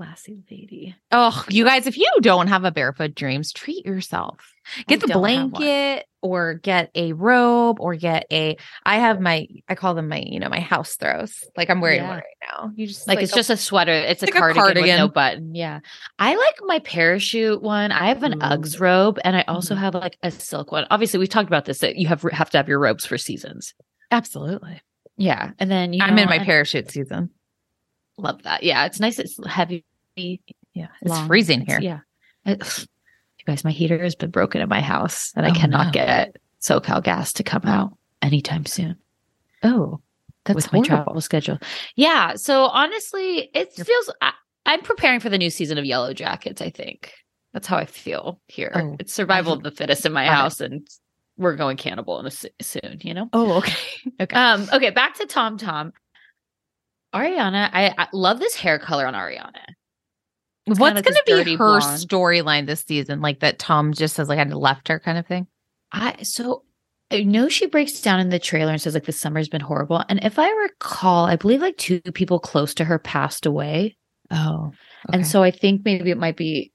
Classy 0.00 0.42
lady. 0.50 0.96
Oh, 1.12 1.44
you 1.50 1.62
guys, 1.64 1.86
if 1.86 1.98
you 1.98 2.10
don't 2.22 2.46
have 2.46 2.64
a 2.64 2.70
barefoot 2.70 3.14
dreams, 3.14 3.52
treat 3.52 3.84
yourself. 3.84 4.54
Get 4.86 4.96
I 5.02 5.06
the 5.06 5.06
don't 5.12 5.24
have 5.28 5.40
one. 5.42 5.50
blanket 5.50 6.06
or 6.22 6.54
get 6.54 6.90
a 6.94 7.12
robe 7.12 7.80
or 7.80 7.94
get 7.96 8.24
a 8.32 8.56
I 8.86 8.96
have 8.96 9.20
my 9.20 9.46
I 9.68 9.74
call 9.74 9.94
them 9.94 10.08
my, 10.08 10.22
you 10.26 10.40
know, 10.40 10.48
my 10.48 10.60
house 10.60 10.96
throws. 10.96 11.44
Like 11.54 11.68
I'm 11.68 11.82
wearing 11.82 12.02
one 12.02 12.16
right 12.16 12.24
now. 12.50 12.72
You 12.74 12.86
just 12.86 13.06
Like, 13.06 13.18
it's 13.20 13.32
a- 13.32 13.36
just 13.36 13.50
a 13.50 13.58
sweater. 13.58 13.92
It's 13.92 14.22
a, 14.22 14.26
like 14.26 14.34
a 14.34 14.38
cardigan, 14.38 14.82
with 14.82 14.98
no 14.98 15.08
button. 15.08 15.54
Yeah. 15.54 15.80
I 16.18 16.34
like 16.34 16.54
my 16.62 16.78
parachute 16.78 17.60
one. 17.60 17.92
I 17.92 18.08
have 18.08 18.22
an 18.22 18.34
Ooh. 18.34 18.36
Mm-hmm. 18.38 18.52
Uggs 18.62 18.80
robe 18.80 19.18
and 19.22 19.36
I 19.36 19.44
also 19.48 19.74
have 19.74 19.94
like 19.94 20.16
a 20.22 20.30
silk 20.30 20.72
one. 20.72 20.86
Obviously, 20.90 21.18
we've 21.18 21.28
talked 21.28 21.48
about 21.48 21.66
this 21.66 21.80
that 21.80 21.96
you 21.96 22.08
have 22.08 22.22
have 22.32 22.48
to 22.50 22.56
have 22.56 22.68
your 22.68 22.78
robes 22.78 23.04
for 23.04 23.18
seasons. 23.18 23.74
absolutely. 24.10 24.80
Yeah. 25.18 25.50
And 25.58 25.70
then 25.70 25.92
you 25.92 26.02
I'm 26.02 26.16
in 26.18 26.26
my 26.28 26.36
and- 26.36 26.46
parachute 26.46 26.90
season. 26.90 27.30
Love 28.16 28.42
that. 28.42 28.62
Yeah. 28.62 28.84
It's 28.84 29.00
nice. 29.00 29.18
It's 29.18 29.38
heavy. 29.46 29.84
Yeah. 30.74 30.88
It's 31.02 31.10
long. 31.10 31.26
freezing 31.26 31.62
It's- 31.62 31.78
here. 31.82 32.02
Yeah. 32.46 32.52
It- 32.52 32.78
you 33.38 33.44
guys, 33.46 33.64
my 33.64 33.70
heater 33.70 34.02
has 34.02 34.14
been 34.14 34.30
broken 34.30 34.60
in 34.60 34.68
my 34.68 34.80
house 34.80 35.32
and 35.36 35.46
I 35.46 35.50
Oh, 35.50 35.54
cannot 35.54 35.86
no. 35.86 35.92
get 35.92 36.36
SoCal 36.60 37.02
gas 37.02 37.32
to 37.34 37.42
come 37.42 37.62
out 37.64 37.96
anytime 38.22 38.66
soon. 38.66 38.96
Oh, 39.62 40.00
that's 40.44 40.56
with 40.56 40.72
my 40.72 40.78
horrible. 40.78 40.96
travel 41.04 41.20
schedule. 41.20 41.58
Yeah. 41.96 42.34
So 42.34 42.64
honestly, 42.64 43.50
it 43.54 43.72
You're- 43.76 43.84
feels 43.84 44.10
I, 44.22 44.32
I'm 44.66 44.82
preparing 44.82 45.20
for 45.20 45.28
the 45.30 45.38
new 45.38 45.50
season 45.50 45.78
of 45.78 45.84
Yellowjackets. 45.84 46.60
I 46.62 46.70
think 46.70 47.12
that's 47.52 47.66
how 47.66 47.76
I 47.76 47.86
feel 47.86 48.40
here. 48.46 48.72
Oh, 48.74 48.96
it's 49.00 49.12
survival 49.12 49.52
of 49.54 49.62
the 49.62 49.70
fittest 49.70 50.06
in 50.06 50.12
my 50.12 50.26
house, 50.26 50.60
and 50.60 50.86
we're 51.36 51.56
going 51.56 51.76
cannibal 51.78 52.20
in 52.20 52.26
a 52.26 52.30
soon. 52.30 52.98
You 53.00 53.14
know. 53.14 53.28
Oh, 53.32 53.54
okay. 53.58 53.74
okay. 54.20 54.36
Um. 54.36 54.68
Okay. 54.72 54.90
Back 54.90 55.14
to 55.16 55.26
Tom 55.26 55.56
Tom. 55.58 55.92
Ariana, 57.14 57.68
I, 57.72 57.92
I 57.98 58.06
love 58.12 58.38
this 58.38 58.54
hair 58.54 58.78
color 58.78 59.06
on 59.06 59.14
Ariana. 59.14 59.64
What's 60.78 61.02
going 61.02 61.14
to 61.14 61.44
be 61.44 61.56
her 61.56 61.80
storyline 61.80 62.66
this 62.66 62.82
season? 62.82 63.20
Like 63.20 63.40
that 63.40 63.58
Tom 63.58 63.92
just 63.92 64.16
says, 64.16 64.28
like, 64.28 64.38
I 64.38 64.44
left 64.44 64.88
her 64.88 64.98
kind 64.98 65.18
of 65.18 65.26
thing? 65.26 65.46
I 65.92 66.22
so 66.22 66.64
I 67.10 67.22
know 67.24 67.48
she 67.48 67.66
breaks 67.66 68.00
down 68.00 68.20
in 68.20 68.28
the 68.28 68.38
trailer 68.38 68.72
and 68.72 68.80
says 68.80 68.94
like 68.94 69.04
the 69.04 69.12
summer's 69.12 69.48
been 69.48 69.60
horrible. 69.60 70.04
And 70.08 70.22
if 70.22 70.38
I 70.38 70.48
recall, 70.48 71.26
I 71.26 71.36
believe 71.36 71.60
like 71.60 71.76
two 71.76 72.00
people 72.00 72.38
close 72.38 72.72
to 72.74 72.84
her 72.84 72.98
passed 72.98 73.46
away. 73.46 73.96
Oh. 74.30 74.70
And 75.12 75.26
so 75.26 75.42
I 75.42 75.50
think 75.50 75.82
maybe 75.84 76.10
it 76.10 76.18
might 76.18 76.36
be, 76.36 76.72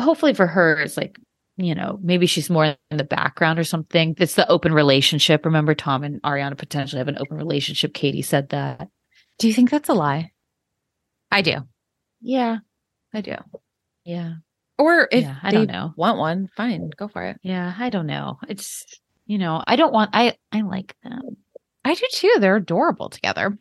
hopefully 0.00 0.34
for 0.34 0.48
her, 0.48 0.80
it's 0.80 0.96
like, 0.96 1.16
you 1.56 1.74
know, 1.74 1.98
maybe 2.02 2.26
she's 2.26 2.50
more 2.50 2.76
in 2.90 2.96
the 2.96 3.04
background 3.04 3.58
or 3.58 3.64
something. 3.64 4.16
It's 4.18 4.34
the 4.34 4.48
open 4.48 4.72
relationship. 4.72 5.44
Remember, 5.44 5.74
Tom 5.74 6.02
and 6.02 6.20
Ariana 6.22 6.56
potentially 6.56 6.98
have 6.98 7.08
an 7.08 7.18
open 7.18 7.36
relationship. 7.36 7.94
Katie 7.94 8.22
said 8.22 8.48
that. 8.48 8.88
do 9.38 9.46
you 9.46 9.54
think 9.54 9.70
that's 9.70 9.88
a 9.88 9.94
lie? 9.94 10.32
I 11.30 11.42
do. 11.42 11.56
Yeah. 12.20 12.58
I 13.18 13.20
do. 13.20 13.34
Yeah. 14.04 14.34
Or 14.78 15.08
if 15.10 15.24
Yeah, 15.24 15.36
I 15.42 15.50
they 15.50 15.56
don't 15.58 15.66
know. 15.72 15.92
want 15.96 16.18
one, 16.18 16.48
fine, 16.56 16.90
go 16.96 17.08
for 17.08 17.24
it. 17.24 17.38
Yeah. 17.42 17.74
I 17.76 17.90
don't 17.90 18.06
know. 18.06 18.38
It's, 18.48 18.84
you 19.26 19.38
know, 19.38 19.62
I 19.66 19.76
don't 19.76 19.92
want, 19.92 20.10
I, 20.12 20.36
I 20.52 20.60
like 20.62 20.94
them. 21.02 21.36
I 21.84 21.94
do 21.94 22.06
too. 22.12 22.34
They're 22.38 22.56
adorable 22.56 23.08
together. 23.08 23.58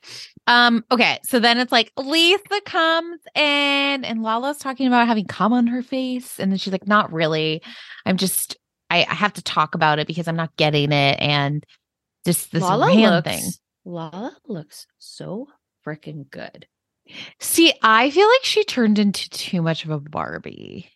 Um, 0.48 0.84
okay, 0.92 1.20
so 1.24 1.40
then 1.40 1.58
it's 1.60 1.72
like 1.72 1.92
Lisa 1.98 2.62
comes 2.66 3.20
in 3.36 4.04
and 4.06 4.22
Lala's 4.22 4.58
talking 4.58 4.88
about 4.88 5.08
having 5.08 5.26
cum 5.26 5.54
on 5.54 5.68
her 5.68 5.82
face, 5.82 6.38
and 6.40 6.52
then 6.52 6.58
she's 6.58 6.74
like, 6.74 6.88
Not 6.88 7.14
really. 7.14 7.62
I'm 8.06 8.18
just 8.18 8.58
I, 8.90 9.06
I 9.10 9.14
have 9.14 9.34
to 9.34 9.42
talk 9.42 9.76
about 9.76 10.00
it 10.00 10.08
because 10.08 10.28
I'm 10.28 10.36
not 10.36 10.56
getting 10.58 10.92
it, 10.92 11.20
and 11.22 11.64
just 12.26 12.52
this 12.52 12.64
Lala 12.64 12.92
looks, 12.92 13.30
thing. 13.30 13.50
Lala 13.86 14.36
looks 14.46 14.88
so 14.98 15.48
freaking 15.86 16.30
good. 16.30 16.68
See, 17.40 17.74
I 17.82 18.10
feel 18.10 18.28
like 18.28 18.44
she 18.44 18.64
turned 18.64 19.00
into 19.00 19.30
too 19.30 19.62
much 19.62 19.86
of 19.86 19.92
a 19.92 20.00
Barbie. 20.00 20.92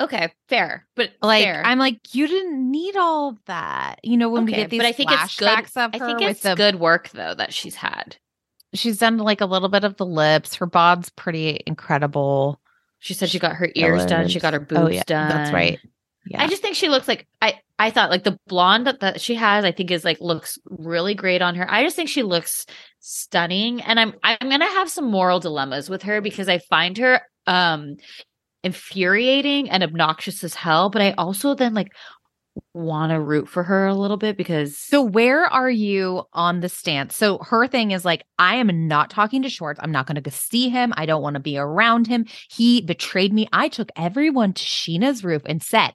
Okay, 0.00 0.32
fair, 0.48 0.86
but 0.94 1.10
Like 1.20 1.44
fair. 1.44 1.62
I'm 1.64 1.78
like, 1.78 1.98
you 2.14 2.28
didn't 2.28 2.70
need 2.70 2.96
all 2.96 3.30
of 3.30 3.38
that. 3.46 3.98
You 4.04 4.16
know, 4.16 4.30
when 4.30 4.44
we 4.44 4.52
get 4.52 4.70
these 4.70 4.78
but 4.78 4.86
I 4.86 4.92
think 4.92 5.10
it's 5.10 5.36
good. 5.36 5.48
I 5.48 5.62
think 5.98 6.20
with 6.20 6.30
it's 6.30 6.42
the 6.42 6.54
good 6.54 6.76
work 6.76 7.10
though 7.10 7.34
that 7.34 7.52
she's 7.52 7.74
had. 7.74 8.16
she's 8.72 8.98
done 8.98 9.18
like 9.18 9.40
a 9.40 9.46
little 9.46 9.68
bit 9.68 9.82
of 9.82 9.96
the 9.96 10.06
lips. 10.06 10.54
Her 10.56 10.66
bod's 10.66 11.10
pretty 11.10 11.60
incredible. 11.66 12.60
She 13.00 13.14
said 13.14 13.30
she 13.30 13.40
got 13.40 13.56
her 13.56 13.68
ears 13.74 14.06
done. 14.06 14.28
She 14.28 14.38
got 14.38 14.54
her 14.54 14.60
oh, 14.60 14.64
boobs 14.64 14.80
Oh, 14.80 14.88
yeah, 14.88 15.02
done. 15.06 15.28
That's 15.28 15.52
right. 15.52 15.80
Yeah. 16.26 16.42
I 16.42 16.46
just 16.46 16.62
think 16.62 16.76
she 16.76 16.88
looks 16.88 17.08
like 17.08 17.26
I. 17.42 17.60
I 17.76 17.90
thought 17.90 18.10
like 18.10 18.22
the 18.22 18.38
blonde 18.46 18.86
that, 18.86 19.00
that 19.00 19.20
she 19.20 19.34
has, 19.34 19.64
I 19.64 19.72
think 19.72 19.90
is 19.90 20.04
like 20.04 20.20
looks 20.20 20.58
really 20.66 21.14
great 21.14 21.42
on 21.42 21.56
her. 21.56 21.68
I 21.68 21.82
just 21.82 21.96
think 21.96 22.08
she 22.08 22.22
looks 22.22 22.66
stunning, 23.06 23.82
and 23.82 24.00
I'm 24.00 24.14
I'm 24.22 24.48
gonna 24.48 24.64
have 24.64 24.90
some 24.90 25.10
moral 25.10 25.40
dilemmas 25.40 25.90
with 25.90 26.02
her 26.02 26.20
because 26.20 26.48
I 26.48 26.58
find 26.58 26.96
her 26.98 27.20
um 27.46 27.96
infuriating 28.62 29.68
and 29.68 29.82
obnoxious 29.82 30.42
as 30.42 30.54
hell. 30.54 30.88
But 30.88 31.02
I 31.02 31.12
also 31.12 31.54
then 31.54 31.74
like 31.74 31.92
want 32.72 33.10
to 33.10 33.20
root 33.20 33.48
for 33.48 33.64
her 33.64 33.86
a 33.86 33.94
little 33.94 34.16
bit 34.16 34.36
because 34.36 34.78
So 34.78 35.02
where 35.02 35.44
are 35.44 35.70
you 35.70 36.22
on 36.32 36.60
the 36.60 36.68
stance? 36.68 37.16
So 37.16 37.38
her 37.38 37.66
thing 37.66 37.90
is 37.90 38.04
like, 38.04 38.24
I 38.38 38.56
am 38.56 38.88
not 38.88 39.10
talking 39.10 39.42
to 39.42 39.48
Schwartz. 39.48 39.80
I'm 39.82 39.90
not 39.90 40.06
going 40.06 40.22
to 40.22 40.30
see 40.30 40.68
him. 40.68 40.92
I 40.96 41.04
don't 41.04 41.22
want 41.22 41.34
to 41.34 41.40
be 41.40 41.58
around 41.58 42.06
him. 42.06 42.26
He 42.50 42.80
betrayed 42.80 43.32
me. 43.32 43.48
I 43.52 43.68
took 43.68 43.90
everyone 43.96 44.52
to 44.52 44.64
Scheana's 44.64 45.24
roof 45.24 45.42
and 45.46 45.62
said, 45.62 45.94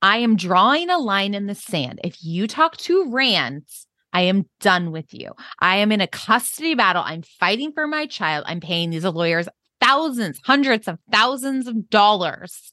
I 0.00 0.18
am 0.18 0.36
drawing 0.36 0.90
a 0.90 0.98
line 0.98 1.34
in 1.34 1.46
the 1.46 1.54
sand. 1.54 2.00
If 2.04 2.22
you 2.22 2.46
talk 2.46 2.76
to 2.78 3.10
Rance, 3.10 3.85
I 4.16 4.22
am 4.22 4.46
done 4.60 4.92
with 4.92 5.12
you. 5.12 5.34
I 5.60 5.76
am 5.76 5.92
in 5.92 6.00
a 6.00 6.06
custody 6.06 6.74
battle. 6.74 7.02
I'm 7.04 7.20
fighting 7.20 7.72
for 7.72 7.86
my 7.86 8.06
child. 8.06 8.46
I'm 8.48 8.60
paying 8.60 8.88
these 8.88 9.04
lawyers 9.04 9.46
thousands, 9.78 10.40
hundreds 10.42 10.88
of 10.88 10.98
thousands 11.12 11.66
of 11.66 11.90
dollars, 11.90 12.72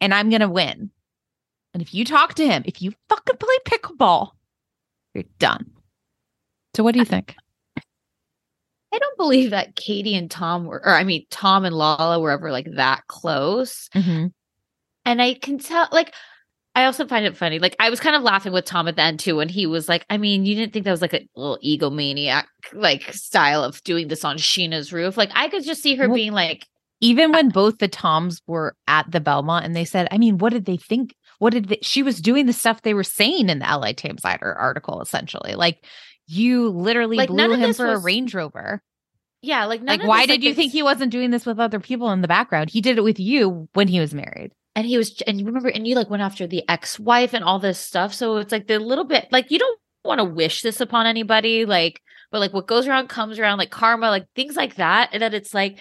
and 0.00 0.14
I'm 0.14 0.30
going 0.30 0.40
to 0.40 0.48
win. 0.48 0.90
And 1.74 1.82
if 1.82 1.92
you 1.92 2.06
talk 2.06 2.32
to 2.36 2.46
him, 2.46 2.62
if 2.64 2.80
you 2.80 2.94
fucking 3.10 3.36
play 3.36 3.54
pickleball, 3.68 4.30
you're 5.12 5.24
done. 5.38 5.72
So, 6.74 6.82
what 6.82 6.94
do 6.94 7.00
you 7.00 7.04
think? 7.04 7.36
I 7.76 8.98
don't 8.98 9.18
believe 9.18 9.50
that 9.50 9.76
Katie 9.76 10.16
and 10.16 10.30
Tom 10.30 10.64
were, 10.64 10.80
or 10.82 10.94
I 10.94 11.04
mean, 11.04 11.26
Tom 11.28 11.66
and 11.66 11.76
Lala 11.76 12.18
were 12.18 12.30
ever 12.30 12.50
like 12.50 12.76
that 12.76 13.06
close. 13.08 13.90
Mm-hmm. 13.94 14.28
And 15.04 15.20
I 15.20 15.34
can 15.34 15.58
tell, 15.58 15.86
like, 15.92 16.14
I 16.76 16.86
also 16.86 17.06
find 17.06 17.24
it 17.24 17.36
funny. 17.36 17.58
Like, 17.60 17.76
I 17.78 17.88
was 17.90 18.00
kind 18.00 18.16
of 18.16 18.22
laughing 18.22 18.52
with 18.52 18.64
Tom 18.64 18.88
at 18.88 18.96
the 18.96 19.02
end 19.02 19.20
too, 19.20 19.36
when 19.36 19.48
he 19.48 19.66
was 19.66 19.88
like, 19.88 20.04
I 20.10 20.18
mean, 20.18 20.44
you 20.44 20.56
didn't 20.56 20.72
think 20.72 20.84
that 20.84 20.90
was 20.90 21.02
like 21.02 21.14
a 21.14 21.26
little 21.36 21.58
egomaniac 21.64 22.46
like 22.72 23.12
style 23.12 23.62
of 23.62 23.82
doing 23.84 24.08
this 24.08 24.24
on 24.24 24.36
Scheana's 24.38 24.92
roof. 24.92 25.16
Like, 25.16 25.30
I 25.34 25.48
could 25.48 25.64
just 25.64 25.82
see 25.82 25.94
her 25.94 26.08
Well, 26.08 26.16
being 26.16 26.32
like, 26.32 26.66
Even 27.00 27.30
when 27.32 27.50
both 27.50 27.78
the 27.78 27.88
Toms 27.88 28.40
were 28.46 28.74
at 28.88 29.10
the 29.10 29.20
Belmont 29.20 29.64
and 29.64 29.76
they 29.76 29.84
said, 29.84 30.08
I 30.10 30.18
mean, 30.18 30.38
what 30.38 30.52
did 30.52 30.64
they 30.64 30.76
think? 30.76 31.14
What 31.38 31.52
did 31.52 31.68
they, 31.68 31.78
she 31.82 32.02
was 32.02 32.20
doing 32.20 32.46
the 32.46 32.52
stuff 32.52 32.82
they 32.82 32.94
were 32.94 33.04
saying 33.04 33.50
in 33.50 33.58
the 33.60 33.66
LA 33.66 33.92
Times 33.92 34.22
article, 34.24 35.00
essentially? 35.00 35.54
Like, 35.54 35.84
you 36.26 36.70
literally 36.70 37.16
Like, 37.18 37.28
blew 37.28 37.54
him 37.54 37.74
for 37.74 37.86
a 37.86 37.98
Range 37.98 38.34
Rover. 38.34 38.82
yeah, 39.42 39.66
like, 39.66 39.82
Like, 39.82 40.02
why 40.02 40.26
this, 40.26 40.36
did 40.36 40.44
you 40.44 40.54
think 40.54 40.72
he 40.72 40.82
wasn't 40.82 41.12
doing 41.12 41.30
this 41.30 41.44
with 41.44 41.60
other 41.60 41.78
people 41.78 42.10
in 42.10 42.22
the 42.22 42.28
background? 42.28 42.70
He 42.70 42.80
did 42.80 42.98
it 42.98 43.04
with 43.04 43.20
you 43.20 43.68
when 43.74 43.88
he 43.88 44.00
was 44.00 44.14
married. 44.14 44.52
And 44.76 44.86
he 44.86 44.96
was 44.98 45.20
and 45.26 45.38
you 45.40 45.46
remember 45.46 45.68
and 45.68 45.86
you 45.86 45.94
like 45.94 46.10
went 46.10 46.22
after 46.22 46.46
the 46.46 46.62
ex-wife 46.68 47.32
and 47.34 47.44
all 47.44 47.58
this 47.58 47.78
stuff 47.78 48.12
so 48.14 48.36
it's 48.38 48.52
like 48.52 48.66
the 48.66 48.78
little 48.78 49.04
bit 49.04 49.26
like 49.30 49.50
you 49.50 49.58
don't 49.58 49.80
want 50.04 50.18
to 50.18 50.24
wish 50.24 50.62
this 50.62 50.80
upon 50.80 51.06
anybody 51.06 51.64
like 51.64 52.00
but 52.30 52.40
like 52.40 52.52
what 52.52 52.66
goes 52.66 52.86
around 52.86 53.08
comes 53.08 53.38
around 53.38 53.58
like 53.58 53.70
karma 53.70 54.10
like 54.10 54.26
things 54.34 54.56
like 54.56 54.74
that 54.76 55.10
and 55.12 55.22
then 55.22 55.32
it's 55.32 55.54
like 55.54 55.78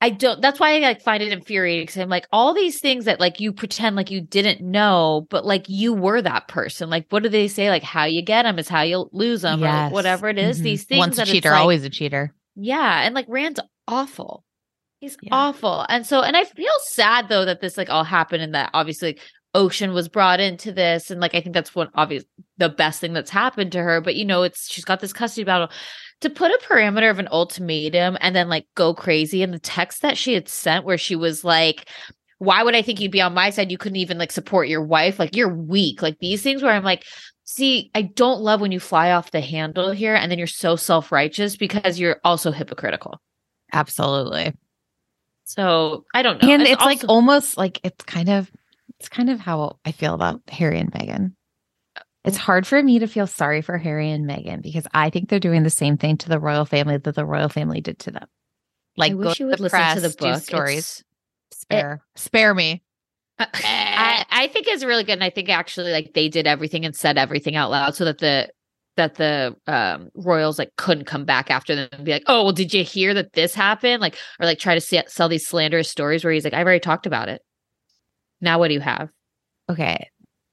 i 0.00 0.10
don't 0.10 0.40
that's 0.40 0.58
why 0.58 0.76
i 0.76 0.78
like 0.80 1.02
find 1.02 1.22
it 1.22 1.32
infuriating 1.32 1.82
because 1.84 2.00
i'm 2.00 2.08
like 2.08 2.26
all 2.32 2.54
these 2.54 2.80
things 2.80 3.04
that 3.04 3.20
like 3.20 3.38
you 3.40 3.52
pretend 3.52 3.94
like 3.96 4.10
you 4.10 4.20
didn't 4.20 4.60
know 4.60 5.26
but 5.30 5.44
like 5.44 5.68
you 5.68 5.92
were 5.92 6.22
that 6.22 6.48
person 6.48 6.88
like 6.90 7.06
what 7.10 7.22
do 7.22 7.28
they 7.28 7.46
say 7.48 7.68
like 7.70 7.82
how 7.82 8.04
you 8.04 8.22
get 8.22 8.42
them 8.44 8.58
is 8.58 8.68
how 8.68 8.82
you 8.82 9.08
lose 9.12 9.42
them 9.42 9.60
or 9.62 9.66
Yes. 9.66 9.84
like, 9.86 9.92
whatever 9.92 10.28
it 10.28 10.38
is 10.38 10.60
Mhm. 10.60 10.62
these 10.64 10.84
things 10.84 10.98
Once 10.98 11.14
a 11.16 11.20
that 11.22 11.26
cheater, 11.28 11.50
like- 11.50 11.60
always 11.60 11.84
a 11.84 11.90
cheater. 11.90 12.32
yeah, 12.56 13.02
and 13.02 13.14
like 13.14 13.26
Rand's 13.28 13.60
awful. 13.86 14.44
He's 15.00 15.16
Yeah. 15.22 15.30
awful. 15.32 15.86
And 15.88 16.06
so 16.06 16.22
and 16.22 16.36
I 16.36 16.44
feel 16.44 16.72
sad 16.84 17.28
though 17.28 17.44
that 17.44 17.60
this 17.60 17.76
like 17.76 17.90
all 17.90 18.04
happened 18.04 18.42
and 18.42 18.54
that 18.54 18.70
obviously 18.74 19.10
like, 19.10 19.20
Ocean 19.54 19.94
was 19.94 20.08
brought 20.08 20.40
into 20.40 20.72
this 20.72 21.10
and 21.10 21.20
like 21.20 21.34
I 21.34 21.40
think 21.40 21.54
that's 21.54 21.74
what 21.74 21.90
obvious 21.94 22.24
the 22.58 22.68
best 22.68 23.00
thing 23.00 23.12
that's 23.12 23.30
happened 23.30 23.72
to 23.72 23.82
her, 23.82 24.00
but 24.00 24.14
you 24.16 24.24
know, 24.24 24.42
it's 24.42 24.70
she's 24.70 24.84
got 24.84 25.00
this 25.00 25.12
custody 25.12 25.44
battle 25.44 25.70
to 26.20 26.30
put 26.30 26.50
a 26.50 26.58
parameter 26.68 27.10
of 27.10 27.18
an 27.18 27.28
ultimatum 27.30 28.18
and 28.20 28.34
then 28.34 28.48
like 28.48 28.66
go 28.74 28.92
crazy 28.92 29.42
and 29.42 29.54
the 29.54 29.58
text 29.58 30.02
that 30.02 30.18
she 30.18 30.34
had 30.34 30.48
sent 30.48 30.84
where 30.84 30.98
she 30.98 31.16
was 31.16 31.44
like 31.44 31.88
why 32.38 32.62
would 32.62 32.76
I 32.76 32.82
think 32.82 33.00
you'd 33.00 33.10
be 33.10 33.20
on 33.20 33.34
my 33.34 33.50
side? 33.50 33.70
You 33.70 33.78
couldn't 33.78 33.96
even 33.96 34.16
like 34.18 34.30
support 34.30 34.68
your 34.68 34.82
wife. 34.82 35.18
Like 35.18 35.34
you're 35.34 35.52
weak. 35.52 36.02
Like 36.02 36.18
these 36.20 36.42
things 36.42 36.62
where 36.62 36.72
I'm 36.72 36.84
like, 36.84 37.04
see, 37.44 37.90
I 37.94 38.02
don't 38.02 38.40
love 38.40 38.60
when 38.60 38.72
you 38.72 38.78
fly 38.80 39.10
off 39.10 39.32
the 39.32 39.40
handle 39.40 39.90
here 39.90 40.14
and 40.14 40.30
then 40.30 40.38
you're 40.38 40.46
so 40.46 40.76
self 40.76 41.10
righteous 41.10 41.56
because 41.56 41.98
you're 41.98 42.20
also 42.24 42.52
hypocritical. 42.52 43.20
Absolutely. 43.72 44.54
So 45.48 46.04
I 46.12 46.20
don't 46.20 46.42
know. 46.42 46.50
and 46.50 46.62
it's 46.62 46.80
like 46.80 46.98
also- 46.98 47.06
almost 47.06 47.56
like 47.56 47.80
it's 47.82 48.04
kind 48.04 48.28
of 48.28 48.50
it's 49.00 49.08
kind 49.08 49.30
of 49.30 49.40
how 49.40 49.78
I 49.84 49.92
feel 49.92 50.12
about 50.12 50.42
Harry 50.48 50.78
and 50.78 50.92
Meghan. 50.92 51.32
It's 52.24 52.36
oh. 52.36 52.40
hard 52.40 52.66
for 52.66 52.82
me 52.82 52.98
to 52.98 53.06
feel 53.06 53.26
sorry 53.26 53.62
for 53.62 53.78
Harry 53.78 54.10
and 54.10 54.28
Meghan 54.28 54.60
because 54.60 54.86
I 54.92 55.08
think 55.08 55.30
they're 55.30 55.40
doing 55.40 55.62
the 55.62 55.70
same 55.70 55.96
thing 55.96 56.18
to 56.18 56.28
the 56.28 56.38
royal 56.38 56.66
family 56.66 56.98
that 56.98 57.14
the 57.14 57.24
royal 57.24 57.48
family 57.48 57.80
did 57.80 57.98
to 58.00 58.10
them. 58.10 58.26
Like 58.98 59.12
I 59.12 59.14
wish 59.14 59.38
to 59.38 59.44
you 59.44 59.46
would 59.48 59.58
the 59.58 59.62
listen 59.62 59.78
to 59.78 59.84
press, 59.84 60.02
the 60.02 60.08
do 60.10 60.32
book. 60.32 60.42
stories. 60.42 61.04
Spare, 61.50 62.02
spare 62.14 62.54
me. 62.54 62.82
Uh, 63.38 63.46
I, 63.54 64.26
I 64.30 64.46
think 64.48 64.66
it's 64.66 64.84
really 64.84 65.04
good, 65.04 65.12
and 65.12 65.24
I 65.24 65.30
think 65.30 65.48
actually 65.48 65.92
like 65.92 66.12
they 66.12 66.28
did 66.28 66.46
everything 66.46 66.84
and 66.84 66.94
said 66.94 67.16
everything 67.16 67.56
out 67.56 67.70
loud 67.70 67.94
so 67.94 68.04
that 68.04 68.18
the 68.18 68.50
that 68.98 69.14
the 69.14 69.56
um 69.66 70.10
royals 70.14 70.58
like 70.58 70.76
couldn't 70.76 71.06
come 71.06 71.24
back 71.24 71.50
after 71.50 71.74
them 71.74 71.88
and 71.92 72.04
be 72.04 72.12
like, 72.12 72.24
oh 72.26 72.44
well, 72.44 72.52
did 72.52 72.74
you 72.74 72.84
hear 72.84 73.14
that 73.14 73.32
this 73.32 73.54
happened? 73.54 74.02
Like 74.02 74.16
or 74.38 74.44
like 74.46 74.58
try 74.58 74.74
to 74.74 74.80
se- 74.80 75.04
sell 75.08 75.28
these 75.28 75.46
slanderous 75.46 75.88
stories 75.88 76.22
where 76.22 76.32
he's 76.32 76.44
like, 76.44 76.52
I've 76.52 76.66
already 76.66 76.80
talked 76.80 77.06
about 77.06 77.28
it. 77.28 77.42
Now 78.40 78.58
what 78.58 78.68
do 78.68 78.74
you 78.74 78.80
have? 78.80 79.10
Okay, 79.70 80.10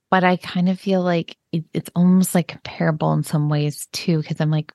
but 0.10 0.24
I 0.24 0.38
kind 0.38 0.70
of 0.70 0.80
feel 0.80 1.02
like 1.02 1.38
it, 1.52 1.66
it's 1.74 1.90
almost 1.96 2.34
like 2.34 2.48
comparable 2.48 3.14
in 3.14 3.24
some 3.24 3.50
ways 3.50 3.88
too 3.92 4.22
because 4.22 4.40
I'm 4.40 4.52
like, 4.52 4.72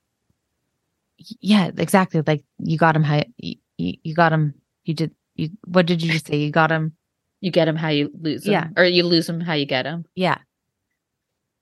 yeah, 1.17 1.71
exactly. 1.77 2.21
Like 2.25 2.43
you 2.59 2.77
got 2.77 2.95
him 2.95 3.03
how 3.03 3.23
you, 3.37 3.55
you, 3.77 3.93
you 4.03 4.15
got 4.15 4.33
him. 4.33 4.53
You 4.85 4.93
did. 4.93 5.15
You 5.35 5.49
what 5.65 5.85
did 5.85 6.01
you 6.01 6.11
just 6.11 6.27
say? 6.27 6.37
You 6.37 6.51
got 6.51 6.71
him. 6.71 6.93
You 7.39 7.51
get 7.51 7.67
him 7.67 7.75
how 7.75 7.89
you 7.89 8.11
lose 8.19 8.45
him, 8.45 8.53
Yeah. 8.53 8.67
or 8.77 8.83
you 8.83 9.03
lose 9.03 9.27
him 9.27 9.39
how 9.39 9.53
you 9.53 9.65
get 9.65 9.85
him. 9.85 10.05
Yeah. 10.15 10.37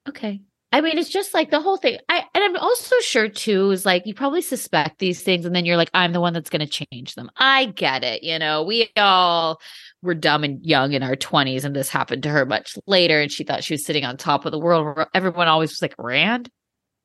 Okay. 0.08 0.42
I 0.72 0.82
mean, 0.82 1.00
it's 1.00 1.10
just 1.10 1.34
like 1.34 1.50
the 1.50 1.62
whole 1.62 1.78
thing. 1.78 1.98
I 2.10 2.24
and 2.36 2.44
I'm 2.44 2.56
also 2.58 2.96
sure 3.02 3.28
too 3.28 3.72
is 3.72 3.86
like 3.86 4.06
you 4.06 4.14
probably 4.14 4.42
suspect 4.44 5.00
these 5.00 5.24
things, 5.24 5.46
and 5.46 5.56
then 5.56 5.66
you're 5.66 5.78
like, 5.78 5.90
I'm 5.96 6.14
the 6.14 6.22
one 6.22 6.34
that's 6.34 6.52
going 6.52 6.66
to 6.66 6.86
change 6.86 7.16
them. 7.16 7.32
I 7.38 7.66
get 7.66 8.04
it. 8.04 8.24
You 8.24 8.38
know, 8.38 8.64
we 8.64 8.90
all 8.96 9.60
were 10.04 10.14
dumb 10.14 10.44
and 10.44 10.64
young 10.64 10.94
in 10.94 11.02
our 11.02 11.16
20s, 11.16 11.64
and 11.64 11.76
this 11.76 11.90
happened 11.90 12.24
to 12.24 12.30
her 12.30 12.46
much 12.46 12.78
later, 12.86 13.20
and 13.20 13.32
she 13.32 13.44
thought 13.44 13.64
she 13.64 13.74
was 13.74 13.86
sitting 13.86 14.06
on 14.06 14.16
top 14.18 14.46
of 14.46 14.52
the 14.52 14.60
world. 14.60 15.08
Everyone 15.14 15.48
always 15.48 15.72
was 15.72 15.82
like, 15.82 15.96
Rand, 15.98 16.50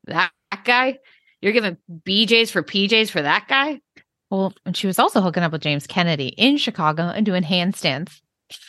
that 0.08 0.30
guy, 0.64 0.98
you're 1.40 1.52
giving 1.52 1.78
BJ's 1.90 2.50
for 2.50 2.62
PJs 2.62 3.10
for 3.10 3.22
that 3.22 3.48
guy. 3.48 3.80
Well, 4.30 4.52
and 4.66 4.76
she 4.76 4.86
was 4.86 4.98
also 4.98 5.20
hooking 5.20 5.42
up 5.42 5.52
with 5.52 5.62
James 5.62 5.86
Kennedy 5.86 6.28
in 6.28 6.58
Chicago 6.58 7.04
and 7.04 7.24
doing 7.24 7.42
handstands. 7.42 8.20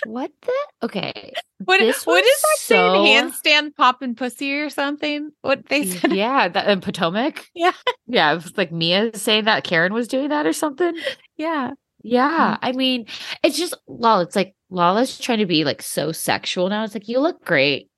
What 0.06 0.32
the? 0.42 0.54
Okay. 0.84 1.34
What, 1.64 1.80
This 1.80 2.06
what 2.06 2.24
is 2.24 2.42
that 2.42 2.58
so- 2.60 3.04
saying? 3.06 3.30
Handstand 3.32 3.76
popping 3.76 4.16
pussy 4.16 4.54
or 4.54 4.70
something? 4.70 5.32
What 5.42 5.68
they 5.68 5.86
said? 5.86 6.12
yeah, 6.14 6.48
that 6.48 6.68
in 6.70 6.82
Potomac. 6.82 7.46
Yeah. 7.56 7.72
yeah. 8.08 8.32
It 8.32 8.36
was 8.36 8.58
like 8.58 8.72
Mia 8.72 9.16
saying 9.16 9.46
that 9.46 9.64
Karen 9.64 9.94
was 9.94 10.08
doing 10.08 10.30
that 10.30 10.46
or 10.46 10.54
something. 10.54 10.96
Yeah. 11.38 11.72
Yeah. 12.04 12.56
Mm-hmm. 12.56 12.66
I 12.66 12.72
mean, 12.74 13.06
it's 13.44 13.58
just 13.58 13.74
Lala. 13.88 14.24
It's 14.24 14.36
like 14.36 14.54
Lala's 14.70 15.18
trying 15.18 15.40
to 15.40 15.46
be 15.46 15.64
like 15.64 15.82
so 15.82 16.12
sexual 16.12 16.70
now. 16.70 16.84
It's 16.84 16.94
like, 16.94 17.08
you 17.08 17.20
look 17.20 17.44
great. 17.44 17.90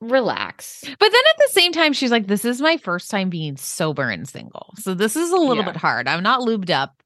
Relax. 0.00 0.82
But 0.84 1.10
then 1.10 1.22
at 1.30 1.36
the 1.38 1.48
same 1.50 1.72
time, 1.72 1.92
she's 1.92 2.12
like, 2.12 2.28
this 2.28 2.44
is 2.44 2.60
my 2.60 2.76
first 2.76 3.10
time 3.10 3.30
being 3.30 3.56
sober 3.56 4.08
and 4.08 4.28
single. 4.28 4.72
So 4.76 4.94
this 4.94 5.16
is 5.16 5.30
a 5.32 5.36
little 5.36 5.56
Yeah. 5.56 5.72
bit 5.72 5.76
hard. 5.76 6.06
I'm 6.06 6.22
not 6.22 6.40
lubed 6.40 6.70
up. 6.70 6.97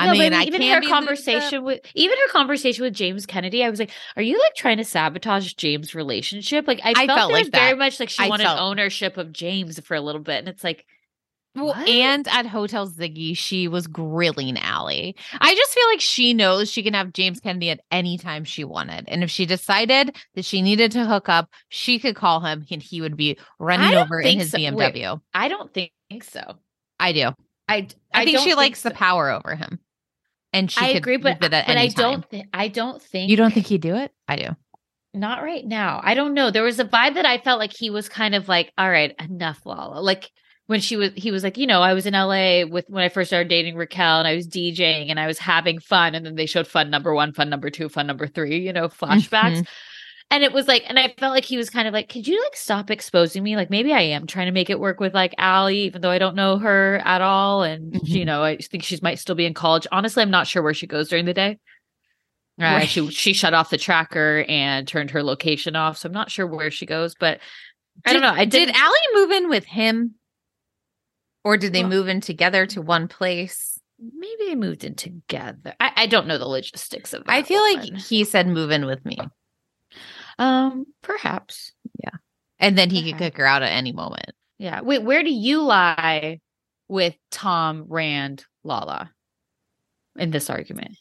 I 0.00 0.06
No, 0.06 0.12
mean, 0.12 0.32
but 0.32 0.38
I 0.38 0.44
even 0.44 0.62
her 0.62 0.80
conversation 0.82 1.64
with 1.64 1.80
even 1.94 2.16
her 2.18 2.32
conversation 2.32 2.84
with 2.84 2.94
James 2.94 3.26
Kennedy, 3.26 3.64
I 3.64 3.70
was 3.70 3.78
like, 3.78 3.90
"Are 4.16 4.22
you 4.22 4.38
like 4.38 4.54
trying 4.54 4.78
to 4.78 4.84
sabotage 4.84 5.52
James' 5.54 5.94
relationship?" 5.94 6.66
Like, 6.66 6.80
I, 6.84 6.92
I 6.96 7.06
felt, 7.06 7.18
felt 7.18 7.32
like 7.32 7.50
very 7.50 7.76
much 7.76 8.00
like 8.00 8.08
she 8.10 8.22
I 8.24 8.28
wanted 8.28 8.44
felt- 8.44 8.60
ownership 8.60 9.16
of 9.16 9.32
James 9.32 9.78
for 9.80 9.94
a 9.94 10.00
little 10.00 10.20
bit, 10.20 10.38
and 10.38 10.48
it's 10.48 10.64
like, 10.64 10.84
Well, 11.54 11.74
and 11.74 12.26
at 12.28 12.46
Hotel 12.46 12.88
Ziggy, 12.88 13.36
she 13.36 13.66
was 13.68 13.86
grilling 13.88 14.56
Allie. 14.58 15.16
I 15.40 15.54
just 15.54 15.74
feel 15.74 15.86
like 15.88 16.00
she 16.00 16.32
knows 16.32 16.70
she 16.70 16.82
can 16.82 16.94
have 16.94 17.12
James 17.12 17.40
Kennedy 17.40 17.70
at 17.70 17.80
any 17.90 18.16
time 18.18 18.44
she 18.44 18.62
wanted. 18.64 19.04
And 19.08 19.24
if 19.24 19.30
she 19.30 19.46
decided 19.46 20.16
that 20.34 20.44
she 20.44 20.62
needed 20.62 20.92
to 20.92 21.04
hook 21.04 21.28
up, 21.28 21.50
she 21.68 21.98
could 21.98 22.14
call 22.14 22.40
him 22.40 22.64
and 22.70 22.80
he 22.82 23.00
would 23.00 23.16
be 23.16 23.36
running 23.58 23.96
over 23.96 24.20
in 24.20 24.38
his 24.38 24.50
so. 24.52 24.58
Wait. 24.58 24.94
BMW. 24.94 25.20
I 25.34 25.48
don't 25.48 25.74
think 25.74 25.92
so. 26.22 26.56
I 27.00 27.12
do. 27.12 27.30
I 27.68 27.88
I, 28.12 28.24
think 28.24 28.38
she 28.40 28.54
likes 28.54 28.80
so. 28.80 28.88
the 28.88 28.94
power 28.94 29.30
over 29.30 29.54
him. 29.54 29.78
And 30.52 30.70
she 30.70 30.80
I 30.80 30.88
could 30.88 30.96
agree, 30.96 31.16
but 31.16 31.40
but 31.40 31.54
I 31.54 31.88
don't. 31.88 32.28
Th- 32.28 32.46
I 32.52 32.68
don't 32.68 33.00
think 33.00 33.30
You 33.30 33.36
don't 33.36 33.52
think 33.52 33.66
he'd 33.66 33.80
do 33.80 33.94
it? 33.94 34.12
I 34.26 34.36
do. 34.36 34.56
Not 35.12 35.42
right 35.42 35.64
now. 35.64 36.00
I 36.02 36.14
don't 36.14 36.34
know. 36.34 36.50
There 36.50 36.62
was 36.62 36.78
a 36.78 36.84
vibe 36.84 37.14
that 37.14 37.26
I 37.26 37.38
felt 37.38 37.58
like 37.58 37.76
he 37.76 37.90
was 37.90 38.08
kind 38.08 38.34
of 38.34 38.48
like, 38.48 38.72
all 38.78 38.88
right, 38.88 39.14
enough, 39.18 39.64
Lala. 39.64 40.00
Like 40.00 40.30
when 40.66 40.80
she 40.80 40.96
was, 40.96 41.10
he 41.16 41.32
was 41.32 41.42
like, 41.42 41.58
you 41.58 41.66
know, 41.66 41.82
I 41.82 41.94
was 41.94 42.06
in 42.06 42.14
LA 42.14 42.64
with 42.64 42.84
when 42.88 43.02
I 43.02 43.08
first 43.08 43.30
started 43.30 43.48
dating 43.48 43.74
Raquel 43.74 44.20
and 44.20 44.28
I 44.28 44.36
was 44.36 44.46
DJing 44.46 45.10
and 45.10 45.18
I 45.18 45.26
was 45.26 45.38
having 45.38 45.80
fun. 45.80 46.14
And 46.14 46.24
then 46.24 46.36
they 46.36 46.46
showed 46.46 46.68
fun 46.68 46.90
number 46.90 47.12
one, 47.12 47.32
fun 47.32 47.50
number 47.50 47.70
two, 47.70 47.88
fun 47.88 48.06
number 48.06 48.28
three, 48.28 48.60
you 48.60 48.72
know, 48.72 48.88
mm-hmm. 48.88 49.04
flashbacks. 49.04 49.66
And 50.32 50.44
it 50.44 50.52
was 50.52 50.68
like, 50.68 50.84
and 50.88 50.96
I 50.98 51.12
felt 51.18 51.34
like 51.34 51.44
he 51.44 51.56
was 51.56 51.70
kind 51.70 51.88
of 51.88 51.94
like, 51.94 52.08
could 52.08 52.26
you 52.28 52.40
like 52.44 52.54
stop 52.56 52.90
exposing 52.90 53.42
me? 53.42 53.56
Like 53.56 53.68
maybe 53.68 53.92
I 53.92 54.00
am 54.02 54.26
trying 54.28 54.46
to 54.46 54.52
make 54.52 54.70
it 54.70 54.78
work 54.78 55.00
with 55.00 55.12
like 55.12 55.34
Allie, 55.38 55.80
even 55.80 56.02
though 56.02 56.10
I 56.10 56.18
don't 56.18 56.36
know 56.36 56.56
her 56.58 57.02
at 57.04 57.20
all. 57.20 57.64
And, 57.64 57.94
you 58.04 58.22
Mhm. 58.22 58.26
know, 58.26 58.42
I 58.44 58.56
think 58.58 58.84
she 58.84 58.96
might 59.02 59.18
still 59.18 59.34
be 59.34 59.44
in 59.46 59.54
college. 59.54 59.88
Honestly, 59.90 60.22
I'm 60.22 60.30
not 60.30 60.46
sure 60.46 60.62
where 60.62 60.74
she 60.74 60.86
goes 60.86 61.08
during 61.08 61.24
the 61.24 61.34
day. 61.34 61.58
Uh, 62.60 62.64
Right. 62.64 62.88
She 62.88 63.10
she 63.10 63.32
shut 63.32 63.54
off 63.54 63.70
the 63.70 63.78
tracker 63.78 64.44
and 64.48 64.86
turned 64.86 65.10
her 65.12 65.22
location 65.22 65.74
off, 65.74 65.96
so 65.98 66.06
I'm 66.08 66.12
not 66.12 66.30
sure 66.30 66.46
where 66.46 66.70
she 66.70 66.86
goes. 66.86 67.14
But 67.18 67.40
I 68.06 68.12
don't 68.12 68.22
know. 68.22 68.32
I 68.32 68.44
did. 68.44 68.70
Allie 68.70 68.98
move 69.14 69.30
in 69.32 69.48
with 69.48 69.64
him? 69.64 70.14
Or 71.42 71.56
did 71.56 71.72
they 71.72 71.80
Well- 71.82 71.90
move 71.90 72.08
in 72.08 72.20
together 72.20 72.66
to 72.66 72.82
one 72.82 73.08
place? 73.08 73.78
maybe 73.98 74.44
they 74.46 74.54
moved 74.54 74.82
in 74.84 74.94
together. 74.94 75.74
I, 75.78 75.92
I 75.94 76.06
don't 76.06 76.26
know 76.26 76.38
the 76.38 76.46
logistics 76.46 77.12
of. 77.12 77.20
It. 77.22 77.26
I 77.28 77.40
that 77.42 77.48
feel 77.48 77.60
like 77.60 77.98
he 77.98 78.24
said 78.24 78.46
move 78.46 78.70
in 78.70 78.86
with 78.86 79.04
me. 79.04 79.18
Um 80.40 80.86
perhaps 81.02 81.72
Yeah. 82.02 82.10
And 82.58 82.76
then 82.76 82.90
he 82.90 83.04
could 83.12 83.18
kick 83.18 83.36
her 83.36 83.46
out 83.46 83.62
at 83.62 83.70
any 83.72 83.92
moment. 83.92 84.32
yeah. 84.58 84.80
Wait, 84.80 85.02
where 85.04 85.22
do 85.22 85.30
you 85.32 85.62
lie 85.62 86.40
with 86.88 87.14
Tom 87.30 87.84
Rand 87.88 88.44
Lala 88.64 89.12
in 90.16 90.30
this 90.32 90.50
argument? 90.50 90.96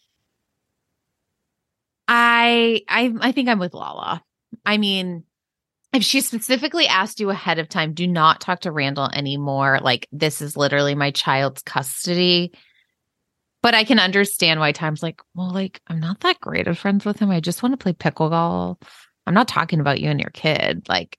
I 2.08 2.82
I 2.88 3.14
I 3.22 3.32
think 3.32 3.50
I'm 3.50 3.60
with 3.60 3.74
Lala. 3.74 4.24
I 4.66 4.78
mean, 4.78 5.24
if 5.94 6.04
she 6.04 6.22
specifically 6.22 6.88
asked 6.88 7.20
you 7.20 7.30
ahead 7.30 7.60
of 7.60 7.70
time, 7.70 7.94
do 7.94 8.08
not 8.08 8.42
talk 8.42 8.62
to 8.62 8.72
Randall 8.72 9.10
anymore. 9.14 9.80
Like 9.82 10.08
this 10.12 10.42
is 10.42 10.58
literally 10.58 10.96
my 10.96 11.12
child's 11.12 11.62
custody. 11.62 12.52
But 13.62 13.76
I 13.76 13.84
can 13.84 14.00
understand 14.00 14.62
why 14.62 14.72
Tom's 14.72 15.04
like, 15.04 15.22
well, 15.36 15.52
like 15.52 15.82
I'm 15.88 16.00
not 16.00 16.22
that 16.22 16.40
great 16.40 16.68
of 16.68 16.80
friends 16.80 17.04
with 17.06 17.20
him. 17.20 17.30
I 17.30 17.42
just 17.42 17.62
want 17.62 17.74
to 17.74 17.78
play 17.84 17.94
pickleball. 17.94 18.82
I'm 19.30 19.36
not 19.36 19.48
talking 19.48 19.80
about 19.80 20.02
you 20.02 20.10
and 20.10 20.20
your 20.20 20.32
kid. 20.32 20.88
Like 20.90 21.18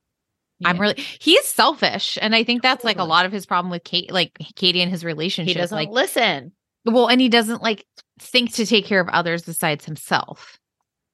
I'm 0.65 0.77
Yeah. 0.77 0.83
really 0.83 1.05
he's 1.21 1.47
selfish. 1.47 2.19
And 2.21 2.35
I 2.35 2.43
think 2.45 2.61
that's 2.63 2.85
like 2.85 2.99
a 2.99 3.05
lot 3.05 3.25
of 3.25 3.33
his 3.33 3.47
problem 3.47 3.71
with 3.71 3.85
Kate, 3.85 4.11
like 4.13 4.37
Katie 4.57 4.83
and 4.83 4.91
his 4.91 5.05
relationship. 5.05 5.55
he 5.55 5.59
doesn't 5.59 5.75
like 5.77 5.89
listen. 5.91 6.53
well, 6.85 7.09
and 7.09 7.21
he 7.21 7.29
doesn't 7.29 7.63
like 7.63 7.87
think 8.19 8.53
to 8.55 8.67
take 8.67 8.85
care 8.85 9.01
of 9.01 9.09
others 9.09 9.43
besides 9.45 9.85
himself. 9.85 10.59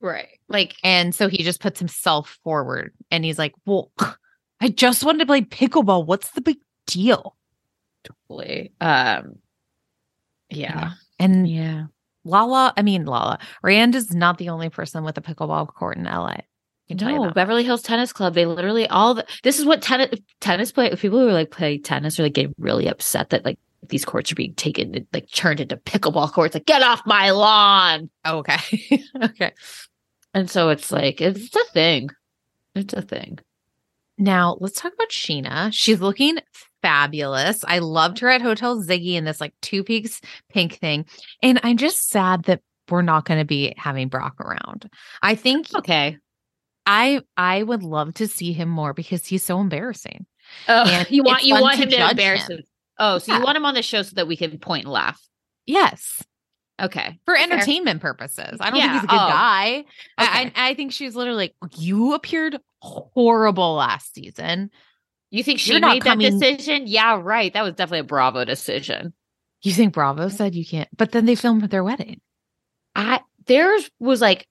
Right. 0.01 0.40
Like, 0.49 0.74
and 0.82 1.14
so 1.14 1.28
he 1.28 1.42
just 1.42 1.61
puts 1.61 1.78
himself 1.78 2.38
forward 2.42 2.92
and 3.11 3.24
he's 3.24 3.38
like, 3.38 3.53
Well, 3.66 3.92
I 4.61 4.68
just 4.70 5.05
wanted 5.05 5.18
to 5.20 5.26
play 5.26 5.42
pickleball. 5.42 6.07
What's 6.07 6.30
the 6.30 6.40
big 6.40 6.57
deal? 6.86 7.36
Totally. 8.28 8.72
Um. 8.80 9.36
Yeah. 10.49 10.92
And 11.18 11.49
Yeah. 11.49 11.86
Lala, 12.24 12.72
I 12.76 12.82
mean, 12.82 13.05
Lala, 13.05 13.38
Rand 13.62 13.94
is 13.94 14.12
not 14.12 14.38
the 14.38 14.49
only 14.49 14.68
person 14.70 15.05
with 15.05 15.16
a 15.16 15.20
pickleball 15.20 15.68
court 15.68 15.97
in 15.97 16.05
LA. 16.05 16.38
I 16.87 16.93
can 16.93 16.99
tell 16.99 17.11
you 17.11 17.18
No. 17.18 17.30
Beverly 17.30 17.64
Hills 17.64 17.82
Tennis 17.82 18.12
Club. 18.12 18.34
They 18.34 18.47
literally 18.47 18.87
all 18.87 19.14
the. 19.14 19.26
This 19.43 19.59
is 19.59 19.64
what 19.64 19.82
tennis 19.82 20.20
tennis 20.41 20.70
play. 20.70 20.95
People 20.95 21.18
who 21.18 21.28
are 21.28 21.32
like 21.32 21.51
play 21.51 21.78
tennis 21.78 22.20
are 22.20 22.22
like 22.22 22.34
getting 22.34 22.55
really 22.59 22.87
upset 22.87 23.30
that 23.30 23.45
like 23.45 23.59
these 23.89 24.05
courts 24.05 24.30
are 24.30 24.37
being 24.37 24.55
taken 24.55 25.07
like 25.12 25.30
turned 25.32 25.61
into 25.61 25.76
pickleball 25.76 26.32
courts. 26.32 26.55
Like 26.55 26.66
get 26.66 26.82
off 26.82 27.03
my 27.05 27.30
lawn. 27.30 28.09
Oh, 28.24 28.39
okay. 28.39 29.03
okay. 29.22 29.53
And 30.32 30.49
so 30.51 30.68
it's 30.68 30.93
like 30.93 31.20
it's 31.20 31.55
a 31.57 31.64
thing. 31.72 32.11
It's 32.74 32.95
a 32.95 33.03
thing. 33.03 33.39
Now 34.18 34.57
let's 34.61 34.80
talk 34.80 34.93
about 34.93 35.11
Scheana. 35.11 35.70
She's 35.72 36.01
looking 36.01 36.39
fabulous. 36.82 37.64
I 37.66 37.80
loved 37.80 38.20
her 38.20 38.28
at 38.28 38.43
Hotel 38.43 38.80
Ziggy 38.80 39.14
in 39.14 39.24
this 39.24 39.41
like 39.41 39.55
two 39.61 39.82
peaks 39.82 40.20
pink 40.51 40.74
thing. 40.74 41.07
And 41.43 41.59
I'm 41.64 41.76
just 41.76 42.09
sad 42.09 42.45
that 42.45 42.61
we're 42.89 43.03
not 43.03 43.24
going 43.24 43.41
to 43.41 43.45
be 43.45 43.74
having 43.76 44.09
Brock 44.09 44.41
around. 44.41 44.89
I 45.20 45.34
think 45.34 45.66
Okay. 45.74 46.18
I 46.87 47.20
I 47.37 47.62
would 47.62 47.82
love 47.82 48.14
to 48.14 48.28
see 48.28 48.53
him 48.53 48.68
more 48.68 48.93
because 48.95 49.26
he's 49.26 49.45
so 49.45 49.61
embarrassing. 49.61 50.26
Oh, 50.68 50.84
And 50.87 51.11
you 51.11 51.22
want 51.22 51.45
you 51.45 51.55
want 51.61 51.76
to 51.76 51.82
him 51.82 51.91
to 51.91 52.11
embarrass 52.11 52.49
him. 52.49 52.59
him. 52.59 52.64
Oh, 52.99 53.18
so 53.18 53.32
Yeah. 53.32 53.39
you 53.39 53.45
want 53.45 53.57
him 53.57 53.66
on 53.66 53.74
the 53.74 53.82
show 53.82 54.03
so 54.03 54.12
that 54.14 54.28
we 54.28 54.37
can 54.37 54.59
point 54.59 54.84
and 54.84 54.93
laugh. 54.93 55.20
Yes, 55.66 56.22
Okay. 56.80 57.18
for 57.24 57.34
Fair. 57.34 57.43
entertainment 57.43 58.01
purposes. 58.01 58.57
I 58.61 58.70
don't 58.70 58.78
Yeah, 58.78 58.82
think 58.82 58.93
he's 58.95 59.05
a 59.05 59.07
good 59.09 59.14
oh, 59.16 59.28
guy. 59.28 59.84
I, 60.18 60.39
okay. 60.41 60.53
I 60.57 60.70
I 60.70 60.74
think 60.74 60.93
she's 60.93 61.16
literally 61.16 61.53
like 61.62 61.78
you 61.78 62.14
appeared 62.14 62.59
horrible 62.80 63.74
last 63.74 64.14
season. 64.14 64.70
You 65.30 65.43
think 65.43 65.59
she 65.59 65.72
You're 65.72 65.80
made 65.80 66.05
coming- 66.05 66.39
that 66.39 66.47
decision? 66.59 66.84
Yeah, 66.87 67.20
right. 67.20 67.53
That 67.53 67.62
was 67.64 67.74
definitely 67.74 67.99
a 68.01 68.05
Bravo 68.05 68.45
decision. 68.45 69.12
You 69.62 69.72
think 69.72 69.93
Bravo 69.93 70.28
said 70.28 70.55
you 70.55 70.64
can't, 70.64 70.89
but 70.97 71.11
then 71.11 71.26
they 71.26 71.34
filmed 71.34 71.64
their 71.64 71.82
wedding. 71.82 72.20
I 72.95 73.20
theirs 73.47 73.91
was 73.99 74.20
like 74.20 74.47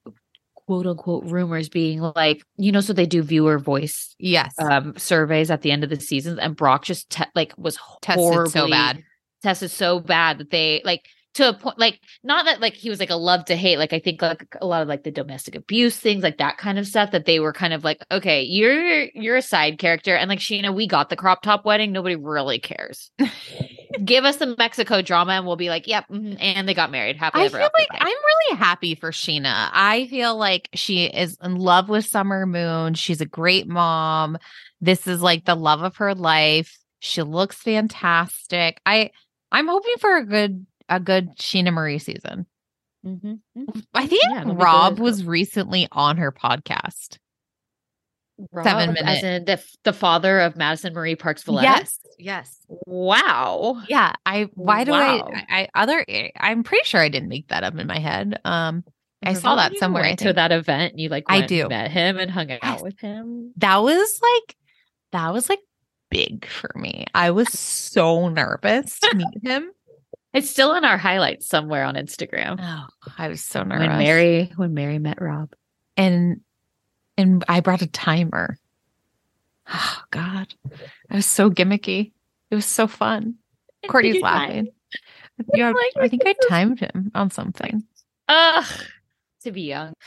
quote 0.68 0.88
unquote 0.88 1.24
rumors 1.26 1.70
being 1.70 2.01
like, 2.16 2.43
you 2.57 2.72
know, 2.72 2.82
so 2.82 2.93
they 2.93 3.05
do 3.05 3.22
viewer 3.22 3.59
voice 3.59 4.16
Yes, 4.20 4.53
um 4.59 4.93
surveys 4.97 5.51
at 5.51 5.61
the 5.61 5.72
end 5.72 5.84
of 5.84 5.89
the 5.89 5.99
seasons 5.99 6.39
and 6.39 6.55
Brock 6.55 6.84
just 6.86 7.09
te- 7.09 7.24
like 7.36 7.53
was 7.57 7.78
tested 8.01 8.49
so 8.49 8.70
bad. 8.70 9.03
tested 9.43 9.72
so 9.72 9.99
bad 9.99 10.38
that 10.39 10.49
they 10.51 10.82
like 10.86 11.05
to 11.36 11.49
a 11.49 11.53
point 11.53 11.78
like 11.78 11.99
not 12.24 12.45
that 12.45 12.61
like 12.61 12.74
he 12.74 12.89
was 12.89 12.99
like 13.01 13.09
a 13.09 13.16
love 13.16 13.43
to 13.43 13.57
hate 13.57 13.78
like 13.78 13.91
I 13.91 13.99
think 13.99 14.22
like 14.22 14.55
a 14.61 14.66
lot 14.66 14.82
of 14.82 14.88
like 14.88 15.03
the 15.03 15.11
domestic 15.11 15.53
abuse 15.53 15.97
things 15.99 16.24
like 16.24 16.38
that 16.38 16.57
kind 16.57 16.80
of 16.80 16.88
stuff 16.88 17.11
that 17.11 17.26
they 17.26 17.41
were 17.41 17.51
kind 17.51 17.74
of 17.74 17.84
like 17.84 17.99
okay 18.09 18.41
you're 18.43 19.03
you're 19.13 19.36
a 19.36 19.41
side 19.41 19.78
character 19.78 20.16
and 20.16 20.30
like 20.30 20.39
Scheana 20.39 20.74
we 20.74 20.88
got 20.88 21.09
the 21.09 21.18
crop 21.18 21.41
top 21.41 21.66
wedding 21.66 21.91
nobody 21.91 22.16
really 22.16 22.57
cares 22.57 23.11
give 24.03 24.25
us 24.25 24.37
the 24.37 24.55
Mexico 24.57 25.01
drama 25.01 25.33
and 25.33 25.45
we'll 25.45 25.55
be 25.55 25.69
like 25.69 25.87
yep 25.87 26.05
mhm, 26.09 26.37
and 26.39 26.67
they 26.67 26.73
got 26.73 26.91
married 26.91 27.17
happily 27.17 27.43
I 27.43 27.45
ever 27.45 27.57
feel 27.57 27.69
like 27.77 27.87
I'm 27.91 28.07
really 28.07 28.57
happy 28.57 28.95
for 28.95 29.11
Scheana. 29.11 29.69
I 29.71 30.07
feel 30.07 30.35
like 30.35 30.69
she 30.73 31.05
is 31.05 31.37
in 31.43 31.55
love 31.55 31.89
with 31.89 32.05
Summer 32.05 32.45
Moon. 32.45 32.93
She's 32.93 33.21
a 33.21 33.25
great 33.25 33.67
mom. 33.67 34.37
This 34.81 35.07
is 35.07 35.21
like 35.21 35.45
the 35.45 35.55
love 35.55 35.81
of 35.81 35.97
her 35.97 36.13
life. 36.15 36.77
She 36.99 37.21
looks 37.21 37.57
fantastic. 37.57 38.81
I 38.85 39.11
I'm 39.51 39.67
hoping 39.67 39.95
for 39.99 40.17
a 40.17 40.25
good 40.25 40.65
a 40.89 40.99
good 40.99 41.37
Scheana 41.37 41.73
Marie 41.73 41.99
season. 41.99 42.45
Mhm, 43.05 43.39
mhm. 43.57 43.83
I 43.93 44.07
think 44.07 44.23
Yeah, 44.23 44.43
Rob 44.45 44.99
was 44.99 45.23
recently 45.23 45.87
on 45.91 46.17
her 46.17 46.31
podcast. 46.31 47.17
Rob, 48.51 48.65
Seven 48.65 48.97
as 48.97 49.23
in 49.23 49.45
the, 49.45 49.63
the 49.83 49.93
father 49.93 50.39
of 50.41 50.55
Madison 50.57 50.93
Marie 50.93 51.15
Parks 51.15 51.43
Valletta 51.43 51.67
Yes. 51.79 51.99
Yes. 52.17 52.65
wow 52.86 53.81
Yeah. 53.88 54.13
I 54.25 54.49
why 54.53 54.83
do 54.83 54.91
Wow. 54.91 55.29
I, 55.33 55.69
I 55.73 55.83
other 55.83 56.05
I'm 56.38 56.63
pretty 56.63 56.83
sure 56.86 56.99
I 57.01 57.09
didn't 57.09 57.29
make 57.29 57.47
that 57.49 57.63
up 57.63 57.77
in 57.77 57.88
my 57.88 57.99
head. 57.99 58.39
Um 58.45 58.83
I 59.23 59.33
saw 59.33 59.55
that 59.55 59.75
somewhere, 59.77 60.03
I 60.03 60.07
went 60.09 60.19
to 60.19 60.33
that 60.33 60.51
event 60.51 60.91
and 60.93 60.99
you 60.99 61.09
like 61.09 61.23
I 61.27 61.41
do. 61.45 61.67
met 61.69 61.89
him 61.91 62.17
and 62.17 62.29
hung 62.29 62.51
out 62.51 62.59
Yes. 62.61 62.81
with 62.81 62.99
him 62.99 63.53
that 63.57 63.77
was 63.77 64.19
like 64.21 64.55
that 65.13 65.31
was 65.33 65.47
like 65.49 65.59
big 66.11 66.45
for 66.45 66.69
me. 66.75 67.05
I 67.15 67.31
was 67.31 67.47
so 67.57 68.27
nervous 68.29 68.99
to 68.99 69.15
meet 69.15 69.43
him. 69.43 69.71
It's 70.33 70.49
still 70.49 70.73
in 70.75 70.83
our 70.83 70.97
highlights 70.97 71.47
somewhere 71.47 71.86
on 71.86 71.95
Instagram. 71.95 72.59
Oh, 72.61 72.88
I 73.17 73.29
was 73.29 73.39
so 73.41 73.63
nervous. 73.63 73.88
When 73.88 73.97
Mary 73.99 74.51
when 74.57 74.73
Mary 74.73 74.99
met 74.99 75.21
Rob. 75.21 75.53
and 75.95 76.41
and 77.18 77.43
I 77.47 77.59
brought 77.59 77.82
a 77.82 77.88
timer. 77.88 78.57
Oh 79.72 80.01
God, 80.11 80.53
I 81.09 81.16
was 81.16 81.26
so 81.26 81.49
gimmicky. 81.49 82.11
It 82.51 82.55
was 82.55 82.66
so 82.66 82.88
fun. 82.88 83.36
Courtney's 83.88 84.22
laughing. 84.22 84.70
Yeah, 85.53 85.72
Like, 85.76 85.93
I 85.97 86.07
think 86.07 86.24
I 86.26 86.36
timed 86.47 86.80
him 86.80 87.11
on 87.16 87.32
something. 87.32 87.84
Ugh. 88.28 88.66
To 89.43 89.51
be 89.51 89.61
young. 89.63 89.93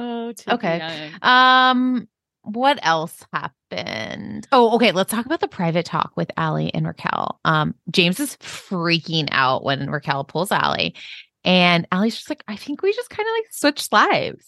Oh, 0.00 0.32
Okay. 0.48 1.10
Um, 1.22 2.08
what 2.42 2.78
else 2.82 3.26
happened? 3.32 4.46
Oh, 4.52 4.76
okay. 4.76 4.92
Let's 4.92 5.10
talk 5.10 5.26
about 5.26 5.40
the 5.40 5.48
private 5.48 5.84
talk 5.86 6.12
with 6.14 6.30
Allie 6.36 6.72
and 6.72 6.86
Raquel. 6.86 7.40
Um, 7.44 7.74
James 7.90 8.20
is 8.20 8.36
freaking 8.36 9.26
out 9.32 9.64
when 9.64 9.90
Raquel 9.90 10.22
pulls 10.22 10.52
Allie, 10.52 10.94
and 11.42 11.84
Allie's 11.90 12.14
just 12.14 12.30
like, 12.30 12.44
I 12.46 12.54
think 12.54 12.80
we 12.80 12.92
just 12.94 13.10
kind 13.10 13.26
of 13.28 13.32
like 13.32 13.52
switched 13.52 13.92
lives. 13.92 14.46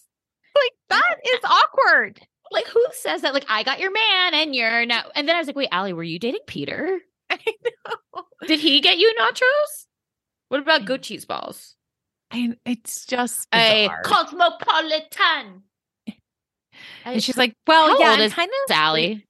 Like 0.54 0.72
that 0.88 1.16
is 1.24 1.40
awkward. 1.44 2.20
Like 2.52 2.66
who 2.66 2.84
says 2.92 3.22
that? 3.22 3.34
Like 3.34 3.46
I 3.48 3.62
got 3.62 3.78
your 3.80 3.92
man 3.92 4.34
and 4.34 4.54
you're 4.54 4.84
now. 4.86 5.02
And 5.14 5.28
then 5.28 5.36
I 5.36 5.38
was 5.38 5.46
like, 5.46 5.56
wait, 5.56 5.68
Allie, 5.70 5.92
were 5.92 6.02
you 6.02 6.18
dating 6.18 6.40
Peter? 6.46 7.00
I 7.30 7.38
know. 7.44 8.24
Did 8.46 8.58
he 8.60 8.80
get 8.80 8.98
you 8.98 9.14
nachos? 9.20 9.86
What 10.48 10.60
about 10.60 10.84
goat 10.84 11.02
cheese 11.02 11.24
balls? 11.24 11.76
And 12.32 12.56
it's 12.64 13.06
just 13.06 13.46
A 13.54 13.88
cosmopolitan. 14.04 15.62
and 17.04 17.22
she's 17.22 17.36
like, 17.36 17.54
Well, 17.66 17.88
How 17.88 17.98
yeah, 18.00 18.10
old 18.10 18.18
I'm 18.20 18.24
is 18.26 18.34
kind 18.34 18.48
of 18.50 18.74
Sally. 18.74 19.26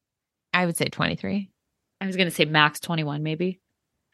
I 0.52 0.66
would 0.66 0.76
say 0.76 0.86
23. 0.86 1.50
I 2.00 2.06
was 2.06 2.16
gonna 2.16 2.30
say 2.30 2.46
Max 2.46 2.80
21, 2.80 3.22
maybe. 3.22 3.59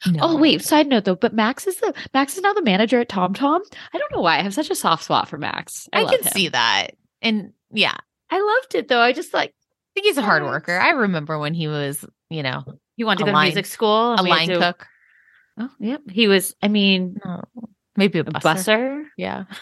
Oh, 0.05 0.11
no. 0.11 0.18
Oh 0.22 0.36
wait, 0.36 0.62
side 0.62 0.88
note 0.88 1.05
though, 1.05 1.14
but 1.14 1.32
Max 1.32 1.66
is 1.66 1.76
the 1.76 1.94
Max 2.12 2.36
is 2.36 2.42
now 2.42 2.53
the 2.53 2.62
manager 2.62 3.01
at 3.01 3.09
TomTom. 3.09 3.61
I 3.94 3.99
don't 3.99 4.12
know 4.12 4.20
why 4.20 4.38
I 4.38 4.42
have 4.42 4.53
such 4.53 4.68
a 4.70 4.74
soft 4.74 5.05
spot 5.05 5.28
for 5.28 5.38
Max. 5.38 5.88
I, 5.92 6.05
I, 6.05 6.11
can 6.11 6.20
him. 6.22 6.32
see 6.34 6.49
that. 6.49 6.90
And 7.22 7.53
yeah, 7.72 7.94
I 8.30 8.36
I 8.36 8.40
loved 8.40 8.74
it 8.74 8.88
though. 8.88 9.01
I 9.01 9.12
just 9.12 9.32
like 9.32 9.55
think 9.94 10.07
he's 10.07 10.18
a 10.18 10.22
hard 10.22 10.42
worker. 10.42 10.78
I 10.78 10.90
remember 10.90 11.38
when 11.38 11.55
he 11.55 11.66
was, 11.68 12.05
you 12.28 12.42
know, 12.42 12.62
he 12.97 13.05
wanted 13.05 13.20
to 13.24 13.30
go 13.32 13.36
to 13.38 13.42
music 13.42 13.64
school. 13.66 14.14
a 14.18 14.22
line 14.22 14.49
to- 14.49 14.59
cook. 14.59 14.86
Oh, 15.59 15.70
yep. 15.80 16.03
He 16.11 16.28
was. 16.28 16.55
I 16.61 16.68
mean, 16.68 17.16
No, 17.24 17.42
maybe 17.97 18.18
a 18.18 18.22
a 18.22 18.24
busser. 18.26 18.42
busser. 18.42 19.05
Yeah. 19.16 19.44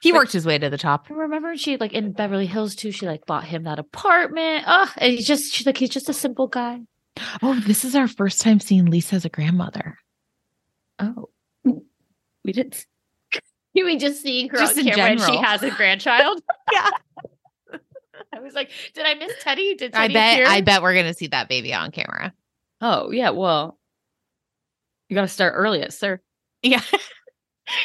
He 0.00 0.12
But- 0.12 0.18
worked 0.18 0.32
his 0.32 0.44
way 0.44 0.58
to 0.58 0.68
the 0.68 0.76
top. 0.78 1.06
I 1.10 1.14
remember 1.14 1.56
she 1.56 1.76
like 1.78 1.94
in 1.94 2.12
Beverly 2.12 2.44
Hills 2.46 2.74
too. 2.74 2.90
She 2.90 3.06
like 3.06 3.24
bought 3.24 3.44
him 3.44 3.64
that 3.64 3.78
apartment. 3.78 4.64
Oh, 4.66 4.90
and 4.98 5.12
he's 5.12 5.26
just 5.26 5.52
she's 5.52 5.66
like 5.66 5.78
he's 5.78 5.88
just 5.90 6.08
a 6.10 6.12
simple 6.12 6.46
guy. 6.46 6.80
Oh, 7.42 7.60
this 7.66 7.84
is 7.84 7.94
our 7.94 8.08
first 8.08 8.40
time 8.40 8.60
seeing 8.60 8.86
Lisa 8.86 9.16
as 9.16 9.24
a 9.24 9.28
grandmother. 9.28 9.98
Oh, 10.98 11.28
we 11.64 12.52
didn't. 12.52 12.86
You 13.72 13.84
mean 13.86 13.98
just 13.98 14.22
seeing 14.22 14.48
her 14.48 14.58
Just 14.58 14.78
on 14.78 14.84
camera 14.84 15.04
and 15.06 15.20
she 15.20 15.36
has 15.36 15.62
a 15.62 15.70
grandchild? 15.70 16.42
Yeah. 16.72 16.90
I 18.32 18.40
was 18.40 18.54
like, 18.54 18.70
did 18.94 19.06
I 19.06 19.14
miss 19.14 19.32
Teddy? 19.42 19.76
Did 19.76 19.94
I 19.94 20.02
Teddy 20.02 20.14
bet 20.14 20.34
appear? 20.34 20.46
I 20.48 20.60
bet 20.60 20.82
we're 20.82 20.94
gonna 20.94 21.14
see 21.14 21.28
that 21.28 21.48
baby 21.48 21.72
on 21.72 21.92
camera. 21.92 22.32
Oh 22.80 23.12
yeah, 23.12 23.30
well, 23.30 23.78
you 25.08 25.14
got 25.14 25.22
to 25.22 25.28
start 25.28 25.54
earliest, 25.56 26.00
sir. 26.00 26.20
Yeah. 26.62 26.82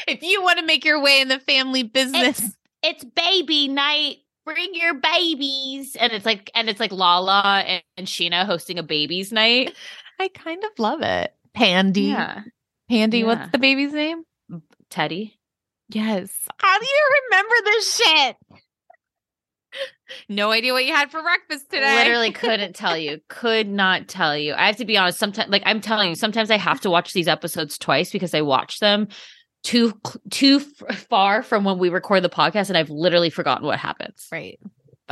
if 0.08 0.24
you 0.24 0.42
want 0.42 0.60
to 0.60 0.66
make 0.66 0.84
your 0.86 1.02
way 1.02 1.22
in 1.22 1.28
the 1.28 1.40
family 1.40 1.84
business. 1.84 2.56
It's 2.82 3.04
baby 3.04 3.68
night. 3.68 4.18
Bring 4.46 4.70
your 4.74 4.96
babies, 4.96 5.96
and 5.96 6.12
it's 6.12 6.26
like, 6.26 6.50
and 6.56 6.70
it's 6.70 6.80
like 6.80 6.92
Lala 6.92 7.64
and, 7.66 7.84
and 7.98 8.08
Scheana 8.08 8.46
hosting 8.46 8.80
a 8.80 8.84
babies 8.84 9.32
night. 9.32 9.76
I 10.20 10.28
kind 10.30 10.64
of 10.64 10.72
love 10.80 11.02
it. 11.02 11.34
Pandy. 11.54 12.02
Yeah, 12.04 12.42
Pandy, 12.90 13.20
Yeah. 13.20 13.26
what's 13.26 13.52
the 13.52 13.58
baby's 13.60 13.94
name? 13.94 14.24
Teddy. 14.90 15.40
Yes. 15.90 16.32
How 16.58 16.80
do 16.80 16.86
you 16.86 17.10
remember 17.32 17.56
this 17.66 17.98
shit? 17.98 18.36
no 20.28 20.52
idea 20.52 20.74
what 20.74 20.86
you 20.86 20.94
had 20.94 21.12
for 21.12 21.22
breakfast 21.22 21.70
today. 21.70 21.96
Literally 22.04 22.32
couldn't 22.32 22.76
tell 22.76 22.98
you. 22.98 23.20
Could 23.28 23.68
not 23.68 24.08
tell 24.08 24.36
you. 24.36 24.54
I 24.54 24.66
have 24.68 24.78
to 24.78 24.86
be 24.86 24.98
honest. 24.98 25.20
Sometimes, 25.20 25.52
like 25.52 25.62
I'm 25.66 25.82
telling 25.82 26.10
you, 26.10 26.16
sometimes 26.16 26.50
I 26.50 26.58
have 26.58 26.82
to 26.82 26.90
watch 26.90 27.14
these 27.14 27.28
episodes 27.28 27.78
twice 27.78 28.12
because 28.12 28.34
I 28.34 28.42
watch 28.42 28.80
them 28.80 29.08
too 29.64 30.00
too 30.30 30.62
f- 30.90 31.08
far 31.10 31.44
from 31.44 31.64
when 31.64 31.78
we 31.78 31.90
record 31.90 32.24
the 32.24 32.30
podcast, 32.30 32.70
and 32.70 32.78
I've 32.78 32.90
literally 32.90 33.30
forgotten 33.30 33.66
what 33.66 33.80
happens. 33.80 34.28
Right. 34.32 34.60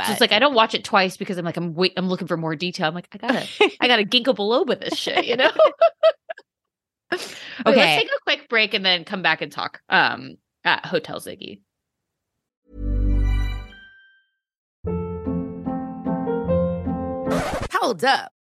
So 0.06 0.12
it's 0.12 0.20
like 0.20 0.30
I 0.32 0.38
don't 0.38 0.54
watch 0.54 0.74
it 0.74 0.84
twice 0.84 1.16
because 1.16 1.38
I'm 1.38 1.44
like 1.44 1.56
I'm 1.56 1.74
wait 1.74 1.92
I'm 1.96 2.08
looking 2.08 2.28
for 2.28 2.36
more 2.36 2.54
detail. 2.54 2.86
I'm 2.88 2.94
like 2.94 3.08
I 3.12 3.18
gotta 3.18 3.46
I 3.80 3.88
gotta 3.88 4.04
ginkgo 4.06 4.34
biloba 4.36 4.78
this 4.80 4.96
shit, 4.96 5.26
you 5.26 5.36
know. 5.36 5.50
okay, 7.12 7.24
Okay. 7.66 7.76
let's 7.76 8.02
take 8.02 8.10
a 8.14 8.20
quick 8.24 8.48
break 8.48 8.74
and 8.74 8.84
then 8.84 9.04
come 9.04 9.22
back 9.22 9.42
and 9.42 9.50
talk. 9.50 9.80
Um, 9.88 10.36
at 10.64 10.84
Hotel 10.86 11.18
Ziggy. 11.20 11.62
Hold 17.72 18.04
up. 18.04 18.32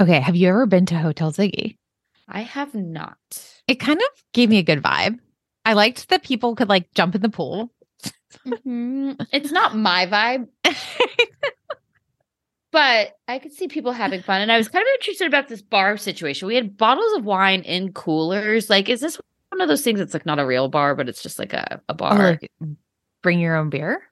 Okay. 0.00 0.20
Have 0.20 0.36
you 0.36 0.48
ever 0.48 0.66
been 0.66 0.86
to 0.86 0.98
Hotel 0.98 1.32
Ziggy? 1.32 1.76
I 2.28 2.40
have 2.42 2.74
not. 2.74 3.16
It 3.68 3.76
kind 3.76 3.98
of 4.00 4.22
gave 4.32 4.48
me 4.48 4.58
a 4.58 4.62
good 4.62 4.82
vibe. 4.82 5.18
I 5.64 5.74
liked 5.74 6.08
that 6.08 6.22
people 6.24 6.54
could 6.56 6.68
like 6.68 6.92
jump 6.94 7.14
in 7.14 7.20
the 7.20 7.28
pool. 7.28 7.70
Mhm. 8.46 9.16
It's 9.32 9.50
not 9.52 9.76
my 9.76 10.06
vibe, 10.06 10.48
but 12.72 13.12
I 13.28 13.38
could 13.40 13.52
see 13.52 13.66
people 13.68 13.92
having 13.92 14.22
fun. 14.22 14.40
And 14.40 14.52
I 14.52 14.56
was 14.56 14.68
kind 14.68 14.82
of 14.82 14.88
interested 15.00 15.26
about 15.26 15.48
this 15.48 15.60
bar 15.62 15.96
situation. 15.96 16.46
We 16.48 16.54
had 16.54 16.76
bottles 16.76 17.12
of 17.18 17.24
wine 17.24 17.62
in 17.62 17.92
coolers. 17.92 18.70
Like, 18.70 18.88
is 18.88 19.00
this 19.00 19.20
one 19.50 19.60
of 19.60 19.68
those 19.68 19.82
things 19.82 19.98
that's 19.98 20.14
like 20.14 20.24
not 20.26 20.38
a 20.38 20.46
real 20.46 20.68
bar, 20.68 20.94
but 20.94 21.08
it's 21.08 21.22
just 21.22 21.38
like 21.40 21.52
a, 21.52 21.80
a 21.88 21.92
Or 21.92 21.96
bar? 21.96 22.18
like, 22.40 22.50
bring 23.22 23.40
your 23.40 23.56
own 23.56 23.68
beer. 23.70 24.02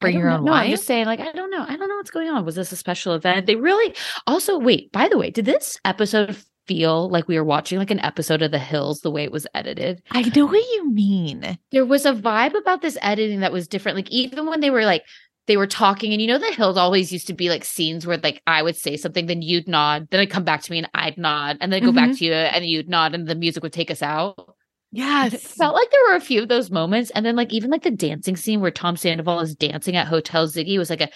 Bring 0.00 0.18
your 0.18 0.30
know. 0.30 0.36
own 0.36 0.44
No, 0.44 0.52
I'm 0.52 0.70
just 0.70 0.86
saying, 0.86 1.06
like, 1.06 1.20
I 1.20 1.32
don't 1.32 1.50
know. 1.50 1.64
I 1.66 1.76
don't 1.76 1.88
know 1.88 1.96
what's 1.96 2.10
going 2.10 2.28
on. 2.28 2.44
Was 2.44 2.54
this 2.54 2.72
a 2.72 2.76
special 2.76 3.14
event? 3.14 3.46
They 3.46 3.56
really 3.56 3.94
also 4.26 4.58
wait, 4.58 4.92
by 4.92 5.08
the 5.08 5.18
way, 5.18 5.30
did 5.30 5.44
this 5.44 5.78
episode 5.84 6.36
feel 6.66 7.08
like 7.08 7.26
we 7.26 7.36
were 7.36 7.44
watching 7.44 7.78
like 7.78 7.90
an 7.90 8.00
episode 8.00 8.42
of 8.42 8.50
The 8.50 8.58
Hills 8.58 9.00
the 9.00 9.10
way 9.10 9.24
it 9.24 9.32
was 9.32 9.46
edited? 9.54 10.02
I 10.10 10.22
know 10.22 10.46
what 10.46 10.64
you 10.74 10.90
mean. 10.90 11.58
There 11.72 11.86
was 11.86 12.06
a 12.06 12.12
vibe 12.12 12.56
about 12.56 12.82
this 12.82 12.98
editing 13.02 13.40
that 13.40 13.52
was 13.52 13.66
different. 13.66 13.96
Like, 13.96 14.10
even 14.10 14.46
when 14.46 14.60
they 14.60 14.70
were 14.70 14.84
like, 14.84 15.02
they 15.46 15.56
were 15.56 15.66
talking, 15.66 16.12
and 16.12 16.20
you 16.20 16.28
know, 16.28 16.38
The 16.38 16.52
Hills 16.52 16.76
always 16.76 17.10
used 17.10 17.26
to 17.28 17.32
be 17.32 17.48
like 17.48 17.64
scenes 17.64 18.06
where 18.06 18.18
like 18.18 18.42
I 18.46 18.62
would 18.62 18.76
say 18.76 18.98
something, 18.98 19.26
then 19.26 19.40
you'd 19.40 19.66
nod, 19.66 20.08
then 20.10 20.20
it'd 20.20 20.30
come 20.30 20.44
back 20.44 20.60
to 20.62 20.70
me 20.70 20.78
and 20.78 20.90
I'd 20.94 21.16
nod, 21.16 21.56
and 21.60 21.72
then 21.72 21.82
go 21.82 21.90
back 21.90 22.10
mm-hmm. 22.10 22.16
to 22.16 22.24
you 22.26 22.32
and 22.34 22.66
you'd 22.66 22.88
nod, 22.88 23.14
and 23.14 23.26
the 23.26 23.34
music 23.34 23.62
would 23.62 23.72
take 23.72 23.90
us 23.90 24.02
out. 24.02 24.54
Yes. 24.90 25.34
It 25.34 25.40
felt 25.40 25.74
like 25.74 25.90
there 25.90 26.00
were 26.08 26.16
a 26.16 26.20
few 26.20 26.42
of 26.42 26.48
those 26.48 26.70
moments. 26.70 27.10
And 27.10 27.24
then 27.24 27.36
like 27.36 27.52
even 27.52 27.70
like 27.70 27.82
the 27.82 27.90
dancing 27.90 28.36
scene 28.36 28.60
where 28.60 28.70
Tom 28.70 28.96
Sandoval 28.96 29.40
is 29.40 29.54
dancing 29.54 29.96
at 29.96 30.06
Hotel 30.06 30.46
Ziggy 30.46 30.78
was 30.78 30.90
like 30.90 31.00
a 31.00 31.10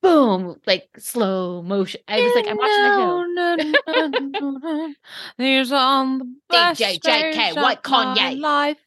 boom, 0.00 0.56
like 0.66 0.88
slow 0.98 1.62
motion. 1.62 2.00
I 2.08 2.20
was 2.20 2.34
like, 2.34 2.46
I'm 2.46 2.56
watching 2.56 3.34
the 3.34 3.66
no, 3.86 4.06
no, 4.06 4.40
no. 4.40 4.94
There's 5.36 5.72
on 5.72 6.18
the 6.48 6.56
DJ 6.56 7.00
JK, 7.00 7.56
what 7.56 7.82
Kanye? 7.82 8.40
life. 8.40 8.78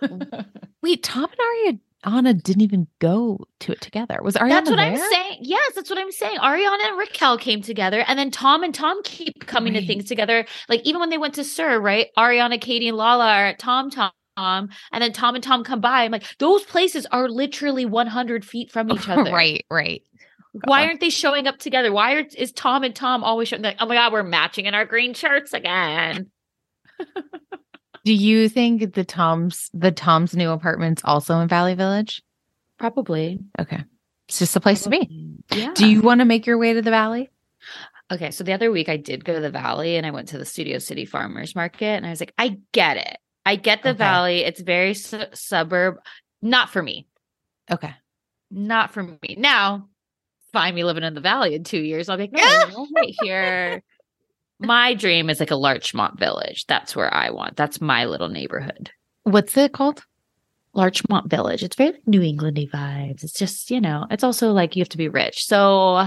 Wait, 0.82 1.02
Tom 1.02 1.28
and 1.66 1.80
Ariana 2.04 2.42
didn't 2.42 2.62
even 2.62 2.86
go 2.98 3.44
to 3.60 3.72
it 3.72 3.80
together. 3.80 4.20
Was 4.22 4.34
Ariana 4.36 4.48
That's 4.48 4.70
what 4.70 4.76
there? 4.76 4.92
I'm 4.92 4.96
saying. 4.96 5.38
Yes, 5.42 5.72
that's 5.74 5.90
what 5.90 5.98
I'm 5.98 6.10
saying. 6.12 6.38
Ariana 6.38 6.88
and 6.88 6.98
Raquel 6.98 7.36
came 7.36 7.60
together, 7.60 8.04
and 8.06 8.18
then 8.18 8.30
Tom 8.30 8.62
and 8.62 8.74
Tom 8.74 9.02
keep 9.04 9.46
coming 9.46 9.74
to 9.74 9.86
things 9.86 10.06
together. 10.06 10.46
Like 10.68 10.80
even 10.84 11.00
when 11.00 11.10
they 11.10 11.18
went 11.18 11.34
to 11.34 11.44
SUR, 11.44 11.78
right? 11.80 12.08
Ariana, 12.16 12.60
Katie, 12.60 12.88
and 12.88 12.96
Lala 12.96 13.26
are 13.26 13.46
at 13.46 13.58
Tom 13.58 13.90
Tom. 13.90 14.12
And 14.36 14.70
then 15.02 15.12
Tom 15.12 15.34
and 15.34 15.44
Tom 15.44 15.64
come 15.64 15.80
by. 15.82 16.04
I'm 16.04 16.12
like, 16.12 16.24
those 16.38 16.64
places 16.64 17.06
are 17.12 17.28
literally 17.28 17.84
100 17.84 18.44
feet 18.44 18.72
from 18.72 18.90
each 18.90 19.06
other. 19.08 19.30
right, 19.30 19.66
right. 19.70 20.02
Why 20.64 20.86
aren't 20.86 21.00
they 21.00 21.10
showing 21.10 21.46
up 21.46 21.58
together? 21.58 21.92
Why 21.92 22.14
are, 22.14 22.24
is 22.36 22.50
Tom 22.52 22.82
and 22.82 22.94
Tom 22.94 23.22
always 23.22 23.48
showing 23.48 23.62
like, 23.62 23.76
oh 23.80 23.86
my 23.86 23.94
God, 23.94 24.12
we're 24.12 24.22
matching 24.22 24.66
in 24.66 24.74
our 24.74 24.84
green 24.84 25.14
shirts 25.14 25.52
again? 25.52 26.30
Do 28.04 28.12
you 28.14 28.48
think 28.48 28.94
the 28.94 29.04
Tom's 29.04 29.70
the 29.74 29.90
Tom's 29.92 30.34
new 30.34 30.50
apartment's 30.50 31.02
also 31.04 31.38
in 31.40 31.48
Valley 31.48 31.74
Village? 31.74 32.22
Probably. 32.78 33.38
Okay. 33.58 33.84
It's 34.28 34.38
just 34.38 34.56
a 34.56 34.60
place 34.60 34.84
to 34.84 34.90
be. 34.90 35.36
Yeah. 35.52 35.72
Do 35.74 35.86
you 35.88 36.00
want 36.00 36.20
to 36.20 36.24
make 36.24 36.46
your 36.46 36.56
way 36.56 36.72
to 36.72 36.80
the 36.82 36.90
valley? 36.90 37.28
Okay. 38.10 38.30
So 38.30 38.42
the 38.44 38.52
other 38.52 38.70
week 38.70 38.88
I 38.88 38.96
did 38.96 39.24
go 39.24 39.34
to 39.34 39.40
the 39.40 39.50
Valley 39.50 39.96
and 39.96 40.06
I 40.06 40.12
went 40.12 40.28
to 40.28 40.38
the 40.38 40.44
Studio 40.44 40.78
City 40.78 41.04
Farmers 41.04 41.54
Market 41.54 41.84
and 41.86 42.06
I 42.06 42.10
was 42.10 42.20
like, 42.20 42.32
I 42.38 42.58
get 42.72 42.96
it. 42.96 43.18
I 43.44 43.56
get 43.56 43.82
the 43.82 43.90
Okay. 43.90 43.98
Valley. 43.98 44.38
It's 44.44 44.60
very 44.60 44.94
su- 44.94 45.24
suburb. 45.34 45.96
Not 46.42 46.70
for 46.70 46.82
me. 46.82 47.06
Okay. 47.70 47.94
Not 48.50 48.92
for 48.92 49.02
me. 49.02 49.34
Now, 49.36 49.88
find 50.52 50.74
me 50.74 50.84
living 50.84 51.04
in 51.04 51.14
the 51.14 51.20
Valley 51.20 51.54
in 51.54 51.64
two 51.64 51.80
years. 51.80 52.08
I'll 52.08 52.16
be 52.16 52.24
like, 52.24 52.32
no, 52.32 52.82
I'm 52.84 52.94
right 52.94 53.14
here. 53.22 53.82
My 54.60 54.94
dream 54.94 55.30
is 55.30 55.40
like 55.40 55.50
a 55.50 55.56
Larchmont 55.56 56.18
Village. 56.18 56.66
That's 56.66 56.94
where 56.94 57.12
I 57.12 57.30
want. 57.30 57.56
That's 57.56 57.80
my 57.80 58.04
little 58.04 58.28
neighborhood. 58.28 58.90
What's 59.24 59.56
it 59.56 59.72
called? 59.72 60.04
Larchmont 60.74 61.28
Village. 61.30 61.62
It's 61.64 61.76
very 61.76 61.98
New 62.06 62.20
Englandy 62.20 62.70
vibes. 62.70 63.24
It's 63.24 63.32
just, 63.32 63.70
you 63.70 63.80
know, 63.80 64.06
it's 64.10 64.22
also 64.22 64.52
like 64.52 64.76
you 64.76 64.82
have 64.82 64.88
to 64.90 64.98
be 64.98 65.08
rich. 65.08 65.46
So 65.46 66.06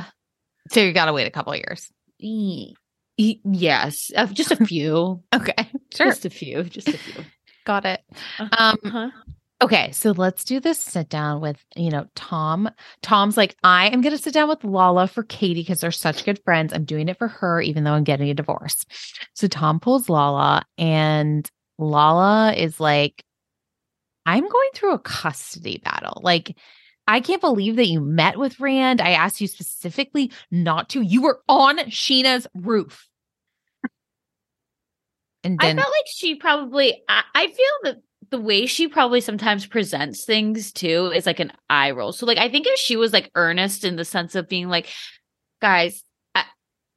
So 0.70 0.80
you 0.82 0.94
gotta 0.94 1.14
wait 1.14 1.28
a 1.28 1.32
couple 1.32 1.52
of 1.54 1.60
years. 1.60 1.92
y- 2.22 2.74
y- 3.18 3.40
yes, 3.44 4.12
uh, 4.16 4.28
just 4.28 4.52
a 4.52 4.66
few. 4.66 5.22
Okay. 5.36 5.68
Sure. 5.94 6.06
Just 6.08 6.26
a 6.26 6.30
few. 6.30 6.64
Just 6.64 6.88
a 6.88 6.98
few. 6.98 7.24
Got 7.66 7.86
it. 7.86 8.02
Uh-huh. 8.40 8.76
Um 8.86 9.14
okay, 9.64 9.92
so 9.92 10.12
let's 10.12 10.44
do 10.44 10.60
this 10.60 10.80
sit 10.80 11.10
down 11.10 11.42
with, 11.42 11.64
you 11.76 11.90
know, 11.90 12.06
Tom. 12.16 12.70
Tom's 13.02 13.38
like, 13.38 13.56
I 13.64 13.88
am 13.90 14.02
gonna 14.02 14.18
sit 14.18 14.34
down 14.34 14.50
with 14.50 14.64
Lala 14.64 15.08
for 15.08 15.24
Katie 15.24 15.62
because 15.62 15.80
they're 15.80 15.92
such 15.92 16.26
good 16.26 16.40
friends. 16.44 16.74
I'm 16.74 16.86
doing 16.86 17.08
it 17.08 17.18
for 17.18 17.28
her, 17.28 17.62
even 17.62 17.84
though 17.84 17.94
I'm 17.94 18.04
getting 18.04 18.30
a 18.30 18.34
divorce. 18.34 18.86
So 19.34 19.48
Tom 19.48 19.80
pulls 19.80 20.10
Lala, 20.10 20.64
and 20.78 21.50
Lala 21.78 22.54
is 22.54 22.80
like, 22.80 23.24
I'm 24.26 24.48
going 24.48 24.70
through 24.76 24.94
a 24.94 25.00
custody 25.00 25.82
battle. 25.84 26.22
Like, 26.24 26.58
I 27.08 27.20
can't 27.20 27.42
believe 27.42 27.76
that 27.78 27.90
you 27.90 28.00
met 28.00 28.38
with 28.38 28.60
Rand. 28.60 29.02
I 29.02 29.12
asked 29.12 29.42
you 29.42 29.48
specifically 29.48 30.32
not 30.52 30.90
to. 30.90 31.02
You 31.02 31.22
were 31.22 31.42
on 31.50 31.78
Scheana's 31.90 32.48
roof. 32.54 33.08
And 35.44 35.58
I 35.60 35.74
felt 35.74 35.78
like 35.78 36.08
she 36.08 36.36
probably, 36.36 37.04
I, 37.10 37.24
I 37.36 37.48
feel 37.48 37.56
that 37.84 37.98
the 38.34 38.40
way 38.40 38.66
she 38.66 38.88
probably 38.88 39.22
sometimes 39.22 39.68
presents 39.68 40.26
things 40.26 40.72
too 40.72 41.12
is 41.14 41.28
like 41.28 41.40
an 41.40 41.52
eye 41.70 41.92
roll. 41.92 42.12
So, 42.12 42.26
like, 42.26 42.40
I 42.40 42.50
think 42.50 42.66
if 42.66 42.80
she 42.80 42.96
was 42.96 43.14
like 43.14 43.30
earnest 43.36 43.84
in 43.84 43.96
the 43.96 44.04
sense 44.04 44.34
of 44.34 44.50
being 44.50 44.70
like, 44.70 44.88
guys, 45.62 46.04
I, 46.34 46.46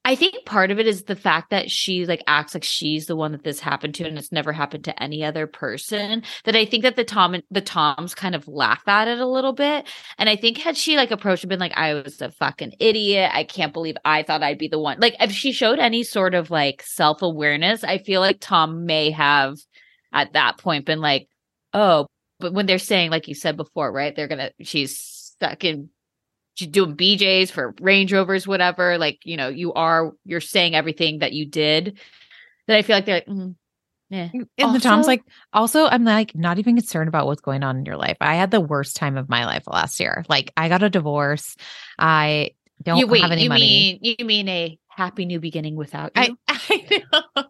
I 0.03 0.15
think 0.15 0.47
part 0.47 0.71
of 0.71 0.79
it 0.79 0.87
is 0.87 1.03
the 1.03 1.15
fact 1.15 1.51
that 1.51 1.71
she 1.71 2.07
like 2.07 2.25
acts 2.27 2.55
like 2.55 2.65
she's 2.65 3.05
the 3.05 3.17
one 3.17 3.33
that 3.33 3.45
this 3.45 3.61
happened 3.61 3.95
to 3.97 4.05
and 4.07 4.17
it's 4.17 4.33
never 4.33 4.51
happened 4.51 4.85
to 4.85 5.03
any 5.03 5.23
other 5.23 5.47
person. 5.47 6.23
That 6.45 6.57
I 6.57 6.65
think 6.65 6.85
that 6.85 6.97
the 6.97 7.05
Tom 7.05 7.35
and 7.35 7.43
the 7.51 7.61
Toms 7.61 8.15
kind 8.15 8.35
of 8.35 8.49
laugh 8.49 8.89
at 8.89 9.07
it 9.07 9.19
a 9.19 9.27
little 9.27 9.53
bit. 9.53 9.87
And 10.17 10.31
I 10.31 10.37
think 10.37 10.57
had 10.57 10.79
she 10.79 10.97
like 10.97 11.11
approached 11.11 11.45
and 11.45 11.51
been 11.51 11.61
like, 11.61 11.77
I 11.77 11.93
was 11.93 12.23
a 12.23 12.31
fucking 12.31 12.77
idiot. 12.81 13.31
I 13.35 13.45
can't 13.45 13.75
believe 13.75 13.97
I 14.07 14.23
thought 14.23 14.43
I'd 14.43 14.57
be 14.57 14.69
the 14.69 14.79
one. 14.79 15.01
Like 15.01 15.17
if 15.21 15.33
she 15.33 15.53
showed 15.53 15.81
any 15.81 16.03
sort 16.03 16.35
of 16.35 16.51
like 16.51 16.83
self-awareness, 16.83 17.85
I 17.85 17.99
feel 17.99 18.23
like 18.23 18.39
Tom 18.41 18.87
may 18.87 19.11
have 19.11 19.59
at 20.17 20.33
that 20.33 20.59
point 20.59 20.87
been 20.87 21.01
like, 21.01 21.29
oh, 21.73 22.07
but 22.41 22.53
when 22.53 22.67
they're 22.67 22.79
saying, 22.79 23.11
like 23.11 23.29
you 23.29 23.35
said 23.35 23.57
before, 23.57 23.93
right? 23.93 24.15
They're 24.17 24.29
gonna 24.29 24.51
she's 24.61 24.99
stuck 24.99 25.65
in 25.65 25.91
she's 26.55 26.69
doing 26.69 26.97
BJs 26.97 27.51
for 27.51 27.75
Range 27.81 28.13
Rovers, 28.13 28.47
whatever. 28.47 28.99
Like, 28.99 29.21
you 29.25 29.37
know, 29.37 29.49
you 29.49 29.73
are 29.75 30.13
you're 30.25 30.41
saying 30.41 30.75
everything 30.75 31.21
that 31.21 31.33
you 31.33 31.47
did. 31.47 31.99
That 32.67 32.79
I 32.79 32.83
feel 32.83 32.97
like 32.97 33.05
they're 33.05 33.17
like, 33.17 33.27
mm, 33.27 33.55
yeah. 34.09 34.29
And 34.59 34.75
the 34.75 34.81
Tom's 34.81 35.07
like, 35.07 35.23
also, 35.53 35.87
I'm 35.87 36.05
like 36.05 36.35
not 36.35 36.59
even 36.59 36.77
concerned 36.77 37.09
about 37.09 37.27
what's 37.27 37.43
going 37.43 37.63
on 37.63 37.77
in 37.77 37.85
your 37.85 37.97
life. 37.97 38.17
I 38.21 38.35
had 38.35 38.51
the 38.51 38.61
worst 38.61 38.97
time 38.97 39.17
of 39.17 39.29
my 39.29 39.45
life 39.45 39.65
last 39.67 40.01
year. 40.01 40.25
Like, 40.29 40.53
I 40.57 40.69
got 40.69 40.83
a 40.83 40.91
divorce. 40.91 41.57
I 41.99 42.51
don't 42.83 42.99
you 42.99 43.07
wait, 43.07 43.23
have 43.23 43.33
any 43.33 43.45
you 43.45 43.49
money. 43.49 44.01
mean 44.03 44.17
you 44.19 44.25
mean 44.25 44.49
a 44.49 44.79
happy 44.89 45.27
new 45.27 45.41
beginning 45.41 45.77
without 45.77 46.13
I, 46.17 46.27
you? 46.27 46.39
I 46.49 47.05
know. 47.13 47.45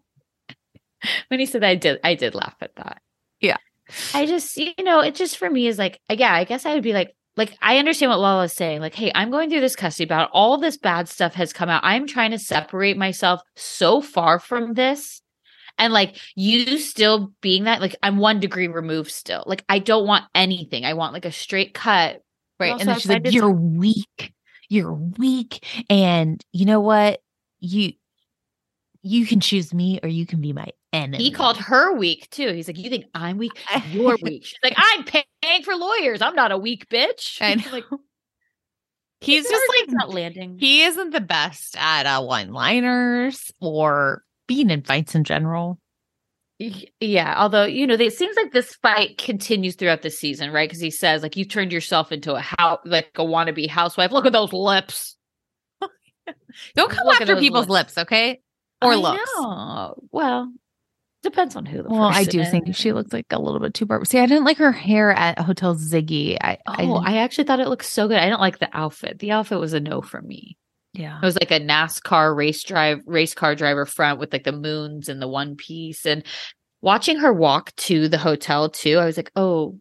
when 1.29 1.41
he 1.41 1.47
said 1.47 1.63
that, 1.63 1.69
I 1.69 1.75
did 1.75 2.01
I 2.05 2.15
did 2.15 2.35
laugh 2.35 2.57
at 2.61 2.77
that. 2.77 3.01
Yeah. 3.41 3.57
I 4.15 4.27
just 4.27 4.57
you 4.57 4.73
know, 4.81 5.01
it 5.01 5.15
just 5.15 5.37
for 5.37 5.49
me 5.49 5.67
is 5.67 5.79
like 5.79 6.01
yeah, 6.11 6.33
I 6.33 6.45
guess 6.45 6.67
I 6.67 6.75
would 6.75 6.83
be 6.83 6.93
like 6.93 7.15
like 7.37 7.57
I 7.61 7.79
understand 7.79 8.11
what 8.11 8.21
Lala's 8.21 8.53
saying. 8.53 8.81
Like, 8.81 8.95
hey, 8.95 9.13
I'm 9.15 9.31
going 9.31 9.51
through 9.51 9.61
this 9.61 9.77
custody 9.77 10.07
battle. 10.07 10.29
All 10.33 10.59
this 10.59 10.79
bad 10.79 11.09
stuff 11.09 11.35
has 11.35 11.53
come 11.53 11.69
out. 11.69 11.83
I'm 11.85 12.07
trying 12.07 12.31
to 12.31 12.39
separate 12.39 12.97
myself 12.97 13.43
so 13.55 14.01
far 14.01 14.39
from 14.39 14.75
this. 14.75 15.21
And 15.79 15.93
like 15.93 16.17
you 16.35 16.79
still 16.79 17.33
being 17.43 17.65
that, 17.65 17.83
like 17.83 17.95
I'm 18.03 18.17
one 18.17 18.41
degree 18.41 18.69
removed 18.69 19.11
still. 19.11 19.45
Like 19.47 19.65
I 19.69 19.79
don't 19.79 20.07
want 20.07 20.25
anything. 20.35 20.87
I 20.87 20.95
want 20.95 21.13
like 21.13 21.27
a 21.27 21.33
straight 21.33 21.75
cut. 21.75 22.23
Right. 22.59 22.73
And 22.73 22.89
then 22.89 22.99
she's 22.99 23.11
like, 23.11 23.31
You're 23.31 23.51
weak. 23.51 24.33
You're 24.71 24.95
weak. 24.95 25.65
And 25.91 26.43
you 26.53 26.65
know 26.65 26.81
what? 26.81 27.21
You 27.61 27.93
you 29.03 29.27
can 29.27 29.41
choose 29.41 29.75
me 29.75 30.01
or 30.03 30.09
you 30.09 30.27
can 30.27 30.41
be 30.41 30.53
my 30.53 30.69
enemy. 30.97 31.23
He 31.23 31.31
called 31.31 31.57
her 31.59 31.95
weak 31.97 32.29
too. 32.31 32.53
He's 32.53 32.67
like, 32.69 32.79
You 32.79 32.91
think 32.91 33.05
I'm 33.15 33.39
weak? 33.39 33.53
You're 33.91 34.17
weak. 34.23 34.45
She's 34.45 34.59
like, 34.65 34.75
I'm 34.77 35.05
paying 35.05 35.63
for 35.65 35.75
lawyers. 35.75 36.23
I'm 36.23 36.35
not 36.35 36.53
a 36.53 36.59
weak 36.59 36.89
bitch. 36.89 37.41
Know. 37.41 37.71
Like, 37.73 37.85
He's 39.21 39.49
just 39.49 39.65
like 39.81 39.89
not 39.91 40.11
landing. 40.11 40.59
he 40.61 40.83
isn't 40.83 41.11
the 41.11 41.21
best 41.23 41.75
at 41.79 42.05
uh, 42.07 42.23
one-liners 42.23 43.51
or 43.63 44.23
being 44.47 44.69
in 44.71 44.83
fights 44.83 45.15
in 45.15 45.25
general. 45.25 45.79
Yeah, 47.01 47.35
although 47.37 47.65
you 47.65 47.87
know, 47.87 47.95
it 47.95 48.13
seems 48.15 48.37
like 48.37 48.53
this 48.53 48.75
fight 48.77 49.19
continues 49.19 49.75
throughout 49.75 50.03
the 50.03 50.11
season, 50.11 50.53
right? 50.53 50.69
Because 50.69 50.81
he 50.81 50.91
says 50.91 51.23
like 51.23 51.37
you 51.37 51.45
turned 51.45 51.73
yourself 51.73 52.13
into 52.13 52.35
a 52.35 52.41
how 52.41 52.79
like 52.85 53.11
a 53.17 53.23
wannabe 53.23 53.69
housewife. 53.69 54.11
Look 54.13 54.27
at 54.27 54.33
those 54.33 54.53
lips. 54.53 55.17
Don't 56.77 56.91
come 56.91 57.07
Look 57.07 57.21
after 57.21 57.37
people's 57.37 57.69
lips. 57.69 57.97
lips, 57.97 58.07
okay? 58.07 58.41
Or 58.83 58.93
I 58.93 58.97
looks. 58.97 59.31
know. 59.37 59.95
Well, 60.13 60.53
depends 61.31 61.57
on 61.57 61.67
who. 61.67 61.83
The 61.83 61.89
Well, 61.89 62.03
I 62.05 62.25
do 62.25 62.45
think 62.45 62.75
she 62.75 62.93
looks 62.93 63.13
like 63.13 63.27
a 63.31 63.41
little 63.41 63.61
bit 63.61 63.75
too 63.75 63.85
barbed. 63.87 64.09
See, 64.09 64.19
I 64.19 64.27
didn't 64.27 64.45
like 64.45 64.59
her 64.59 64.73
hair 64.73 65.11
at 65.13 65.39
Hotel 65.39 65.75
Ziggy. 65.75 66.37
I, 66.41 66.59
Oh, 66.67 66.95
I, 66.95 67.13
I 67.13 67.17
actually 67.19 67.45
thought 67.45 67.61
it 67.61 67.69
looked 67.69 67.85
so 67.85 68.09
good. 68.09 68.19
I 68.19 68.29
don't 68.29 68.41
like 68.41 68.59
the 68.59 68.69
outfit. 68.73 69.19
The 69.19 69.33
outfit 69.33 69.59
was 69.59 69.73
a 69.73 69.81
no 69.81 70.01
for 70.01 70.23
me. 70.23 70.57
yeah. 70.93 71.19
It 71.19 71.25
was 71.25 71.37
like 71.37 71.51
a 71.51 71.61
NASCAR 71.61 72.35
race 72.35 72.63
drive 72.63 73.01
race 73.07 73.35
car 73.35 73.55
driver 73.55 73.85
front 73.87 74.19
with 74.19 74.33
like 74.33 74.45
the 74.45 74.53
moons 74.53 75.09
and 75.09 75.21
the 75.21 75.29
one 75.29 75.57
piece. 75.57 76.07
And 76.07 76.25
watching 76.81 77.19
her 77.19 77.33
walk 77.33 77.75
to 77.77 78.09
the 78.09 78.19
hotel 78.19 78.69
too, 78.71 78.99
I 78.99 79.05
was 79.05 79.17
like, 79.17 79.33
oh, 79.37 79.79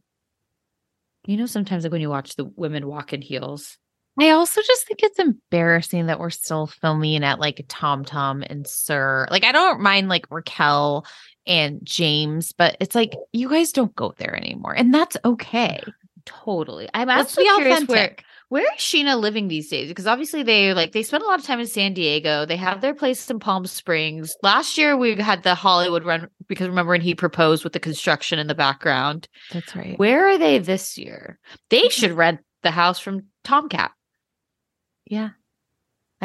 you 1.25 1.37
know, 1.37 1.45
sometimes 1.45 1.83
like 1.83 1.91
when 1.91 2.01
you 2.01 2.09
watch 2.09 2.35
the 2.35 2.45
women 2.55 2.87
walk 2.87 3.13
in 3.13 3.21
heels, 3.21 3.77
I 4.19 4.29
also 4.29 4.61
just 4.61 4.87
think 4.87 5.01
it's 5.03 5.19
embarrassing 5.19 6.05
that 6.05 6.19
we're 6.19 6.29
still 6.29 6.67
filming 6.67 7.23
at 7.23 7.39
like 7.39 7.65
Tom 7.67 8.05
Tom 8.05 8.43
and 8.47 8.65
SUR. 8.65 9.27
Like, 9.29 9.43
I 9.43 9.51
don't 9.51 9.81
mind 9.81 10.07
like 10.07 10.25
Raquel 10.29 11.05
and 11.47 11.79
James, 11.83 12.51
but 12.51 12.77
it's 12.79 12.95
like 12.95 13.15
you 13.33 13.49
guys 13.49 13.71
don't 13.71 13.95
go 13.95 14.13
there 14.17 14.35
anymore, 14.35 14.73
and 14.73 14.93
that's 14.93 15.17
okay. 15.23 15.81
totally. 16.25 16.89
I'm 16.93 17.07
Let's 17.07 17.31
actually 17.31 17.45
curious 17.55 17.87
where 17.87 17.97
authentic. 18.05 18.25
where 18.49 18.73
is 18.73 18.81
Scheana 18.81 19.19
living 19.19 19.47
these 19.47 19.69
days? 19.69 19.89
Because 19.89 20.07
obviously 20.07 20.43
they 20.43 20.73
like 20.73 20.91
they 20.91 21.03
spend 21.03 21.23
a 21.23 21.27
lot 21.27 21.39
of 21.39 21.45
time 21.45 21.59
in 21.59 21.67
San 21.67 21.93
Diego. 21.93 22.45
They 22.45 22.57
have 22.57 22.81
their 22.81 22.95
place 22.95 23.29
in 23.29 23.39
Palm 23.39 23.65
Springs. 23.67 24.35
Last 24.41 24.77
year 24.77 24.97
we 24.97 25.15
had 25.15 25.43
the 25.43 25.55
Hollywood 25.55 26.03
run 26.03 26.29
because 26.47 26.67
remember 26.67 26.91
when 26.91 27.01
he 27.01 27.15
proposed 27.15 27.63
with 27.63 27.73
the 27.73 27.79
construction 27.79 28.39
in 28.39 28.47
the 28.47 28.55
background. 28.55 29.27
That's 29.51 29.75
right. 29.75 29.97
Where 29.99 30.27
are 30.27 30.37
they 30.37 30.59
this 30.59 30.97
year? 30.97 31.39
They 31.69 31.81
mm-hmm. 31.81 31.89
should 31.89 32.11
rent 32.11 32.39
the 32.63 32.71
house 32.71 32.99
from 32.99 33.25
Tomcat. 33.43 33.91
Yeah, 35.05 35.29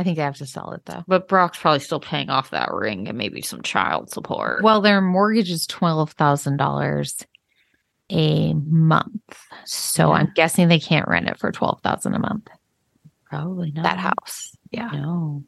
I 0.00 0.04
think 0.04 0.18
I 0.18 0.24
have 0.24 0.36
to 0.38 0.46
sell 0.46 0.72
it 0.72 0.82
though. 0.86 1.04
But 1.06 1.28
Brock's 1.28 1.58
probably 1.58 1.80
still 1.80 2.00
paying 2.00 2.30
off 2.30 2.50
that 2.50 2.72
ring 2.72 3.06
and 3.08 3.18
maybe 3.18 3.42
some 3.42 3.60
child 3.62 4.10
support. 4.10 4.62
Well, 4.62 4.80
their 4.80 5.00
mortgage 5.00 5.50
is 5.50 5.66
twelve 5.66 6.12
thousand 6.12 6.56
dollars 6.56 7.16
a 8.10 8.54
month, 8.54 9.36
so 9.66 10.08
Yeah. 10.08 10.14
I'm 10.20 10.32
guessing 10.34 10.68
they 10.68 10.80
can't 10.80 11.06
rent 11.06 11.28
it 11.28 11.38
for 11.38 11.52
twelve 11.52 11.80
thousand 11.82 12.14
a 12.14 12.18
month. 12.18 12.48
probably 13.26 13.70
not 13.72 13.84
That 13.84 13.98
house, 13.98 14.56
yeah, 14.70 14.90
No, 14.92 15.44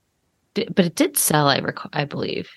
but 0.54 0.84
it 0.84 0.94
did 0.94 1.16
sell. 1.16 1.48
I 1.48 1.58
recall. 1.58 1.90
I 1.92 2.04
believe. 2.04 2.48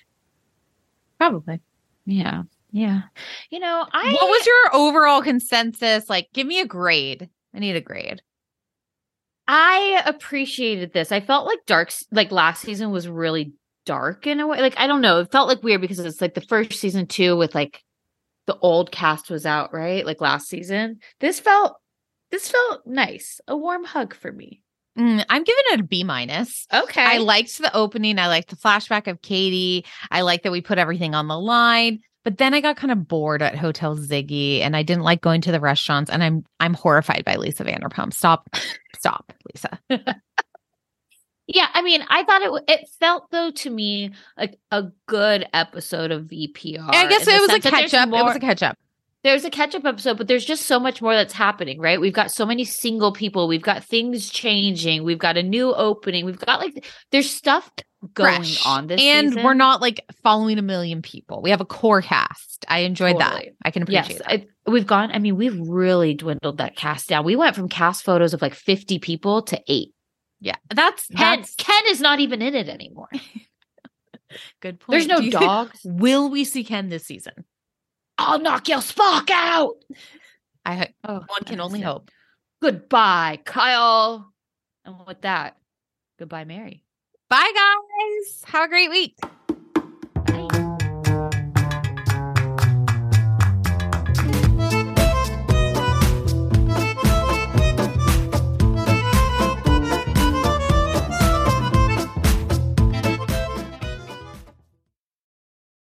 probably. 1.18 1.60
Yeah, 2.04 2.42
yeah. 2.70 3.02
You 3.50 3.58
know, 3.58 3.86
I 3.92 4.12
What 4.12 4.28
was 4.28 4.46
your 4.46 4.74
overall 4.80 5.22
consensus? 5.22 6.08
Like, 6.08 6.28
give 6.32 6.46
me 6.46 6.60
a 6.60 6.66
grade. 6.66 7.28
I 7.54 7.58
need 7.58 7.74
a 7.74 7.80
grade. 7.80 8.20
I 9.48 10.02
appreciated 10.06 10.92
this. 10.92 11.12
I 11.12 11.20
felt 11.20 11.46
like 11.46 11.60
dark, 11.66 11.92
like 12.10 12.32
last 12.32 12.62
season 12.62 12.90
was 12.90 13.08
really 13.08 13.52
dark 13.84 14.26
in 14.26 14.40
a 14.40 14.46
way. 14.46 14.60
Like 14.60 14.78
I 14.78 14.86
don't 14.86 15.00
know, 15.00 15.20
it 15.20 15.30
felt 15.30 15.48
like 15.48 15.62
weird 15.62 15.80
because 15.80 15.98
it's 15.98 16.20
like 16.20 16.34
the 16.34 16.40
first 16.40 16.72
season 16.74 17.06
too, 17.06 17.36
with 17.36 17.54
like 17.54 17.82
the 18.46 18.58
old 18.58 18.90
cast 18.90 19.30
was 19.30 19.46
out, 19.46 19.72
right? 19.72 20.04
Like 20.04 20.20
last 20.20 20.48
season. 20.48 21.00
This 21.20 21.40
felt, 21.40 21.76
this 22.30 22.48
felt 22.48 22.86
nice. 22.86 23.40
A 23.46 23.56
warm 23.56 23.84
hug 23.84 24.14
for 24.14 24.32
me. 24.32 24.62
Mm, 24.98 25.24
I'm 25.28 25.44
giving 25.44 25.64
it 25.72 25.80
a 25.80 25.84
B 25.84 26.04
minus. 26.04 26.66
Okay, 26.72 27.04
I 27.04 27.18
liked 27.18 27.58
the 27.58 27.74
opening. 27.76 28.18
I 28.18 28.28
liked 28.28 28.48
the 28.48 28.56
flashback 28.56 29.06
of 29.06 29.20
Katie. 29.20 29.84
I 30.10 30.22
like 30.22 30.42
that 30.42 30.52
we 30.52 30.62
put 30.62 30.78
everything 30.78 31.14
on 31.14 31.28
the 31.28 31.38
line. 31.38 32.00
But 32.26 32.38
then 32.38 32.54
I 32.54 32.60
got 32.60 32.76
kind 32.76 32.90
of 32.90 33.06
bored 33.06 33.40
at 33.40 33.54
Hotel 33.54 33.96
Ziggy, 33.96 34.58
and 34.60 34.74
I 34.74 34.82
didn't 34.82 35.04
like 35.04 35.20
going 35.20 35.42
to 35.42 35.52
the 35.52 35.60
restaurants. 35.60 36.10
And 36.10 36.24
I'm 36.24 36.44
I'm 36.58 36.74
horrified 36.74 37.22
by 37.24 37.36
Lisa 37.36 37.64
Vanderpump. 37.64 38.12
Stop, 38.12 38.50
stop, 38.98 39.32
Lisa. 39.54 39.78
Yeah, 41.48 41.68
I 41.72 41.82
mean, 41.82 42.04
I 42.08 42.24
thought 42.24 42.42
it 42.42 42.64
it 42.66 42.88
felt 42.98 43.30
though 43.30 43.52
to 43.52 43.70
me 43.70 44.10
like 44.36 44.58
a 44.72 44.86
good 45.06 45.46
episode 45.54 46.10
of 46.10 46.24
VPR. 46.24 46.92
I 46.92 47.06
guess 47.06 47.24
it 47.28 47.40
was 47.40 47.48
a 47.50 47.52
sense 47.52 47.62
that 47.62 47.70
there's 47.70 47.92
catch 47.92 47.94
up. 47.94 48.08
It 48.08 48.24
was 48.24 48.34
a 48.34 48.40
catch 48.40 48.64
up. 48.64 48.76
there's 49.22 49.44
a 49.44 49.50
catch 49.50 49.76
up 49.76 49.84
episode, 49.84 50.18
but 50.18 50.26
there's 50.26 50.44
just 50.44 50.66
so 50.66 50.80
much 50.80 51.00
more 51.00 51.14
that's 51.14 51.32
happening, 51.32 51.80
right? 51.80 52.00
We've 52.00 52.12
got 52.12 52.32
so 52.32 52.44
many 52.44 52.64
single 52.64 53.12
people, 53.12 53.46
we've 53.46 53.62
got 53.62 53.84
things 53.84 54.28
changing, 54.28 55.04
we've 55.04 55.20
got 55.20 55.36
a 55.36 55.42
new 55.44 55.72
opening, 55.72 56.24
we've 56.24 56.36
got 56.36 56.58
like 56.58 56.84
there's 57.12 57.30
stuff 57.30 57.70
going 58.14 58.34
Fresh. 58.36 58.66
on 58.66 58.86
this 58.86 59.00
and 59.00 59.28
season. 59.30 59.42
we're 59.42 59.54
not 59.54 59.80
like 59.80 60.04
following 60.22 60.58
a 60.58 60.62
million 60.62 61.02
people. 61.02 61.42
We 61.42 61.50
have 61.50 61.60
a 61.60 61.64
core 61.64 62.02
cast. 62.02 62.64
I 62.68 62.80
enjoyed 62.80 63.18
Totally. 63.18 63.46
that. 63.46 63.54
I 63.64 63.70
can 63.70 63.82
appreciate 63.82 64.08
Yes, 64.10 64.18
that. 64.18 64.30
I, 64.32 64.46
we've 64.70 64.86
gone. 64.86 65.10
I 65.12 65.18
mean, 65.18 65.36
we've 65.36 65.58
really 65.58 66.14
dwindled 66.14 66.58
that 66.58 66.76
cast 66.76 67.08
down. 67.08 67.24
We 67.24 67.36
went 67.36 67.56
from 67.56 67.68
cast 67.68 68.04
photos 68.04 68.34
of 68.34 68.42
like 68.42 68.54
50 68.54 68.98
people 68.98 69.42
to 69.42 69.60
eight. 69.68 69.92
yeah, 70.40 70.56
that's 70.74 71.06
Ken, 71.08 71.40
that's 71.40 71.54
Ken 71.56 71.82
is 71.88 72.00
not 72.00 72.20
even 72.20 72.42
in 72.42 72.54
it 72.54 72.68
anymore. 72.68 73.08
good 74.60 74.78
point. 74.80 74.90
There's 74.90 75.06
no 75.06 75.20
Do 75.20 75.30
dogs. 75.30 75.80
Will 75.84 76.28
we 76.30 76.44
see 76.44 76.64
Ken 76.64 76.88
this 76.88 77.06
season? 77.06 77.32
I'll 78.18 78.38
knock 78.38 78.68
your 78.68 78.78
Spock 78.78 79.30
out. 79.30 79.74
I 80.64 80.88
Oh, 81.04 81.22
one 81.26 81.44
can 81.44 81.60
only 81.60 81.80
hope. 81.80 82.10
Goodbye, 82.62 83.38
Kyle. 83.44 84.32
And 84.84 84.96
with 85.06 85.20
that, 85.22 85.56
goodbye, 86.18 86.44
Mary. 86.44 86.82
Bye, 87.28 87.52
guys. 87.54 88.42
Have 88.46 88.64
a 88.64 88.68
great 88.68 88.90
week. 88.90 89.18